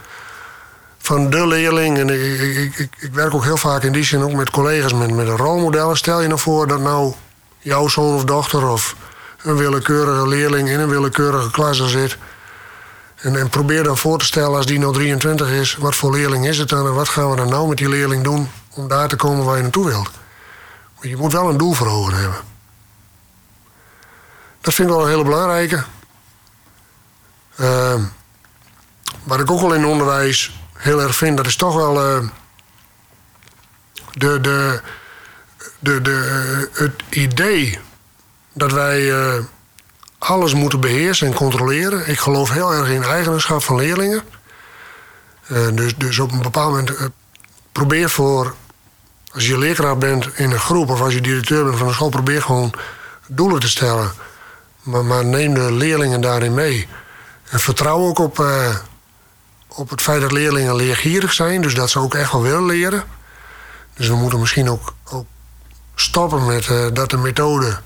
van 0.98 1.30
de 1.30 1.46
leerling. 1.46 1.98
En 1.98 2.08
ik, 2.08 2.40
ik, 2.78 2.96
ik, 2.98 3.12
werk 3.12 3.34
ook 3.34 3.44
heel 3.44 3.56
vaak 3.56 3.82
in 3.82 3.92
die 3.92 4.04
zin 4.04 4.22
ook 4.22 4.32
met 4.32 4.50
collega's 4.50 4.92
met, 4.92 5.14
met 5.14 5.26
een 5.28 5.36
rolmodel. 5.36 5.96
Stel 5.96 6.20
je 6.20 6.28
nou 6.28 6.40
voor 6.40 6.66
dat 6.66 6.80
nou 6.80 7.12
jouw 7.58 7.88
zoon 7.88 8.14
of 8.14 8.24
dochter 8.24 8.68
of 8.68 8.96
een 9.42 9.56
willekeurige 9.56 10.28
leerling 10.28 10.68
in 10.68 10.80
een 10.80 10.88
willekeurige 10.88 11.50
klas 11.50 11.86
zit. 11.86 12.16
En, 13.16 13.36
en, 13.36 13.48
probeer 13.48 13.82
dan 13.82 13.98
voor 13.98 14.18
te 14.18 14.24
stellen 14.24 14.56
als 14.56 14.66
die 14.66 14.78
nou 14.78 14.92
23 14.92 15.50
is, 15.50 15.76
wat 15.76 15.94
voor 15.94 16.12
leerling 16.12 16.46
is 16.46 16.58
het 16.58 16.68
dan 16.68 16.86
en 16.86 16.94
wat 16.94 17.08
gaan 17.08 17.30
we 17.30 17.36
dan 17.36 17.48
nou 17.48 17.68
met 17.68 17.78
die 17.78 17.88
leerling 17.88 18.24
doen 18.24 18.50
om 18.74 18.88
daar 18.88 19.08
te 19.08 19.16
komen 19.16 19.44
waar 19.44 19.56
je 19.56 19.62
naartoe 19.62 19.86
wilt. 19.86 20.10
Je 21.00 21.16
moet 21.16 21.32
wel 21.32 21.48
een 21.48 21.56
doel 21.56 21.72
voor 21.72 21.88
ogen 21.88 22.14
hebben. 22.14 22.53
Dat 24.64 24.74
vind 24.74 24.88
ik 24.88 24.94
wel 24.94 25.04
een 25.04 25.10
hele 25.10 25.24
belangrijke. 25.24 25.84
Uh, 27.56 27.94
wat 29.22 29.40
ik 29.40 29.50
ook 29.50 29.60
wel 29.60 29.74
in 29.74 29.86
onderwijs 29.86 30.60
heel 30.72 31.00
erg 31.00 31.16
vind, 31.16 31.36
dat 31.36 31.46
is 31.46 31.56
toch 31.56 31.74
wel 31.74 32.18
uh, 32.18 32.28
de, 34.12 34.40
de, 34.40 34.80
de, 35.78 36.02
de, 36.02 36.68
het 36.72 37.02
idee 37.10 37.78
dat 38.52 38.72
wij 38.72 39.00
uh, 39.00 39.44
alles 40.18 40.54
moeten 40.54 40.80
beheersen 40.80 41.26
en 41.26 41.34
controleren. 41.34 42.08
Ik 42.08 42.18
geloof 42.18 42.50
heel 42.50 42.72
erg 42.72 42.88
in 42.88 43.02
eigenaarschap 43.02 43.62
van 43.62 43.76
leerlingen. 43.76 44.22
Dus, 45.72 45.96
dus 45.96 46.18
op 46.18 46.32
een 46.32 46.42
bepaald 46.42 46.70
moment 46.70 47.10
probeer 47.72 48.10
voor, 48.10 48.54
als 49.32 49.46
je 49.46 49.58
leerkracht 49.58 49.98
bent 49.98 50.38
in 50.38 50.50
een 50.50 50.58
groep 50.58 50.90
of 50.90 51.00
als 51.00 51.14
je 51.14 51.20
directeur 51.20 51.64
bent 51.64 51.78
van 51.78 51.86
een 51.86 51.94
school, 51.94 52.08
probeer 52.08 52.42
gewoon 52.42 52.72
doelen 53.26 53.60
te 53.60 53.68
stellen. 53.68 54.12
Maar, 54.84 55.24
neem 55.24 55.54
de 55.54 55.72
leerlingen 55.72 56.20
daarin 56.20 56.54
mee. 56.54 56.88
En 57.50 57.60
vertrouw 57.60 57.98
ook 57.98 58.18
op, 58.18 58.38
uh, 58.38 58.76
op 59.68 59.90
het 59.90 60.02
feit 60.02 60.20
dat 60.20 60.32
leerlingen 60.32 60.76
leergierig 60.76 61.32
zijn. 61.32 61.62
Dus 61.62 61.74
dat 61.74 61.90
ze 61.90 61.98
ook 61.98 62.14
echt 62.14 62.32
wel 62.32 62.42
willen 62.42 62.66
leren. 62.66 63.04
Dus 63.94 64.08
we 64.08 64.14
moeten 64.14 64.40
misschien 64.40 64.70
ook, 64.70 64.94
ook 65.04 65.26
stoppen 65.94 66.46
met 66.46 66.68
uh, 66.68 66.86
dat 66.92 67.10
de 67.10 67.16
methode 67.16 67.78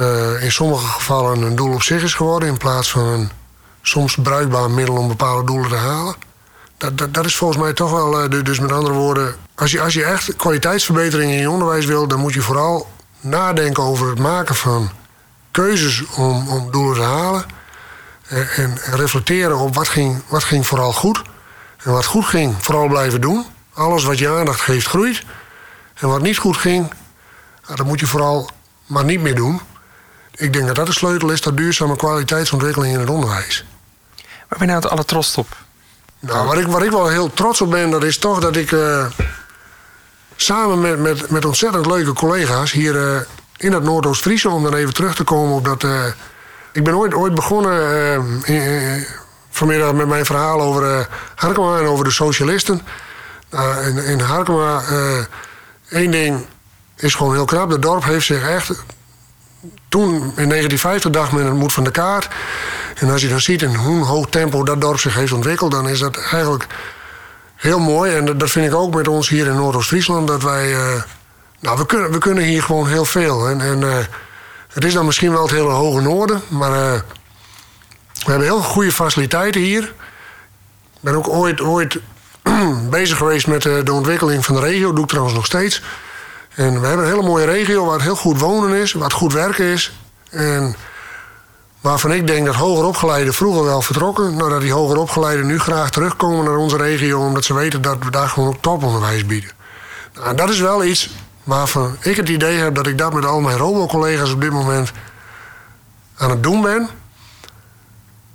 uh, 0.00 0.42
in 0.42 0.52
sommige 0.52 0.86
gevallen 0.86 1.42
een 1.42 1.56
doel 1.56 1.72
op 1.74 1.82
zich 1.82 2.02
is 2.02 2.14
geworden. 2.14 2.48
In 2.48 2.56
plaats 2.56 2.90
van 2.90 3.06
een 3.06 3.30
soms 3.82 4.16
bruikbaar 4.22 4.70
middel 4.70 4.96
om 4.96 5.08
bepaalde 5.08 5.46
doelen 5.46 5.68
te 5.70 5.76
halen. 5.76 6.14
Dat, 6.76 6.98
dat, 6.98 7.14
dat 7.14 7.24
is 7.24 7.36
volgens 7.36 7.60
mij 7.60 7.72
toch 7.72 7.90
wel. 7.90 8.28
dus 8.42 8.60
met 8.60 8.72
andere 8.72 8.94
woorden, 8.94 9.36
als 9.54 9.70
je, 9.70 9.80
als 9.80 9.94
je 9.94 10.04
echt 10.04 10.36
kwaliteitsverbetering 10.36 11.32
in 11.32 11.38
je 11.38 11.50
onderwijs 11.50 11.84
wil, 11.84 12.06
dan 12.06 12.20
moet 12.20 12.34
je 12.34 12.42
vooral 12.42 12.88
nadenken 13.20 13.82
over 13.82 14.08
het 14.08 14.18
maken 14.18 14.54
van 14.54 14.90
keuzes 15.52 16.04
om, 16.06 16.48
om 16.48 16.70
doelen 16.70 16.94
te 16.94 17.02
halen. 17.02 17.44
En, 18.28 18.48
en, 18.56 18.78
reflecteren 18.82 19.58
op 19.58 19.74
wat 19.74 19.88
ging, 19.88 20.22
wat 20.28 20.44
ging 20.44 20.66
vooral 20.66 20.92
goed. 20.92 21.22
En 21.82 21.92
wat 21.92 22.04
goed 22.04 22.24
ging, 22.24 22.54
vooral 22.58 22.88
blijven 22.88 23.20
doen. 23.20 23.46
Alles 23.72 24.04
wat 24.04 24.18
je 24.18 24.28
aandacht 24.28 24.60
geeft, 24.60 24.86
groeit. 24.86 25.22
En 25.94 26.08
wat 26.08 26.22
niet 26.22 26.38
goed 26.38 26.56
ging, 26.56 26.92
nou, 27.64 27.76
dat 27.76 27.86
moet 27.86 28.00
je 28.00 28.06
vooral 28.06 28.50
maar 28.86 29.04
niet 29.04 29.20
meer 29.20 29.34
doen. 29.34 29.60
Ik 30.34 30.52
denk 30.52 30.66
dat 30.66 30.76
dat 30.76 30.86
de 30.86 30.92
sleutel 30.92 31.30
is 31.30 31.40
tot 31.40 31.56
duurzame 31.56 31.96
kwaliteitsontwikkeling 31.96 32.94
in 32.94 33.00
het 33.00 33.10
onderwijs. 33.10 33.64
Waar 34.16 34.58
ben 34.58 34.60
je 34.60 34.66
nou 34.66 34.80
het 34.80 34.90
alle 34.90 35.04
trots 35.04 35.36
op? 35.36 35.56
Nou, 36.18 36.46
waar 36.46 36.58
ik, 36.58 36.66
waar 36.66 36.84
ik 36.84 36.90
wel 36.90 37.08
heel 37.08 37.32
trots 37.32 37.60
op 37.60 37.70
ben, 37.70 37.90
dat 37.90 38.04
is 38.04 38.18
toch 38.18 38.40
dat 38.40 38.56
ik 38.56 38.70
uh, 38.70 39.06
samen 40.36 40.80
met, 40.80 40.98
met, 40.98 41.30
met 41.30 41.44
ontzettend 41.44 41.86
leuke 41.86 42.12
collega's 42.12 42.72
hier 42.72 42.94
uh, 42.94 43.20
in 43.62 43.72
het 43.72 43.82
Noordoost-Friese, 43.82 44.50
om 44.50 44.62
dan 44.62 44.74
even 44.74 44.94
terug 44.94 45.14
te 45.14 45.24
komen 45.24 45.54
op 45.54 45.64
dat. 45.64 45.82
Uh, 45.82 46.04
ik 46.72 46.84
ben 46.84 46.96
ooit, 46.96 47.14
ooit 47.14 47.34
begonnen 47.34 47.72
uh, 48.48 48.54
in, 48.54 49.06
vanmiddag 49.50 49.92
met 49.92 50.08
mijn 50.08 50.24
verhaal 50.24 50.60
over 50.60 51.08
Harkema 51.34 51.78
en 51.78 51.86
over 51.86 52.04
de 52.04 52.10
socialisten. 52.10 52.80
in, 53.86 54.04
in 54.04 54.20
Harkema, 54.20 54.82
één 55.88 56.10
ding 56.10 56.46
is 56.96 57.14
gewoon 57.14 57.32
heel 57.32 57.44
knap. 57.44 57.70
Het 57.70 57.82
dorp 57.82 58.04
heeft 58.04 58.26
zich 58.26 58.48
echt. 58.48 58.68
Toen 59.88 60.14
in 60.14 60.48
1950 60.48 61.10
dacht 61.10 61.32
men 61.32 61.44
het 61.44 61.54
moet 61.54 61.72
van 61.72 61.84
de 61.84 61.90
kaart. 61.90 62.28
En 62.94 63.10
als 63.10 63.22
je 63.22 63.28
dan 63.28 63.40
ziet 63.40 63.62
in 63.62 63.74
hoe 63.74 64.04
hoog 64.04 64.26
tempo 64.28 64.64
dat 64.64 64.80
dorp 64.80 65.00
zich 65.00 65.14
heeft 65.14 65.32
ontwikkeld, 65.32 65.70
dan 65.70 65.88
is 65.88 65.98
dat 65.98 66.16
eigenlijk 66.16 66.66
heel 67.56 67.78
mooi. 67.78 68.14
En 68.14 68.38
dat 68.38 68.50
vind 68.50 68.66
ik 68.66 68.74
ook 68.74 68.94
met 68.94 69.08
ons 69.08 69.28
hier 69.28 69.46
in 69.46 69.54
Noordoost-Friesland. 69.54 70.28
Dat 70.28 70.42
wij 70.42 70.74
nou, 71.62 71.78
we 71.78 71.86
kunnen, 71.86 72.12
we 72.12 72.18
kunnen 72.18 72.44
hier 72.44 72.62
gewoon 72.62 72.88
heel 72.88 73.04
veel. 73.04 73.48
En, 73.48 73.60
en 73.60 73.80
uh, 73.80 73.96
het 74.72 74.84
is 74.84 74.92
dan 74.92 75.06
misschien 75.06 75.32
wel 75.32 75.42
het 75.42 75.50
hele 75.50 75.68
hoge 75.68 76.00
noorden, 76.00 76.42
maar 76.48 76.70
uh, 76.70 77.00
we 78.24 78.30
hebben 78.30 78.46
heel 78.46 78.62
goede 78.62 78.92
faciliteiten 78.92 79.60
hier. 79.60 79.82
Ik 79.82 81.00
ben 81.00 81.14
ook 81.14 81.28
ooit, 81.28 81.60
ooit 81.60 81.98
bezig 82.90 83.18
geweest 83.18 83.46
met 83.46 83.64
uh, 83.64 83.84
de 83.84 83.92
ontwikkeling 83.92 84.44
van 84.44 84.54
de 84.54 84.60
regio, 84.60 84.92
doe 84.92 85.02
ik 85.02 85.08
trouwens 85.08 85.36
nog 85.36 85.46
steeds. 85.46 85.82
En 86.54 86.80
we 86.80 86.86
hebben 86.86 87.06
een 87.06 87.12
hele 87.12 87.26
mooie 87.26 87.44
regio 87.44 87.84
waar 87.84 87.94
het 87.94 88.02
heel 88.02 88.16
goed 88.16 88.40
wonen 88.40 88.76
is, 88.80 88.92
waar 88.92 89.04
het 89.04 89.12
goed 89.12 89.32
werken 89.32 89.64
is. 89.64 89.92
En 90.30 90.76
waarvan 91.80 92.12
ik 92.12 92.26
denk 92.26 92.46
dat 92.46 92.54
hoger 92.54 92.84
opgeleiden 92.84 93.34
vroeger 93.34 93.64
wel 93.64 93.82
vertrokken. 93.82 94.36
Nou, 94.36 94.50
dat 94.50 94.60
die 94.60 94.72
hoger 94.72 94.96
opgeleiden 94.96 95.46
nu 95.46 95.58
graag 95.58 95.90
terugkomen 95.90 96.44
naar 96.44 96.56
onze 96.56 96.76
regio, 96.76 97.20
omdat 97.20 97.44
ze 97.44 97.54
weten 97.54 97.82
dat 97.82 97.96
we 98.04 98.10
daar 98.10 98.28
gewoon 98.28 98.48
ook 98.48 98.62
toponderwijs 98.62 99.26
bieden. 99.26 99.50
Nou, 100.14 100.34
dat 100.34 100.50
is 100.50 100.60
wel 100.60 100.84
iets 100.84 101.10
waarvan 101.44 101.96
ik 102.00 102.16
het 102.16 102.28
idee 102.28 102.56
heb 102.56 102.74
dat 102.74 102.86
ik 102.86 102.98
dat 102.98 103.12
met 103.12 103.24
al 103.24 103.40
mijn 103.40 103.56
robo-collega's 103.56 104.32
op 104.32 104.40
dit 104.40 104.50
moment 104.50 104.92
aan 106.16 106.30
het 106.30 106.42
doen 106.42 106.62
ben. 106.62 106.88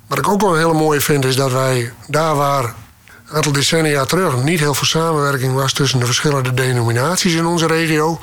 Wat 0.08 0.18
ik 0.18 0.28
ook 0.28 0.42
wel 0.42 0.52
een 0.52 0.60
hele 0.60 0.74
mooie 0.74 1.02
vind 1.02 1.26
is 1.26 1.36
dat 1.36 1.52
wij 1.52 1.94
daar 2.08 2.36
waar 2.36 2.64
een 2.64 3.36
aantal 3.36 3.52
decennia 3.52 4.06
terug 4.06 4.44
niet 4.44 4.60
heel 4.60 4.74
veel 4.74 4.86
samenwerking 4.86 5.54
was 5.54 5.74
tussen 5.74 6.00
de 6.00 6.06
verschillende 6.06 6.54
denominaties 6.54 7.34
in 7.34 7.46
onze 7.46 7.68
regio, 7.68 8.20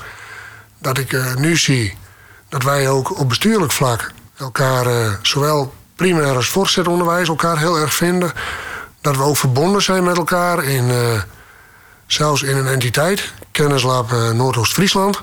dat 0.78 0.98
ik 0.98 1.12
uh, 1.12 1.34
nu 1.34 1.56
zie 1.56 1.96
dat 2.48 2.62
wij 2.62 2.88
ook 2.88 3.18
op 3.18 3.28
bestuurlijk 3.28 3.72
vlak 3.72 4.12
elkaar, 4.36 4.86
uh, 4.86 5.12
zowel 5.22 5.74
primair 5.96 6.36
als 6.36 6.48
voortgezet 6.48 6.88
onderwijs, 6.88 7.28
elkaar 7.28 7.58
heel 7.58 7.78
erg 7.78 7.94
vinden. 7.94 8.32
Dat 9.00 9.16
we 9.16 9.22
ook 9.22 9.36
verbonden 9.36 9.82
zijn 9.82 10.04
met 10.04 10.16
elkaar 10.16 10.64
in. 10.64 10.88
Uh, 10.88 11.22
zelfs 12.06 12.42
in 12.42 12.56
een 12.56 12.66
entiteit, 12.66 13.32
Kennislab 13.54 14.12
uh, 14.12 14.30
Noordoost-Friesland. 14.30 15.20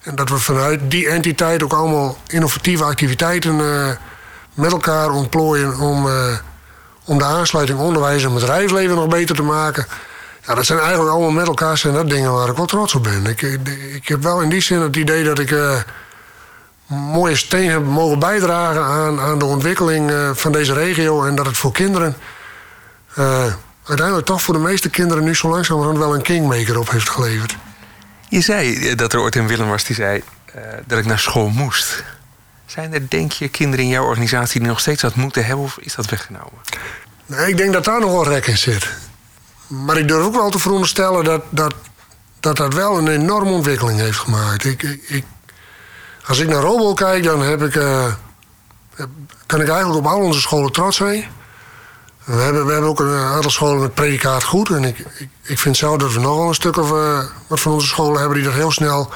En 0.00 0.14
dat 0.14 0.28
we 0.28 0.38
vanuit 0.38 0.80
die 0.90 1.08
entiteit 1.08 1.62
ook 1.62 1.72
allemaal 1.72 2.16
innovatieve 2.26 2.84
activiteiten 2.84 3.58
uh, 3.58 3.88
met 4.54 4.72
elkaar 4.72 5.10
ontplooien 5.10 5.78
om, 5.78 6.06
uh, 6.06 6.36
om 7.04 7.18
de 7.18 7.24
aansluiting 7.24 7.78
onderwijs 7.78 8.24
en 8.24 8.34
bedrijfsleven 8.34 8.96
nog 8.96 9.08
beter 9.08 9.36
te 9.36 9.42
maken. 9.42 9.86
Ja, 10.46 10.54
dat 10.54 10.66
zijn 10.66 10.78
eigenlijk 10.78 11.10
allemaal 11.10 11.30
met 11.30 11.46
elkaar 11.46 11.78
zijn 11.78 11.94
dat 11.94 12.10
dingen 12.10 12.32
waar 12.32 12.48
ik 12.48 12.56
wel 12.56 12.66
trots 12.66 12.94
op 12.94 13.02
ben. 13.02 13.26
Ik, 13.26 13.42
ik, 13.94 14.08
heb 14.08 14.22
wel 14.22 14.40
in 14.40 14.48
die 14.48 14.60
zin 14.60 14.80
het 14.80 14.96
idee 14.96 15.24
dat 15.24 15.38
ik 15.38 15.50
uh, 15.50 15.76
mooie 16.86 17.36
steen 17.36 17.70
heb 17.70 17.84
mogen 17.84 18.18
bijdragen 18.18 18.84
aan, 18.84 19.20
aan 19.20 19.38
de 19.38 19.44
ontwikkeling 19.44 20.12
van 20.34 20.52
deze 20.52 20.72
regio. 20.72 21.24
En 21.24 21.34
dat 21.34 21.46
het 21.46 21.56
voor 21.56 21.72
kinderen 21.72 22.16
uiteindelijk 23.84 24.26
toch 24.26 24.42
voor 24.42 24.54
de 24.54 24.60
meeste 24.60 24.90
kinderen 24.90 25.24
nu 25.24 25.34
zo 25.34 25.48
langzamerhand 25.48 25.98
wel 25.98 26.14
een 26.14 26.22
kingmaker 26.22 26.78
op 26.78 26.90
heeft 26.90 27.08
geleverd. 27.08 27.56
Je 28.30 28.40
zei 28.40 28.94
dat 28.94 29.12
er 29.12 29.20
ooit 29.20 29.36
een 29.36 29.46
Willem 29.46 29.68
was 29.68 29.84
die 29.84 29.96
zei 29.96 30.22
dat 30.86 30.98
ik 30.98 31.04
naar 31.04 31.18
school 31.18 31.48
moest. 31.48 32.04
Zijn 32.66 32.92
er, 32.92 33.08
denk 33.08 33.32
je, 33.32 33.48
kinderen 33.48 33.84
in 33.84 33.90
jouw 33.90 34.04
organisatie 34.04 34.60
die 34.60 34.68
nog 34.68 34.80
steeds 34.80 35.02
dat 35.02 35.14
moeten 35.14 35.44
hebben 35.44 35.64
of 35.64 35.78
is 35.78 35.94
dat 35.94 36.10
weggenomen? 36.10 36.60
Nee, 37.26 37.48
ik 37.48 37.56
denk 37.56 37.72
dat 37.72 37.84
daar 37.84 38.00
nog 38.00 38.10
wel 38.10 38.28
rek 38.28 38.46
in 38.46 38.58
zit. 38.58 38.88
Maar 39.66 39.96
ik 39.98 40.08
durf 40.08 40.24
ook 40.24 40.34
wel 40.34 40.50
te 40.50 40.58
veronderstellen 40.58 41.24
dat 41.24 41.42
dat, 41.50 41.74
dat, 42.40 42.56
dat 42.56 42.74
wel 42.74 42.98
een 42.98 43.08
enorme 43.08 43.50
ontwikkeling 43.50 43.98
heeft 43.98 44.18
gemaakt. 44.18 44.64
Ik, 44.64 44.82
ik, 45.06 45.24
als 46.26 46.38
ik 46.38 46.48
naar 46.48 46.62
Robel 46.62 46.94
kijk, 46.94 47.24
dan 47.24 47.42
heb 47.42 47.62
ik, 47.62 47.74
uh, 47.74 48.12
kan 49.46 49.60
ik 49.60 49.68
eigenlijk 49.68 49.98
op 49.98 50.06
al 50.06 50.20
onze 50.20 50.40
scholen 50.40 50.72
trots 50.72 50.96
zijn. 50.96 51.24
We 52.30 52.40
hebben, 52.40 52.66
we 52.66 52.72
hebben 52.72 52.90
ook 52.90 53.00
een 53.00 53.14
aantal 53.14 53.50
scholen 53.50 53.80
met 53.80 53.94
predicaat 53.94 54.42
goed. 54.42 54.70
En 54.70 54.84
ik, 54.84 54.98
ik, 54.98 55.28
ik 55.42 55.58
vind 55.58 55.76
zelf 55.76 55.96
dat 55.96 56.12
we 56.12 56.20
nog 56.20 56.36
wel 56.36 56.48
een 56.48 56.54
stuk 56.54 56.76
of 56.76 56.90
uh, 56.90 57.18
wat 57.46 57.60
van 57.60 57.72
onze 57.72 57.86
scholen 57.86 58.18
hebben 58.18 58.36
die 58.38 58.46
dat 58.46 58.54
heel 58.54 58.72
snel 58.72 59.12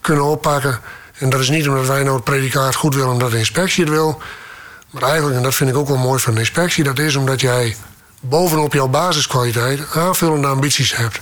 kunnen 0.00 0.24
oppakken. 0.24 0.80
En 1.18 1.30
dat 1.30 1.40
is 1.40 1.48
niet 1.48 1.68
omdat 1.68 1.86
wij 1.86 2.02
nou 2.02 2.14
het 2.14 2.24
predicaat 2.24 2.74
goed 2.74 2.94
willen 2.94 3.12
omdat 3.12 3.30
de 3.30 3.38
inspectie 3.38 3.84
het 3.84 3.92
wil. 3.92 4.22
Maar 4.90 5.02
eigenlijk, 5.02 5.36
en 5.36 5.42
dat 5.42 5.54
vind 5.54 5.70
ik 5.70 5.76
ook 5.76 5.88
wel 5.88 5.96
mooi 5.96 6.20
van 6.20 6.34
de 6.34 6.40
inspectie, 6.40 6.84
dat 6.84 6.98
is 6.98 7.16
omdat 7.16 7.40
jij 7.40 7.76
bovenop 8.20 8.72
jouw 8.72 8.88
basiskwaliteit 8.88 9.80
aanvullende 9.94 10.48
ambities 10.48 10.96
hebt. 10.96 11.20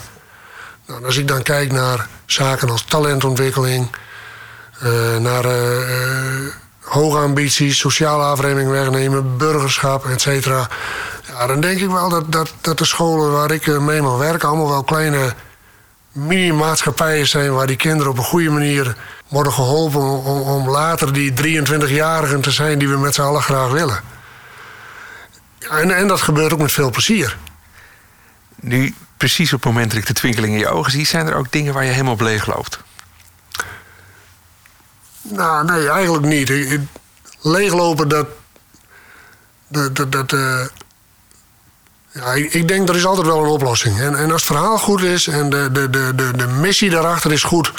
Nou, 0.86 1.04
als 1.04 1.16
ik 1.16 1.28
dan 1.28 1.42
kijk 1.42 1.72
naar 1.72 2.06
zaken 2.26 2.70
als 2.70 2.82
talentontwikkeling, 2.82 3.96
uh, 4.84 5.16
naar 5.16 5.44
hoge 6.80 7.18
ambities, 7.18 7.78
sociale 7.78 8.22
afremming 8.22 8.70
wegnemen, 8.70 9.36
burgerschap, 9.36 10.06
et 10.06 10.20
cetera. 10.20 10.68
Ja, 11.32 11.46
dan 11.46 11.60
denk 11.60 11.80
ik 11.80 11.90
wel 11.90 12.08
dat, 12.08 12.32
dat, 12.32 12.54
dat 12.60 12.78
de 12.78 12.84
scholen 12.84 13.32
waar 13.32 13.50
ik 13.50 13.80
mee 13.80 14.02
mag 14.02 14.18
werken 14.18 14.48
allemaal 14.48 14.68
wel 14.68 14.84
kleine 14.84 15.34
mini-maatschappijen 16.12 17.28
zijn 17.28 17.52
waar 17.52 17.66
die 17.66 17.76
kinderen 17.76 18.12
op 18.12 18.18
een 18.18 18.24
goede 18.24 18.50
manier 18.50 18.96
worden 19.28 19.52
geholpen 19.52 20.00
om, 20.00 20.40
om 20.40 20.70
later 20.70 21.12
die 21.12 21.32
23-jarigen 21.32 22.40
te 22.40 22.50
zijn 22.50 22.78
die 22.78 22.88
we 22.88 22.96
met 22.96 23.14
z'n 23.14 23.20
allen 23.20 23.42
graag 23.42 23.70
willen. 23.70 24.00
En, 25.70 25.96
en 25.96 26.08
dat 26.08 26.20
gebeurt 26.20 26.52
ook 26.52 26.58
met 26.58 26.72
veel 26.72 26.90
plezier. 26.90 27.38
Nu, 28.60 28.94
precies 29.16 29.52
op 29.52 29.62
het 29.62 29.72
moment 29.72 29.90
dat 29.90 30.00
ik 30.00 30.06
de 30.06 30.12
twinkeling 30.12 30.52
in 30.52 30.58
je 30.58 30.68
ogen 30.68 30.92
zie, 30.92 31.06
zijn 31.06 31.26
er 31.26 31.34
ook 31.34 31.52
dingen 31.52 31.74
waar 31.74 31.84
je 31.84 31.90
helemaal 31.90 32.12
op 32.12 32.20
leeg 32.20 32.46
loopt? 32.46 32.78
Nou, 35.22 35.64
nee, 35.64 35.88
eigenlijk 35.88 36.24
niet. 36.24 36.78
Leeglopen, 37.40 38.08
dat. 38.08 38.26
dat, 39.68 39.96
dat, 39.96 40.12
dat 40.12 40.32
uh, 40.32 40.66
ja, 42.12 42.32
ik 42.32 42.68
denk 42.68 42.88
er 42.88 42.96
is 42.96 43.06
altijd 43.06 43.26
wel 43.26 43.44
een 43.44 43.50
oplossing. 43.50 44.00
En, 44.00 44.16
en 44.16 44.32
als 44.32 44.48
het 44.48 44.56
verhaal 44.56 44.78
goed 44.78 45.02
is 45.02 45.26
en 45.26 45.50
de, 45.50 45.72
de, 45.72 45.90
de, 45.90 46.12
de, 46.14 46.36
de 46.36 46.46
missie 46.46 46.90
daarachter 46.90 47.32
is 47.32 47.42
goed, 47.42 47.72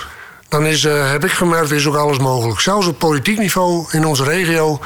dan 0.50 0.66
is, 0.66 0.84
uh, 0.84 1.12
heb 1.12 1.24
ik 1.24 1.32
gemerkt, 1.32 1.72
is 1.72 1.88
ook 1.88 1.96
alles 1.96 2.18
mogelijk. 2.18 2.60
Zelfs 2.60 2.88
op 2.88 3.00
politiek 3.00 3.38
niveau 3.38 3.88
in 3.92 4.06
onze 4.06 4.24
regio 4.24 4.80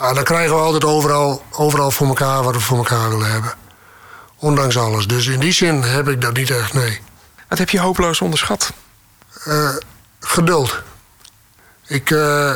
ja, 0.00 0.12
dan 0.12 0.24
krijgen 0.24 0.54
we 0.54 0.60
altijd 0.60 0.84
overal, 0.84 1.44
overal 1.50 1.90
voor 1.90 2.06
elkaar 2.06 2.42
wat 2.42 2.54
we 2.54 2.60
voor 2.60 2.76
elkaar 2.76 3.08
willen 3.08 3.30
hebben. 3.30 3.54
Ondanks 4.36 4.78
alles. 4.78 5.06
Dus 5.06 5.26
in 5.26 5.40
die 5.40 5.52
zin 5.52 5.82
heb 5.82 6.08
ik 6.08 6.20
dat 6.20 6.36
niet 6.36 6.50
echt, 6.50 6.74
nee. 6.74 7.00
Wat 7.48 7.58
heb 7.58 7.70
je 7.70 7.80
hopeloos 7.80 8.20
onderschat? 8.20 8.72
Uh, 9.46 9.70
geduld. 10.20 10.82
Ik, 11.86 12.10
uh, 12.10 12.52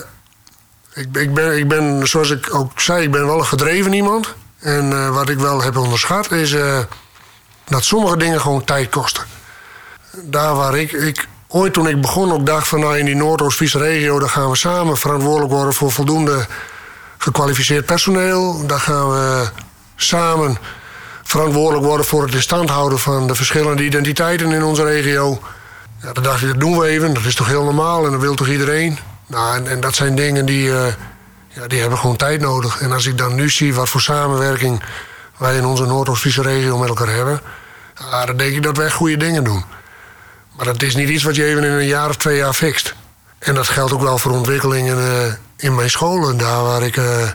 ik, 0.94 1.16
ik, 1.16 1.34
ben, 1.34 1.58
ik 1.58 1.68
ben, 1.68 2.08
zoals 2.08 2.30
ik 2.30 2.54
ook 2.54 2.80
zei, 2.80 3.02
ik 3.02 3.10
ben 3.10 3.26
wel 3.26 3.38
een 3.38 3.46
gedreven 3.46 3.92
iemand. 3.92 4.34
En 4.60 4.90
uh, 4.90 5.08
wat 5.14 5.28
ik 5.28 5.38
wel 5.38 5.62
heb 5.62 5.76
onderschat 5.76 6.32
is 6.32 6.56
dat 7.64 7.84
sommige 7.84 8.16
dingen 8.16 8.40
gewoon 8.40 8.64
tijd 8.64 8.88
kosten. 8.88 9.24
Daar 10.22 10.54
waar 10.54 10.76
ik, 10.76 10.92
ik 10.92 11.28
ooit 11.48 11.72
toen 11.72 11.88
ik 11.88 12.00
begon 12.00 12.32
ook 12.32 12.46
dacht 12.46 12.68
van 12.68 12.80
nou 12.80 12.98
in 12.98 13.04
die 13.04 13.16
Noordoost-Friese 13.16 13.78
regio... 13.78 14.18
daar 14.18 14.28
gaan 14.28 14.50
we 14.50 14.56
samen 14.56 14.96
verantwoordelijk 14.96 15.52
worden 15.52 15.74
voor 15.74 15.92
voldoende 15.92 16.46
gekwalificeerd 17.18 17.86
personeel. 17.86 18.66
Dan 18.66 18.80
gaan 18.80 19.10
we 19.10 19.48
samen 19.96 20.56
verantwoordelijk 21.22 21.86
worden 21.86 22.06
voor 22.06 22.22
het 22.22 22.34
in 22.34 22.42
stand 22.42 22.70
houden 22.70 22.98
van 22.98 23.26
de 23.26 23.34
verschillende 23.34 23.84
identiteiten 23.84 24.52
in 24.52 24.62
onze 24.62 24.84
regio. 24.84 25.40
Ja, 26.02 26.12
dan 26.12 26.22
dacht 26.22 26.42
ik, 26.42 26.48
dat 26.48 26.60
doen 26.60 26.78
we 26.78 26.86
even. 26.86 27.14
Dat 27.14 27.24
is 27.24 27.34
toch 27.34 27.46
heel 27.46 27.64
normaal 27.64 28.04
en 28.04 28.10
dat 28.10 28.20
wil 28.20 28.34
toch 28.34 28.48
iedereen? 28.48 28.98
Nou, 29.26 29.56
en, 29.56 29.66
en 29.66 29.80
dat 29.80 29.94
zijn 29.94 30.14
dingen 30.14 30.46
die, 30.46 30.68
uh, 30.68 30.86
ja, 31.52 31.66
die 31.66 31.80
hebben 31.80 31.98
gewoon 31.98 32.16
tijd 32.16 32.40
nodig. 32.40 32.80
En 32.80 32.92
als 32.92 33.06
ik 33.06 33.18
dan 33.18 33.34
nu 33.34 33.50
zie 33.50 33.74
wat 33.74 33.88
voor 33.88 34.00
samenwerking 34.00 34.82
wij 35.36 35.56
in 35.56 35.64
onze 35.64 35.86
Noordoost-Friese 35.86 36.42
regio 36.42 36.78
met 36.78 36.88
elkaar 36.88 37.08
hebben, 37.08 37.40
dan 38.26 38.36
denk 38.36 38.54
ik 38.54 38.62
dat 38.62 38.76
wij 38.76 38.90
goede 38.90 39.16
dingen 39.16 39.44
doen. 39.44 39.64
Maar 40.56 40.66
dat 40.66 40.82
is 40.82 40.96
niet 40.96 41.08
iets 41.08 41.22
wat 41.22 41.36
je 41.36 41.44
even 41.44 41.64
in 41.64 41.70
een 41.70 41.86
jaar 41.86 42.08
of 42.08 42.16
twee 42.16 42.36
jaar 42.36 42.52
fixt. 42.52 42.94
En 43.38 43.54
dat 43.54 43.68
geldt 43.68 43.92
ook 43.92 44.02
wel 44.02 44.18
voor 44.18 44.32
ontwikkelingen 44.32 44.98
uh, 44.98 45.32
in 45.56 45.74
mijn 45.74 45.90
scholen. 45.90 46.36
Daar 46.38 46.62
waar 46.62 46.82
ik, 46.82 46.96
uh, 46.96 47.28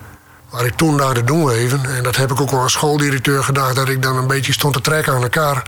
waar 0.49 0.65
ik 0.65 0.75
toen 0.75 0.97
dacht, 0.97 1.15
dat 1.15 1.27
doen 1.27 1.49
even. 1.49 1.85
En 1.85 2.03
dat 2.03 2.15
heb 2.15 2.31
ik 2.31 2.41
ook 2.41 2.51
wel 2.51 2.61
als 2.61 2.71
schooldirecteur 2.71 3.43
gedacht... 3.43 3.75
dat 3.75 3.89
ik 3.89 4.01
dan 4.01 4.17
een 4.17 4.27
beetje 4.27 4.53
stond 4.53 4.73
te 4.73 4.81
trekken 4.81 5.13
aan 5.13 5.21
elkaar. 5.21 5.63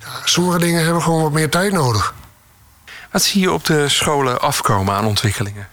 Ja, 0.00 0.06
sommige 0.24 0.58
dingen 0.58 0.84
hebben 0.84 1.02
gewoon 1.02 1.22
wat 1.22 1.32
meer 1.32 1.50
tijd 1.50 1.72
nodig. 1.72 2.14
Wat 3.10 3.22
zie 3.22 3.40
je 3.40 3.52
op 3.52 3.64
de 3.64 3.88
scholen 3.88 4.40
afkomen 4.40 4.94
aan 4.94 5.06
ontwikkelingen? 5.06 5.68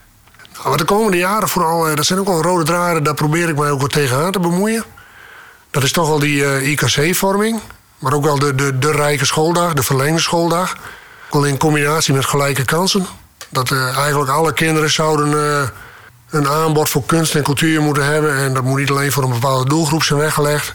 Nou, 0.58 0.70
wat 0.70 0.78
de 0.78 0.84
komende 0.84 1.16
jaren 1.16 1.48
vooral... 1.48 1.94
dat 1.94 2.06
zijn 2.06 2.18
ook 2.18 2.26
wel 2.26 2.42
rode 2.42 2.64
draden, 2.64 3.02
daar 3.02 3.14
probeer 3.14 3.48
ik 3.48 3.56
mij 3.56 3.70
ook 3.70 3.80
wat 3.80 3.92
tegenaan 3.92 4.32
te 4.32 4.40
bemoeien. 4.40 4.84
Dat 5.70 5.82
is 5.82 5.92
toch 5.92 6.08
wel 6.08 6.18
die 6.18 6.40
uh, 6.40 6.68
IKC-vorming. 6.68 7.60
Maar 7.98 8.12
ook 8.12 8.24
wel 8.24 8.38
de, 8.38 8.54
de, 8.54 8.78
de 8.78 8.92
rijke 8.92 9.24
schooldag, 9.24 9.74
de 9.74 9.82
verlengde 9.82 10.20
schooldag. 10.20 10.76
Wel 11.30 11.44
in 11.44 11.56
combinatie 11.56 12.14
met 12.14 12.24
gelijke 12.24 12.64
kansen. 12.64 13.06
Dat 13.48 13.70
uh, 13.70 13.96
eigenlijk 13.96 14.30
alle 14.30 14.52
kinderen 14.52 14.90
zouden 14.90 15.32
een 16.30 16.48
aanbod 16.48 16.88
voor 16.88 17.04
kunst 17.06 17.34
en 17.34 17.42
cultuur 17.42 17.82
moeten 17.82 18.04
hebben. 18.04 18.36
En 18.36 18.54
dat 18.54 18.62
moet 18.62 18.78
niet 18.78 18.90
alleen 18.90 19.12
voor 19.12 19.22
een 19.22 19.30
bepaalde 19.30 19.68
doelgroep 19.68 20.02
zijn 20.02 20.18
weggelegd. 20.18 20.74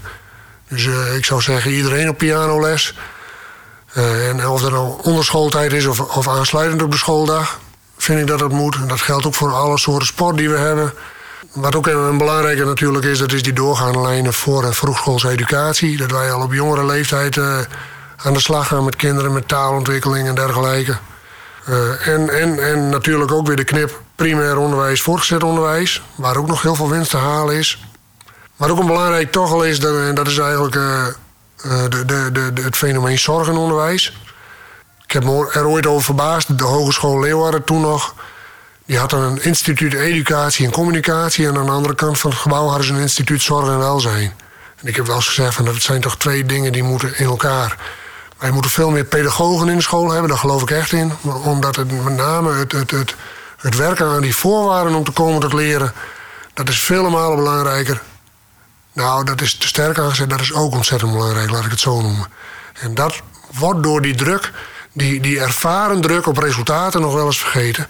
Dus 0.68 0.86
ik 1.16 1.26
zou 1.26 1.42
zeggen, 1.42 1.72
iedereen 1.72 2.10
op 2.10 2.18
pianoles. 2.18 2.96
en 3.94 4.48
of 4.48 4.62
dat 4.62 4.72
nou 4.72 5.02
onder 5.02 5.26
schooltijd 5.26 5.74
is 5.74 5.86
of, 5.86 6.00
of 6.00 6.28
aansluitend 6.28 6.82
op 6.82 6.92
de 6.92 6.98
schooldag, 6.98 7.60
vind 8.04 8.20
ik 8.20 8.28
dat 8.28 8.40
dat 8.40 8.52
moet. 8.52 8.76
En 8.76 8.88
dat 8.88 9.02
geldt 9.02 9.26
ook 9.26 9.36
voor 9.36 9.54
alle 9.54 9.78
soorten 9.78 10.08
sport 10.08 10.38
die 10.38 10.50
we 10.50 10.58
hebben. 10.58 10.94
Wat 11.54 11.76
ook 11.76 11.88
een 11.88 12.18
belangrijke 12.18 12.66
natuurlijk 12.66 13.06
is, 13.06 13.20
dat 13.20 13.32
is 13.32 13.44
die 13.44 13.54
doorgaande 13.54 14.02
lijnen 14.02 14.34
voor 14.34 14.74
vroegschoolse 14.74 15.30
educatie. 15.30 15.98
Dat 15.98 16.12
wij 16.12 16.32
al 16.32 16.42
op 16.42 16.54
jongere 16.54 16.86
leeftijd 16.86 17.38
aan 18.24 18.34
de 18.34 18.40
slag 18.40 18.68
gaan 18.68 18.84
met 18.84 18.96
kinderen 18.96 19.34
met 19.34 19.48
taalontwikkeling 19.48 20.28
en 20.28 20.36
dergelijke. 20.36 20.98
Uh, 21.70 22.08
en, 22.08 22.30
en, 22.30 22.64
en 22.64 22.90
natuurlijk 22.90 23.32
ook 23.32 23.48
weer 23.48 23.56
de 23.56 23.64
knip 23.64 24.02
primair 24.16 24.58
onderwijs, 24.58 25.02
voortgezet 25.02 25.44
onderwijs, 25.44 26.02
waar 26.16 26.38
ook 26.38 26.48
nog 26.48 26.62
heel 26.62 26.76
veel 26.76 26.90
winst 26.90 27.10
te 27.10 27.18
halen 27.18 27.56
is. 27.56 27.86
Maar 28.56 28.70
ook 28.70 28.80
een 28.80 28.88
belangrijk 28.88 29.32
toch 29.32 29.52
al 29.52 29.64
is, 29.64 29.80
dat, 29.80 29.98
en 29.98 30.16
dat 30.16 30.28
is 30.28 30.38
eigenlijk 30.38 30.76
uh, 30.76 31.06
de, 31.90 32.06
de, 32.06 32.30
de, 32.32 32.62
het 32.62 32.76
fenomeen. 32.76 33.20
Ik 35.14 35.22
heb 35.24 35.32
me 35.32 35.52
er 35.52 35.68
ooit 35.68 35.86
over 35.88 36.04
verbaasd, 36.04 36.58
de 36.58 36.64
Hogeschool 36.64 37.20
Leeuwarden 37.20 37.64
toen 37.64 37.82
nog. 37.82 38.16
Die 38.86 38.98
had 38.98 39.12
een 39.12 39.44
instituut 39.44 39.94
educatie 39.94 40.66
en 40.66 40.72
communicatie. 40.72 41.48
En 41.48 41.58
aan 41.58 41.66
de 41.66 41.72
andere 41.72 41.96
kant 41.96 42.20
van 42.20 42.30
het 42.30 42.40
gebouw 42.40 42.68
hadden 42.68 42.86
ze 42.86 42.94
een 42.94 43.00
instituut 43.00 43.42
zorg 43.42 43.68
en 43.68 43.78
welzijn. 43.78 44.34
En 44.76 44.88
ik 44.88 44.96
heb 44.96 45.06
wel 45.06 45.16
eens 45.16 45.28
gezegd 45.28 45.56
van 45.56 45.66
dat 45.66 45.76
zijn 45.82 46.02
toch 46.02 46.18
twee 46.18 46.46
dingen 46.46 46.72
die 46.72 46.84
moeten 46.84 47.18
in 47.18 47.26
elkaar. 47.26 47.78
Wij 48.38 48.52
moeten 48.52 48.72
veel 48.72 48.90
meer 48.90 49.04
pedagogen 49.04 49.70
in 49.70 49.76
de 49.76 49.82
school 49.82 50.12
hebben, 50.12 50.30
daar 50.30 50.38
geloof 50.38 50.62
ik 50.62 50.72
echt 50.72 50.92
in. 50.92 51.12
Omdat 51.44 51.76
het 51.76 52.04
met 52.04 52.16
name 52.16 52.54
het, 52.54 52.72
het, 52.72 52.92
het, 52.92 53.16
het 53.58 53.76
werken 53.76 54.08
aan 54.08 54.22
die 54.22 54.36
voorwaarden 54.36 54.96
om 54.96 55.04
te 55.04 55.12
komen 55.12 55.42
tot 55.42 55.54
leren, 55.54 55.94
dat 56.54 56.70
is 56.70 56.80
vele 56.80 57.10
malen 57.10 57.38
belangrijker. 57.38 58.02
Nou, 58.94 59.26
dat 59.26 59.42
is 59.42 59.58
te 59.58 59.68
sterk 59.68 60.00
aangezet, 60.00 60.30
dat 60.30 60.42
is 60.42 60.54
ook 60.54 60.74
ontzettend 60.74 61.12
belangrijk, 61.12 61.50
laat 61.50 61.66
ik 61.66 61.72
het 61.72 61.80
zo 61.80 62.02
noemen. 62.02 62.28
En 62.74 62.94
dat 62.94 63.22
wordt 63.52 63.84
door 63.84 64.02
die 64.02 64.16
druk, 64.16 64.52
die, 64.94 65.20
die 65.20 65.40
ervaren 65.40 66.02
druk 66.02 66.28
op 66.28 66.38
resultaten 66.38 67.02
nog 67.02 67.14
wel 67.14 67.26
eens 67.26 67.40
vergeten. 67.40 67.88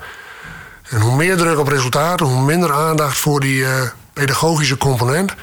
En 0.89 0.99
hoe 0.99 1.15
meer 1.15 1.37
druk 1.37 1.59
op 1.59 1.67
resultaten, 1.67 2.25
hoe 2.25 2.43
minder 2.43 2.73
aandacht 2.73 3.17
voor 3.17 3.39
die 3.39 3.59
uh, 3.59 3.69
pedagogische 4.13 4.77
component. 4.77 5.33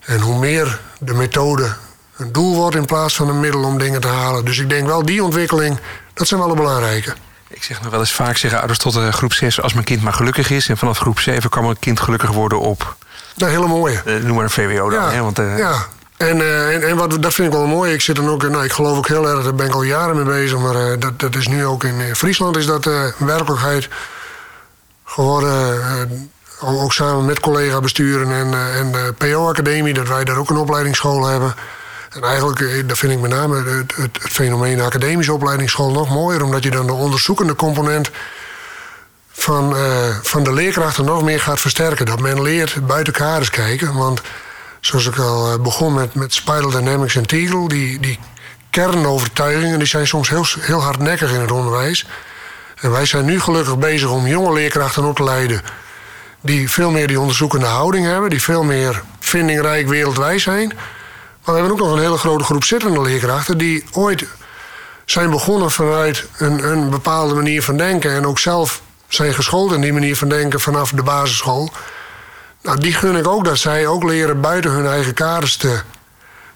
En 0.00 0.20
hoe 0.20 0.38
meer 0.38 0.80
de 0.98 1.14
methode 1.14 1.72
een 2.16 2.32
doel 2.32 2.54
wordt 2.54 2.76
in 2.76 2.84
plaats 2.84 3.16
van 3.16 3.28
een 3.28 3.40
middel 3.40 3.64
om 3.64 3.78
dingen 3.78 4.00
te 4.00 4.08
halen. 4.08 4.44
Dus 4.44 4.58
ik 4.58 4.68
denk 4.68 4.86
wel 4.86 5.04
die 5.04 5.24
ontwikkeling, 5.24 5.78
dat 6.14 6.26
zijn 6.26 6.40
wel 6.40 6.48
de 6.48 6.54
belangrijke. 6.54 7.14
Ik 7.48 7.62
zeg 7.62 7.82
nog 7.82 7.90
wel 7.90 8.00
eens 8.00 8.12
vaak, 8.12 8.36
zeggen 8.36 8.58
ouders 8.58 8.78
tot 8.78 8.96
uh, 8.96 9.08
groep 9.08 9.32
6... 9.32 9.60
als 9.60 9.72
mijn 9.72 9.84
kind 9.84 10.02
maar 10.02 10.12
gelukkig 10.12 10.50
is. 10.50 10.68
En 10.68 10.76
vanaf 10.76 10.98
groep 10.98 11.20
7 11.20 11.50
kan 11.50 11.64
mijn 11.64 11.78
kind 11.78 12.00
gelukkig 12.00 12.30
worden 12.30 12.60
op... 12.60 12.96
Dat 13.36 13.48
hele 13.48 13.66
mooie. 13.66 14.02
Uh, 14.04 14.22
noem 14.22 14.34
maar 14.34 14.44
een 14.44 14.50
VWO 14.50 14.90
dan. 14.90 15.02
Ja, 15.02 15.10
hè? 15.10 15.20
Want, 15.22 15.38
uh, 15.38 15.58
ja. 15.58 15.86
En, 16.16 16.36
uh, 16.36 16.74
en, 16.74 16.82
en, 16.82 16.96
wat, 16.96 17.22
dat 17.22 17.34
vind 17.34 17.52
ik 17.52 17.58
wel 17.58 17.66
mooi. 17.66 17.92
Ik, 17.92 18.00
zit 18.00 18.16
dan 18.16 18.28
ook, 18.28 18.48
nou, 18.48 18.64
ik 18.64 18.72
geloof 18.72 18.96
ook 18.96 19.08
heel 19.08 19.28
erg, 19.28 19.42
daar 19.42 19.54
ben 19.54 19.66
ik 19.66 19.72
al 19.72 19.82
jaren 19.82 20.16
mee 20.16 20.24
bezig. 20.24 20.58
Maar 20.58 20.74
uh, 20.74 20.92
dat, 20.98 21.20
dat 21.20 21.34
is 21.34 21.48
nu 21.48 21.66
ook 21.66 21.84
in 21.84 22.16
Friesland 22.16 22.56
is 22.56 22.66
dat 22.66 22.86
uh, 22.86 23.04
werkelijkheid 23.18 23.88
geworden. 25.04 26.28
ook 26.60 26.92
samen 26.92 27.24
met 27.24 27.40
collega-besturen 27.40 28.32
en, 28.32 28.74
en 28.74 28.92
de 28.92 29.14
PO-academie, 29.18 29.94
dat 29.94 30.08
wij 30.08 30.24
daar 30.24 30.36
ook 30.36 30.50
een 30.50 30.56
opleidingsschool 30.56 31.26
hebben. 31.26 31.54
En 32.10 32.22
eigenlijk, 32.22 32.88
dat 32.88 32.98
vind 32.98 33.12
ik 33.12 33.20
met 33.20 33.30
name 33.30 33.56
het, 33.56 33.96
het, 33.96 34.18
fenomeen 34.20 34.80
academische 34.80 35.32
opleidingsschool 35.32 35.90
nog 35.90 36.08
mooier, 36.08 36.42
omdat 36.42 36.62
je 36.62 36.70
dan 36.70 36.86
de 36.86 36.92
onderzoekende 36.92 37.54
component 37.54 38.10
van, 39.32 39.76
van 40.22 40.44
de 40.44 40.52
leerkrachten 40.52 41.04
nog 41.04 41.22
meer 41.22 41.40
gaat 41.40 41.60
versterken. 41.60 42.06
Dat 42.06 42.20
men 42.20 42.42
leert 42.42 42.86
buiten 42.86 43.12
kaders 43.12 43.50
kijken. 43.50 43.94
Want 43.94 44.22
zoals 44.84 45.06
ik 45.06 45.18
al 45.18 45.58
begon 45.58 45.94
met, 45.94 46.14
met 46.14 46.34
Spiral 46.34 46.70
Dynamics 46.70 47.16
en 47.16 47.26
Tegel, 47.26 47.68
die, 47.68 48.00
die 48.00 48.18
kernovertuigingen 48.70 49.78
die 49.78 49.88
zijn 49.88 50.06
soms 50.06 50.28
heel, 50.28 50.44
heel 50.60 50.82
hardnekkig 50.82 51.32
in 51.32 51.40
het 51.40 51.50
onderwijs. 51.50 52.06
En 52.80 52.90
wij 52.90 53.06
zijn 53.06 53.24
nu 53.24 53.40
gelukkig 53.40 53.78
bezig 53.78 54.10
om 54.10 54.26
jonge 54.26 54.52
leerkrachten 54.52 55.04
op 55.04 55.16
te 55.16 55.24
leiden. 55.24 55.62
die 56.40 56.70
veel 56.70 56.90
meer 56.90 57.06
die 57.06 57.20
onderzoekende 57.20 57.66
houding 57.66 58.06
hebben, 58.06 58.30
die 58.30 58.42
veel 58.42 58.64
meer 58.64 59.02
vindingrijk 59.20 59.88
wereldwijd 59.88 60.40
zijn. 60.40 60.68
Maar 60.68 61.54
we 61.54 61.60
hebben 61.60 61.70
ook 61.70 61.78
nog 61.78 61.92
een 61.92 62.02
hele 62.02 62.18
grote 62.18 62.44
groep 62.44 62.64
zittende 62.64 63.02
leerkrachten 63.02 63.58
die 63.58 63.84
ooit 63.92 64.24
zijn 65.04 65.30
begonnen 65.30 65.70
vanuit 65.70 66.26
een, 66.36 66.70
een 66.70 66.90
bepaalde 66.90 67.34
manier 67.34 67.62
van 67.62 67.76
denken 67.76 68.10
en 68.10 68.26
ook 68.26 68.38
zelf 68.38 68.82
zijn 69.08 69.34
geschoold 69.34 69.72
in 69.72 69.80
die 69.80 69.92
manier 69.92 70.16
van 70.16 70.28
denken 70.28 70.60
vanaf 70.60 70.90
de 70.90 71.02
basisschool. 71.02 71.72
Nou, 72.64 72.78
die 72.78 72.92
gun 72.92 73.16
ik 73.16 73.28
ook 73.28 73.44
dat 73.44 73.58
zij 73.58 73.86
ook 73.86 74.02
leren 74.02 74.40
buiten 74.40 74.70
hun 74.70 74.86
eigen 74.86 75.14
kaders 75.14 75.56
te 75.56 75.80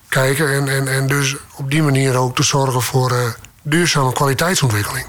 kijken. 0.09 0.52
En, 0.52 0.68
en, 0.68 0.88
en 0.88 1.06
dus 1.06 1.36
op 1.54 1.70
die 1.70 1.82
manier 1.82 2.16
ook 2.16 2.36
te 2.36 2.42
zorgen 2.42 2.82
voor 2.82 3.12
uh, 3.12 3.18
duurzame 3.62 4.12
kwaliteitsontwikkeling. 4.12 5.06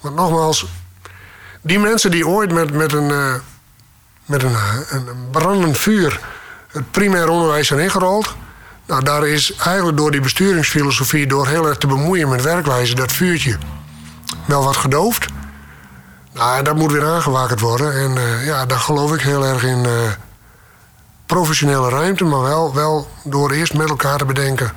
Want 0.00 0.14
nogmaals, 0.14 0.66
die 1.62 1.78
mensen 1.78 2.10
die 2.10 2.26
ooit 2.26 2.52
met, 2.52 2.72
met, 2.72 2.92
een, 2.92 3.08
uh, 3.10 3.34
met 4.24 4.42
een, 4.42 4.56
een 4.88 5.30
brandend 5.30 5.78
vuur 5.78 6.20
het 6.68 6.90
primair 6.90 7.28
onderwijs 7.28 7.66
zijn 7.66 7.80
ingerold. 7.80 8.34
Nou, 8.86 9.04
daar 9.04 9.26
is 9.26 9.54
eigenlijk 9.54 9.96
door 9.96 10.10
die 10.10 10.20
besturingsfilosofie, 10.20 11.26
door 11.26 11.46
heel 11.46 11.66
erg 11.66 11.78
te 11.78 11.86
bemoeien 11.86 12.28
met 12.28 12.42
werkwijze, 12.42 12.94
dat 12.94 13.12
vuurtje 13.12 13.58
wel 14.44 14.64
wat 14.64 14.76
gedoofd. 14.76 15.26
Nou, 16.38 16.62
dat 16.62 16.76
moet 16.76 16.92
weer 16.92 17.06
aangewakerd 17.06 17.60
worden. 17.60 17.92
En 17.92 18.16
uh, 18.16 18.46
ja, 18.46 18.66
daar 18.66 18.78
geloof 18.78 19.14
ik 19.14 19.20
heel 19.20 19.44
erg 19.44 19.62
in 19.62 19.84
uh, 19.84 19.92
professionele 21.26 21.88
ruimte, 21.88 22.24
maar 22.24 22.42
wel, 22.42 22.74
wel 22.74 23.10
door 23.24 23.50
eerst 23.50 23.74
met 23.74 23.88
elkaar 23.88 24.18
te 24.18 24.24
bedenken. 24.24 24.72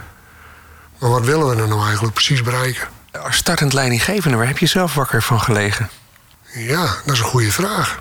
Maar 0.99 1.09
wat 1.09 1.25
willen 1.25 1.49
we 1.49 1.61
er 1.61 1.67
nou 1.67 1.83
eigenlijk 1.83 2.13
precies 2.13 2.41
bereiken? 2.41 2.87
Als 3.23 3.35
startend 3.35 3.73
leidinggevende, 3.73 4.37
waar 4.37 4.47
heb 4.47 4.57
je 4.57 4.65
zelf 4.65 4.93
wakker 4.93 5.21
van 5.23 5.41
gelegen? 5.41 5.89
Ja, 6.53 6.85
dat 7.05 7.13
is 7.13 7.19
een 7.19 7.25
goede 7.25 7.51
vraag. 7.51 7.99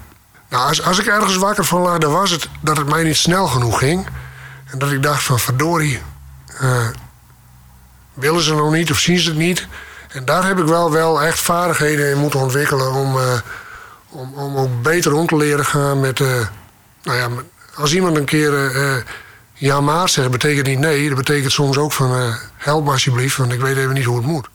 Nou, 0.49 0.69
als, 0.69 0.83
als 0.83 0.99
ik 0.99 1.07
ergens 1.07 1.37
wakker 1.37 1.65
van 1.65 1.81
lag, 1.81 1.99
dan 1.99 2.13
was 2.13 2.31
het 2.31 2.49
dat 2.61 2.77
het 2.77 2.89
mij 2.89 3.03
niet 3.03 3.17
snel 3.17 3.47
genoeg 3.47 3.79
ging. 3.79 4.07
En 4.71 4.79
dat 4.79 4.91
ik 4.91 5.03
dacht 5.03 5.23
van 5.23 5.39
verdorie, 5.39 6.01
uh, 6.63 6.87
willen 8.15 8.43
ze 8.43 8.55
nog 8.55 8.73
niet 8.73 8.91
of 8.91 8.99
zien 8.99 9.19
ze 9.19 9.29
het 9.29 9.39
niet? 9.39 9.67
En 10.11 10.25
daar 10.25 10.47
heb 10.47 10.59
ik 10.59 10.65
wel, 10.65 10.91
wel 10.91 11.23
echt 11.23 11.41
vaardigheden 11.41 12.11
in 12.11 12.19
moeten 12.19 12.41
ontwikkelen 12.41 12.93
om, 12.93 13.17
uh, 13.17 13.23
om, 14.09 14.35
om 14.35 14.57
ook 14.57 14.83
beter 14.83 15.13
om 15.13 15.27
te 15.27 15.37
leren 15.37 15.65
gaan 15.65 16.01
met. 16.01 16.19
Uh, 16.21 16.47
nou 17.03 17.19
ja, 17.19 17.29
als 17.75 17.95
iemand 17.95 18.17
een 18.17 18.25
keer 18.25 18.75
uh, 18.75 18.97
ja 19.53 19.81
maar 19.81 20.09
zegt, 20.09 20.31
betekent 20.31 20.67
niet 20.67 20.79
nee. 20.79 21.09
Dat 21.09 21.17
betekent 21.17 21.53
soms 21.53 21.79
ook 21.79 21.93
van 21.93 22.35
help 22.57 22.85
me 22.85 22.91
alsjeblieft, 22.91 23.37
want 23.37 23.53
ik 23.53 23.61
weet 23.61 23.77
even 23.77 23.95
niet 23.95 24.05
hoe 24.05 24.17
het 24.17 24.27
moet. 24.27 24.49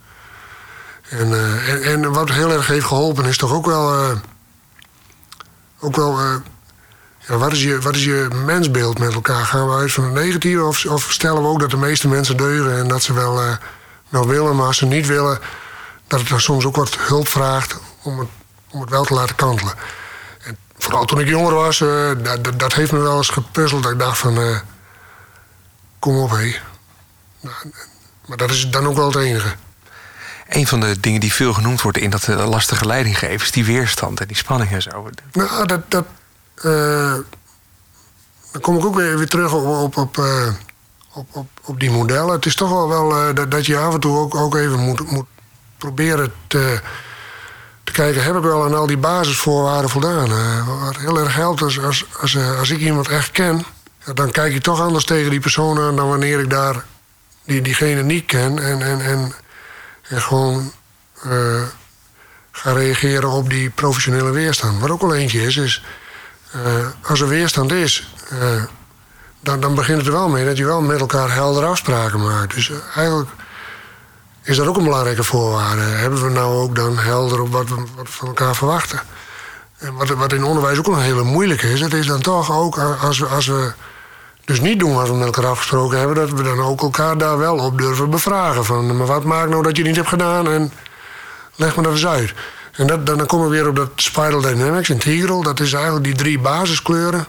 En, 1.09 1.33
en, 1.67 1.83
en, 1.83 2.11
wat 2.11 2.29
heel 2.29 2.51
erg 2.51 2.67
heeft 2.67 2.85
geholpen 2.85 3.25
is 3.25 3.37
toch 3.37 3.53
ook 3.53 3.65
wel. 3.65 4.15
ook 5.79 5.95
wel. 5.95 6.19
ja, 7.19 7.37
wat, 7.37 7.51
is 7.51 7.63
je, 7.63 7.79
wat 7.79 7.95
is 7.95 8.03
je 8.03 8.27
mensbeeld 8.45 8.99
met 8.99 9.13
elkaar? 9.13 9.45
Gaan 9.45 9.67
we 9.67 9.75
uit 9.75 9.91
van 9.91 10.03
het 10.03 10.13
negatieve 10.13 10.63
of, 10.63 10.85
of 10.85 11.11
stellen 11.11 11.41
we 11.41 11.47
ook 11.47 11.59
dat 11.59 11.71
de 11.71 11.77
meeste 11.77 12.07
mensen 12.07 12.37
deugen 12.37 12.77
en 12.77 12.87
dat 12.87 13.03
ze 13.03 13.13
wel 13.13 13.57
nou 14.09 14.27
willen, 14.27 14.55
maar 14.55 14.65
als 14.65 14.77
ze 14.77 14.85
niet 14.85 15.07
willen, 15.07 15.39
dat 16.07 16.19
het 16.19 16.29
dan 16.29 16.39
soms 16.39 16.65
ook 16.65 16.75
wat 16.75 16.97
hulp 16.97 17.27
vraagt 17.27 17.77
om 18.01 18.19
het, 18.19 18.27
om 18.71 18.81
het 18.81 18.89
wel 18.89 19.05
te 19.05 19.13
laten 19.13 19.35
kantelen. 19.35 19.73
En 20.41 20.57
vooral 20.77 21.05
toen 21.05 21.19
ik 21.19 21.27
jonger 21.27 21.53
was, 21.53 21.79
uh, 21.79 22.11
dat, 22.23 22.59
dat, 22.59 22.73
heeft 22.73 22.91
me 22.91 22.99
wel 22.99 23.17
eens 23.17 23.29
gepuzzeld. 23.29 23.83
Dat 23.83 23.91
ik 23.91 23.99
dacht 23.99 24.17
van, 24.17 24.39
uh, 24.39 24.59
kom 25.99 26.17
op 26.17 26.29
hé. 26.29 26.55
Nou, 27.39 27.55
maar 28.25 28.37
dat 28.37 28.51
is 28.51 28.69
dan 28.69 28.87
ook 28.87 28.95
wel 28.95 29.07
het 29.07 29.15
enige. 29.15 29.55
Een 30.47 30.67
van 30.67 30.79
de 30.79 30.99
dingen 30.99 31.19
die 31.19 31.33
veel 31.33 31.53
genoemd 31.53 31.81
wordt 31.81 31.97
in 31.97 32.09
dat 32.09 32.27
uh, 32.27 32.47
lastige 32.47 32.85
leidinggeven 32.85 33.45
is 33.45 33.51
die 33.51 33.65
weerstand 33.65 34.19
en 34.19 34.27
die 34.27 34.37
spanning 34.37 34.71
en 34.71 34.81
zo. 34.81 35.09
Nou, 35.31 35.65
dat. 35.65 35.91
dat 35.91 36.05
dan 38.51 38.61
kom 38.61 38.77
ik 38.77 38.85
ook 38.85 38.95
weer, 38.95 39.17
weer 39.17 39.27
terug 39.27 39.53
op, 39.53 39.65
op, 39.65 39.97
op 39.97 40.17
op, 41.15 41.27
op, 41.31 41.47
op 41.61 41.79
die 41.79 41.91
modellen. 41.91 42.33
Het 42.33 42.45
is 42.45 42.55
toch 42.55 42.69
wel, 42.69 42.87
wel 42.87 43.27
uh, 43.27 43.35
dat, 43.35 43.51
dat, 43.51 43.65
je 43.65 43.77
af 43.77 43.93
en 43.93 43.99
toe 43.99 44.17
ook, 44.17 44.35
ook 44.35 44.55
even 44.55 44.79
moet, 44.79 45.11
moet 45.11 45.25
proberen 45.77 46.33
te, 46.47 46.81
te 47.83 47.91
kijken... 47.91 48.23
heb 48.23 48.35
ik 48.35 48.41
wel 48.41 48.63
aan 48.63 48.75
al 48.75 48.87
die 48.87 48.97
basisvoorwaarden 48.97 49.89
voldaan? 49.89 50.29
Uh, 50.29 50.83
wat 50.83 50.97
heel 50.97 51.19
erg 51.19 51.35
helpt 51.35 51.61
als, 51.61 51.79
als, 51.79 52.05
als, 52.19 52.33
uh, 52.33 52.59
als 52.59 52.69
ik 52.69 52.79
iemand 52.79 53.09
echt 53.09 53.31
ken... 53.31 53.65
dan 54.13 54.31
kijk 54.31 54.53
je 54.53 54.61
toch 54.61 54.81
anders 54.81 55.05
tegen 55.05 55.31
die 55.31 55.39
persoon 55.39 55.79
aan... 55.79 55.95
dan 55.95 56.07
wanneer 56.07 56.39
ik 56.39 56.49
daar 56.49 56.85
die, 57.43 57.61
diegene 57.61 58.03
niet 58.03 58.25
ken. 58.25 58.59
En, 58.59 58.81
en, 58.81 59.01
en, 59.01 59.33
en 60.07 60.21
gewoon 60.21 60.71
ga 62.51 62.71
reageren 62.71 63.29
op 63.29 63.49
die 63.49 63.69
professionele 63.69 64.31
weerstand. 64.31 64.79
Wat 64.79 64.89
ook 64.89 65.01
wel 65.01 65.15
eentje 65.15 65.41
is, 65.41 65.57
is... 65.57 65.83
als 67.01 67.21
er 67.21 67.27
weerstand 67.27 67.71
is 67.71 68.13
dan, 69.45 69.59
dan 69.59 69.75
begint 69.75 69.97
het 69.97 70.07
er 70.07 70.13
wel 70.13 70.29
mee 70.29 70.45
dat 70.45 70.57
je 70.57 70.65
wel 70.65 70.81
met 70.81 70.99
elkaar 70.99 71.33
heldere 71.33 71.65
afspraken 71.65 72.21
maakt. 72.21 72.53
Dus 72.53 72.69
eh, 72.69 72.77
eigenlijk 72.95 73.29
is 74.43 74.57
dat 74.57 74.67
ook 74.67 74.77
een 74.77 74.83
belangrijke 74.83 75.23
voorwaarde. 75.23 75.81
Hebben 75.81 76.23
we 76.23 76.29
nou 76.29 76.55
ook 76.55 76.75
dan 76.75 76.97
helder 76.97 77.41
op 77.41 77.51
wat 77.51 77.69
we, 77.69 77.83
wat 77.95 78.09
van 78.09 78.27
elkaar 78.27 78.55
verwachten? 78.55 79.01
En 79.77 79.93
wat, 79.93 80.09
wat 80.09 80.33
in 80.33 80.43
onderwijs 80.43 80.77
ook 80.77 80.87
een 80.87 80.99
hele 80.99 81.23
moeilijke 81.23 81.71
is, 81.71 81.79
dat 81.79 81.93
is 81.93 82.07
dan 82.07 82.21
toch 82.21 82.51
ook 82.51 82.77
als 82.77 83.19
we, 83.19 83.25
als 83.25 83.47
we 83.47 83.73
dus 84.45 84.61
niet 84.61 84.79
doen 84.79 84.93
wat 84.93 85.07
we 85.07 85.13
met 85.13 85.25
elkaar 85.25 85.45
afgesproken 85.45 85.97
hebben, 85.97 86.15
dat 86.15 86.29
we 86.29 86.43
dan 86.43 86.59
ook 86.59 86.81
elkaar 86.81 87.17
daar 87.17 87.37
wel 87.37 87.57
op 87.57 87.77
durven 87.77 88.09
bevragen. 88.09 88.65
Van, 88.65 88.97
maar 88.97 89.07
wat 89.07 89.23
maakt 89.23 89.49
nou 89.49 89.63
dat 89.63 89.77
je 89.77 89.83
niet 89.83 89.95
hebt 89.95 90.07
gedaan 90.07 90.47
en 90.47 90.71
leg 91.55 91.75
me 91.75 91.83
dat 91.83 91.91
eens 91.91 92.07
uit. 92.07 92.33
En 92.71 92.87
dat, 92.87 93.05
dan, 93.05 93.17
dan 93.17 93.27
komen 93.27 93.49
we 93.49 93.55
weer 93.55 93.67
op 93.67 93.75
dat 93.75 93.89
Spiral 93.95 94.41
Dynamics 94.41 94.89
Integral. 94.89 95.43
Dat 95.43 95.59
is 95.59 95.73
eigenlijk 95.73 96.05
die 96.05 96.15
drie 96.15 96.39
basiskleuren. 96.39 97.25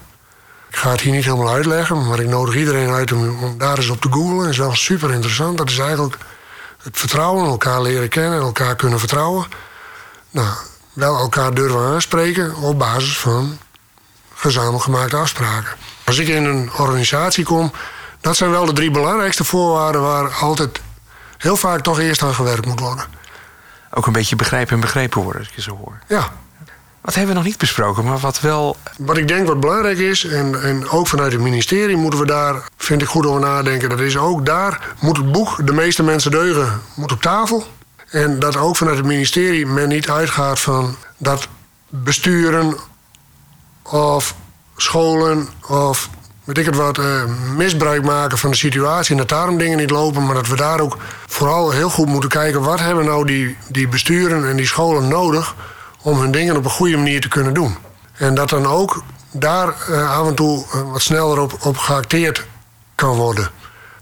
Ik 0.77 0.83
ga 0.83 0.91
het 0.91 1.01
hier 1.01 1.13
niet 1.13 1.25
helemaal 1.25 1.53
uitleggen, 1.53 2.07
maar 2.07 2.19
ik 2.19 2.27
nodig 2.27 2.55
iedereen 2.55 2.89
uit 2.89 3.11
om, 3.11 3.43
om 3.43 3.57
daar 3.57 3.77
eens 3.77 3.89
op 3.89 4.01
te 4.01 4.11
googlen. 4.11 4.37
Dat 4.37 4.47
is 4.47 4.57
wel 4.57 4.75
super 4.75 5.13
interessant. 5.13 5.57
Dat 5.57 5.69
is 5.69 5.79
eigenlijk 5.79 6.17
het 6.81 6.97
vertrouwen, 6.97 7.45
elkaar 7.45 7.81
leren 7.81 8.09
kennen 8.09 8.39
en 8.39 8.45
elkaar 8.45 8.75
kunnen 8.75 8.99
vertrouwen. 8.99 9.45
Nou, 10.31 10.47
wel 10.93 11.17
elkaar 11.17 11.53
durven 11.53 11.79
aanspreken 11.79 12.55
op 12.55 12.79
basis 12.79 13.17
van 13.17 13.57
gezamenlijk 14.35 14.83
gemaakte 14.83 15.15
afspraken. 15.15 15.75
Als 16.03 16.17
ik 16.17 16.27
in 16.27 16.45
een 16.45 16.69
organisatie 16.77 17.45
kom, 17.45 17.71
dat 18.21 18.37
zijn 18.37 18.51
wel 18.51 18.65
de 18.65 18.73
drie 18.73 18.91
belangrijkste 18.91 19.43
voorwaarden 19.43 20.01
waar 20.01 20.33
altijd 20.33 20.81
heel 21.37 21.57
vaak 21.57 21.81
toch 21.81 21.99
eerst 21.99 22.23
aan 22.23 22.33
gewerkt 22.33 22.65
moet 22.65 22.79
worden. 22.79 23.05
Ook 23.91 24.05
een 24.05 24.13
beetje 24.13 24.35
begrijpen 24.35 24.73
en 24.73 24.81
begrepen 24.81 25.21
worden, 25.21 25.41
als 25.41 25.49
ik 25.49 25.55
je 25.55 25.61
zo 25.61 25.77
hoor. 25.77 25.99
Ja, 26.07 26.31
wat 27.07 27.15
hebben 27.15 27.33
we 27.33 27.41
nog 27.41 27.49
niet 27.49 27.59
besproken, 27.59 28.03
maar 28.03 28.17
wat 28.17 28.39
wel. 28.39 28.77
Wat 28.97 29.17
ik 29.17 29.27
denk 29.27 29.47
wat 29.47 29.59
belangrijk 29.59 29.97
is, 29.97 30.25
en, 30.25 30.61
en 30.61 30.89
ook 30.89 31.07
vanuit 31.07 31.31
het 31.31 31.41
ministerie 31.41 31.95
moeten 31.95 32.19
we 32.19 32.25
daar, 32.25 32.61
vind 32.77 33.01
ik 33.01 33.07
goed 33.07 33.25
over 33.25 33.41
nadenken. 33.41 33.89
Dat 33.89 33.99
is 33.99 34.17
ook 34.17 34.45
daar 34.45 34.95
moet 34.99 35.17
het 35.17 35.31
boek 35.31 35.67
De 35.67 35.73
meeste 35.73 36.03
mensen 36.03 36.31
deugen 36.31 36.81
moet 36.95 37.11
op 37.11 37.21
tafel. 37.21 37.67
En 38.09 38.39
dat 38.39 38.57
ook 38.57 38.77
vanuit 38.77 38.97
het 38.97 39.05
ministerie 39.05 39.65
men 39.65 39.87
niet 39.87 40.09
uitgaat 40.09 40.59
van 40.59 40.95
dat 41.17 41.47
besturen 41.89 42.75
of 43.83 44.35
scholen 44.75 45.47
of 45.67 46.09
weet 46.43 46.57
ik 46.57 46.65
het 46.65 46.75
wat, 46.75 46.97
uh, 46.97 47.23
misbruik 47.55 48.03
maken 48.03 48.37
van 48.37 48.49
de 48.49 48.57
situatie 48.57 49.11
en 49.11 49.17
dat 49.17 49.29
daarom 49.29 49.57
dingen 49.57 49.77
niet 49.77 49.89
lopen. 49.89 50.25
Maar 50.25 50.35
dat 50.35 50.47
we 50.47 50.55
daar 50.55 50.79
ook 50.79 50.97
vooral 51.27 51.71
heel 51.71 51.89
goed 51.89 52.07
moeten 52.07 52.29
kijken 52.29 52.61
wat 52.61 52.79
hebben 52.79 53.05
nou 53.05 53.25
die, 53.25 53.57
die 53.69 53.87
besturen 53.87 54.47
en 54.49 54.55
die 54.55 54.67
scholen 54.67 55.07
nodig 55.07 55.55
om 56.07 56.19
hun 56.19 56.31
dingen 56.31 56.57
op 56.57 56.63
een 56.63 56.69
goede 56.69 56.97
manier 56.97 57.21
te 57.21 57.27
kunnen 57.27 57.53
doen. 57.53 57.75
En 58.13 58.35
dat 58.35 58.49
dan 58.49 58.65
ook 58.65 59.03
daar 59.31 59.73
uh, 59.89 60.17
af 60.19 60.27
en 60.27 60.35
toe 60.35 60.65
uh, 60.75 60.91
wat 60.91 61.01
sneller 61.01 61.39
op, 61.39 61.57
op 61.61 61.77
geacteerd 61.77 62.45
kan 62.95 63.15
worden. 63.15 63.49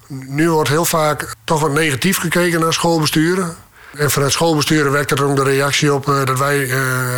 Nu 0.08 0.50
wordt 0.50 0.70
heel 0.70 0.86
vaak 0.86 1.36
toch 1.44 1.60
wat 1.60 1.72
negatief 1.72 2.18
gekeken 2.18 2.60
naar 2.60 2.74
schoolbesturen. 2.74 3.56
En 3.98 4.12
vanuit 4.12 4.32
schoolbesturen 4.32 4.92
wekt 4.92 5.12
er 5.12 5.24
ook 5.24 5.36
de 5.36 5.44
reactie 5.44 5.94
op 5.94 6.08
uh, 6.08 6.26
dat 6.26 6.40
wij 6.40 6.70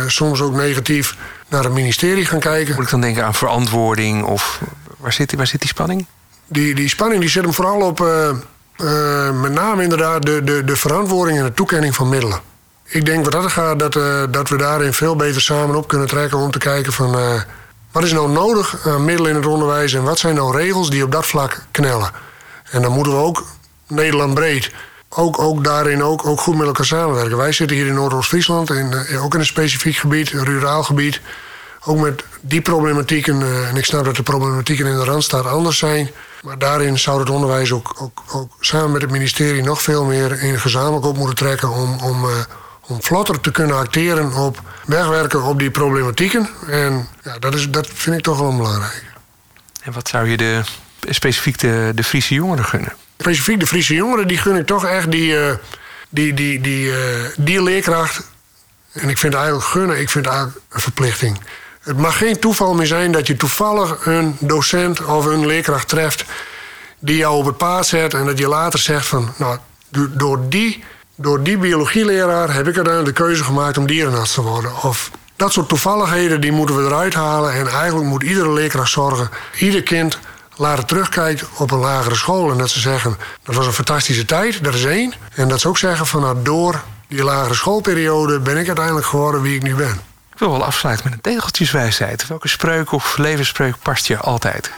soms 0.06 0.40
ook 0.40 0.54
negatief 0.54 1.16
naar 1.48 1.64
het 1.64 1.72
ministerie 1.72 2.26
gaan 2.26 2.40
kijken. 2.40 2.74
Moet 2.74 2.84
ik 2.84 2.90
dan 2.90 3.00
denken 3.00 3.24
aan 3.24 3.34
verantwoording 3.34 4.24
of 4.24 4.60
waar 4.98 5.12
zit, 5.12 5.34
waar 5.34 5.46
zit 5.46 5.60
die 5.60 5.68
spanning? 5.68 6.06
die, 6.48 6.74
die 6.74 6.88
spanning 6.88 7.20
die 7.20 7.30
zit 7.30 7.42
hem 7.42 7.52
vooral 7.52 7.80
op 7.80 8.00
eh, 8.00 8.28
eh, 8.76 9.40
met 9.40 9.52
name 9.52 9.82
inderdaad 9.82 10.22
de, 10.22 10.44
de, 10.44 10.64
de 10.64 10.76
verantwoording 10.76 11.38
en 11.38 11.44
de 11.44 11.54
toekenning 11.54 11.94
van 11.94 12.08
middelen. 12.08 12.40
Ik 12.88 13.06
denk 13.06 13.24
wat 13.24 13.32
dat 13.32 13.52
gaat, 13.52 13.78
dat, 13.78 13.96
uh, 13.96 14.22
dat 14.30 14.48
we 14.48 14.56
daarin 14.56 14.92
veel 14.92 15.16
beter 15.16 15.40
samen 15.40 15.76
op 15.76 15.88
kunnen 15.88 16.08
trekken 16.08 16.38
om 16.38 16.50
te 16.50 16.58
kijken 16.58 16.92
van 16.92 17.16
wat 17.92 18.02
is 18.02 18.12
nou 18.12 18.30
nodig 18.30 18.86
aan 18.86 19.04
middelen 19.04 19.30
in 19.30 19.36
het 19.36 19.46
onderwijs 19.46 19.92
en 19.92 20.02
wat 20.02 20.18
zijn 20.18 20.34
nou 20.34 20.56
regels 20.56 20.90
die 20.90 21.04
op 21.04 21.12
dat 21.12 21.26
vlak 21.26 21.62
knellen. 21.70 22.10
En 22.70 22.82
dan 22.82 22.92
moeten 22.92 23.12
we 23.12 23.18
ook 23.18 23.44
Nederland 23.86 24.34
breed 24.34 24.70
ook, 25.08 25.38
ook 25.38 25.64
daarin 25.64 26.02
ook, 26.02 26.26
ook 26.26 26.40
goed 26.40 26.56
met 26.56 26.66
elkaar 26.66 26.86
samenwerken. 26.86 27.36
Wij 27.36 27.52
zitten 27.52 27.76
hier 27.76 27.86
in 27.86 27.94
Noordoost-Friesland, 27.94 28.70
ook 29.20 29.34
in 29.34 29.40
een 29.40 29.46
specifiek 29.46 29.96
gebied, 29.96 30.32
een 30.32 30.44
ruraal 30.44 30.82
gebied. 30.82 31.20
Ook 31.84 31.98
met 31.98 32.24
die 32.40 32.60
problematieken, 32.60 33.66
en 33.68 33.76
ik 33.76 33.84
snap 33.84 34.04
dat 34.04 34.16
de 34.16 34.22
problematieken 34.22 34.86
in 34.86 34.98
de 34.98 35.04
Randstad 35.04 35.46
anders 35.46 35.78
zijn. 35.78 36.10
Maar 36.42 36.58
daarin 36.58 36.98
zou 36.98 37.20
het 37.20 37.30
onderwijs 37.30 37.72
ook, 37.72 37.94
ook, 37.98 38.22
ook 38.32 38.52
samen 38.60 38.92
met 38.92 39.02
het 39.02 39.10
ministerie 39.10 39.62
nog 39.62 39.82
veel 39.82 40.04
meer 40.04 40.42
in 40.42 40.60
gezamenlijk 40.60 41.06
op 41.06 41.16
moeten 41.16 41.36
trekken 41.36 41.70
om, 41.70 41.98
om, 42.00 42.26
om 42.88 43.02
vlotter 43.02 43.40
te 43.40 43.50
kunnen 43.50 43.76
acteren 43.76 44.32
op 44.32 44.62
wegwerken 44.84 45.42
op 45.42 45.58
die 45.58 45.70
problematieken. 45.70 46.48
En 46.66 47.08
ja, 47.22 47.38
dat, 47.38 47.54
is, 47.54 47.70
dat 47.70 47.88
vind 47.92 48.16
ik 48.16 48.22
toch 48.22 48.38
wel 48.38 48.56
belangrijk. 48.56 49.04
En 49.82 49.92
wat 49.92 50.08
zou 50.08 50.28
je 50.28 50.36
de, 50.36 50.60
specifiek 51.00 51.58
de, 51.58 51.92
de 51.94 52.04
Friese 52.04 52.34
jongeren 52.34 52.64
gunnen? 52.64 52.92
Specifiek 53.18 53.60
de 53.60 53.66
Friese 53.66 53.94
jongeren, 53.94 54.28
die 54.28 54.38
gun 54.38 54.56
ik 54.56 54.66
toch 54.66 54.84
echt 54.84 55.10
die, 55.10 55.32
uh, 55.32 55.52
die, 56.08 56.34
die, 56.34 56.60
die, 56.60 56.86
uh, 56.86 56.96
die 57.36 57.62
leerkracht. 57.62 58.22
En 58.92 59.08
ik 59.08 59.18
vind 59.18 59.34
eigenlijk 59.34 59.64
gunnen, 59.64 60.00
ik 60.00 60.10
vind 60.10 60.26
eigenlijk 60.26 60.58
een 60.68 60.80
verplichting. 60.80 61.40
Het 61.82 61.96
mag 61.96 62.18
geen 62.18 62.38
toeval 62.38 62.74
meer 62.74 62.86
zijn 62.86 63.12
dat 63.12 63.26
je 63.26 63.36
toevallig 63.36 64.06
een 64.06 64.36
docent 64.40 65.04
of 65.04 65.24
een 65.24 65.46
leerkracht 65.46 65.88
treft 65.88 66.24
die 66.98 67.16
jou 67.16 67.36
op 67.36 67.44
het 67.44 67.56
paard 67.56 67.86
zet 67.86 68.14
en 68.14 68.24
dat 68.24 68.38
je 68.38 68.48
later 68.48 68.78
zegt 68.78 69.06
van, 69.06 69.32
nou, 69.36 69.58
door 70.10 70.48
die, 70.48 70.84
door 71.20 71.42
die 71.42 71.58
biologieleraar 71.58 72.54
heb 72.54 72.68
ik 72.68 72.76
uiteindelijk 72.76 73.16
de 73.16 73.22
keuze 73.22 73.44
gemaakt 73.44 73.78
om 73.78 73.86
dierenarts 73.86 74.34
te 74.34 74.42
worden. 74.42 74.82
Of 74.82 75.10
dat 75.36 75.52
soort 75.52 75.68
toevalligheden 75.68 76.40
die 76.40 76.52
moeten 76.52 76.76
we 76.76 76.82
eruit 76.82 77.14
halen 77.14 77.52
en 77.52 77.66
eigenlijk 77.66 78.08
moet 78.08 78.22
iedere 78.22 78.52
leerkracht 78.52 78.90
zorgen, 78.90 79.30
ieder 79.58 79.82
kind 79.82 80.18
laten 80.56 80.86
terugkijkt 80.86 81.44
op 81.56 81.70
een 81.70 81.78
lagere 81.78 82.14
school 82.14 82.50
en 82.50 82.58
dat 82.58 82.70
ze 82.70 82.80
zeggen, 82.80 83.16
dat 83.42 83.54
was 83.54 83.66
een 83.66 83.72
fantastische 83.72 84.24
tijd, 84.24 84.64
dat 84.64 84.74
is 84.74 84.84
één. 84.84 85.14
En 85.34 85.48
dat 85.48 85.60
ze 85.60 85.68
ook 85.68 85.78
zeggen 85.78 86.06
van, 86.06 86.20
nou, 86.20 86.42
door 86.42 86.82
die 87.08 87.24
lagere 87.24 87.54
schoolperiode 87.54 88.40
ben 88.40 88.56
ik 88.56 88.66
uiteindelijk 88.66 89.06
geworden 89.06 89.42
wie 89.42 89.54
ik 89.54 89.62
nu 89.62 89.74
ben. 89.74 90.00
Ik 90.32 90.38
wil 90.38 90.50
wel 90.50 90.64
afsluiten 90.64 91.04
met 91.04 91.14
een 91.14 91.32
tegeltjeswijsheid. 91.32 92.26
Welke 92.26 92.48
spreuk 92.48 92.92
of 92.92 93.16
levensspreuk 93.16 93.74
past 93.82 94.06
je 94.06 94.18
altijd? 94.18 94.70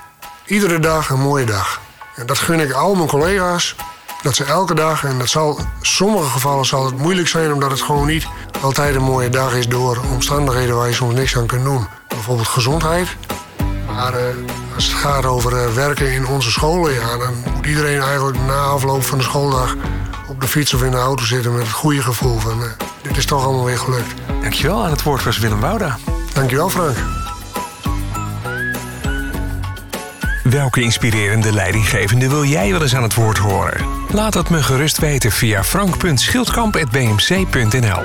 Iedere 0.45 0.79
dag 0.79 1.11
een 1.11 1.21
mooie 1.21 1.47
dag. 1.47 1.81
En 2.17 2.27
dat 2.27 2.39
gun 2.39 2.61
ik 2.61 2.73
al 2.73 2.95
mijn 2.95 3.09
collega's. 3.09 3.77
Dat 4.23 4.35
ze 4.35 4.45
elke 4.45 4.75
dag, 4.75 5.05
en 5.05 5.19
dat 5.19 5.29
zal 5.29 5.59
in 5.59 5.67
sommige 5.81 6.29
gevallen 6.31 6.65
zal 6.65 6.85
het 6.85 6.99
moeilijk 6.99 7.29
zijn... 7.29 7.53
omdat 7.53 7.71
het 7.71 7.83
gewoon 7.83 8.07
niet 8.07 8.27
altijd 8.61 8.95
een 8.95 9.03
mooie 9.03 9.29
dag 9.29 9.55
is... 9.55 9.69
door 9.69 10.01
omstandigheden 10.13 10.77
waar 10.77 10.89
je 10.89 10.95
soms 10.95 11.15
niks 11.15 11.37
aan 11.37 11.47
kunt 11.47 11.65
doen. 11.65 11.87
Bijvoorbeeld 12.09 12.49
gezondheid. 12.49 13.09
Maar 13.87 14.15
uh, 14.15 14.21
als 14.75 14.85
het 14.85 14.95
gaat 14.95 15.25
over 15.25 15.53
uh, 15.53 15.75
werken 15.75 16.13
in 16.13 16.27
onze 16.27 16.51
scholen... 16.51 16.93
Ja, 16.93 17.17
dan 17.17 17.35
moet 17.55 17.67
iedereen 17.67 18.01
eigenlijk 18.01 18.39
na 18.47 18.63
afloop 18.63 19.05
van 19.05 19.19
de 19.19 19.25
schooldag... 19.25 19.75
op 20.29 20.41
de 20.41 20.49
fiets 20.49 20.75
of 20.75 20.83
in 20.83 20.91
de 20.91 20.97
auto 20.97 21.25
zitten 21.25 21.53
met 21.53 21.63
het 21.63 21.73
goede 21.73 22.03
gevoel 22.03 22.39
van... 22.39 22.63
Uh, 22.63 22.67
dit 23.03 23.17
is 23.17 23.27
toch 23.27 23.45
allemaal 23.45 23.65
weer 23.65 23.79
gelukt. 23.79 24.15
Dankjewel. 24.41 24.85
Aan 24.85 24.91
het 24.91 25.03
woord 25.03 25.25
was 25.25 25.39
Willem 25.39 25.61
Wouda. 25.61 25.99
Dankjewel, 26.33 26.71
Frank. 26.71 27.20
Welke 30.51 30.83
inspirerende 30.83 31.53
leidinggevende 31.53 32.29
wil 32.29 32.45
jij 32.45 32.73
wel 32.73 32.83
eens 32.83 32.95
aan 32.95 33.03
het 33.03 33.15
woord 33.15 33.39
horen? 33.39 33.87
Laat 34.09 34.35
het 34.35 34.51
me 34.51 34.63
gerust 34.63 34.99
weten 34.99 35.33
via 35.33 35.65
frank.schildkamp.bmc.nl 35.65 38.03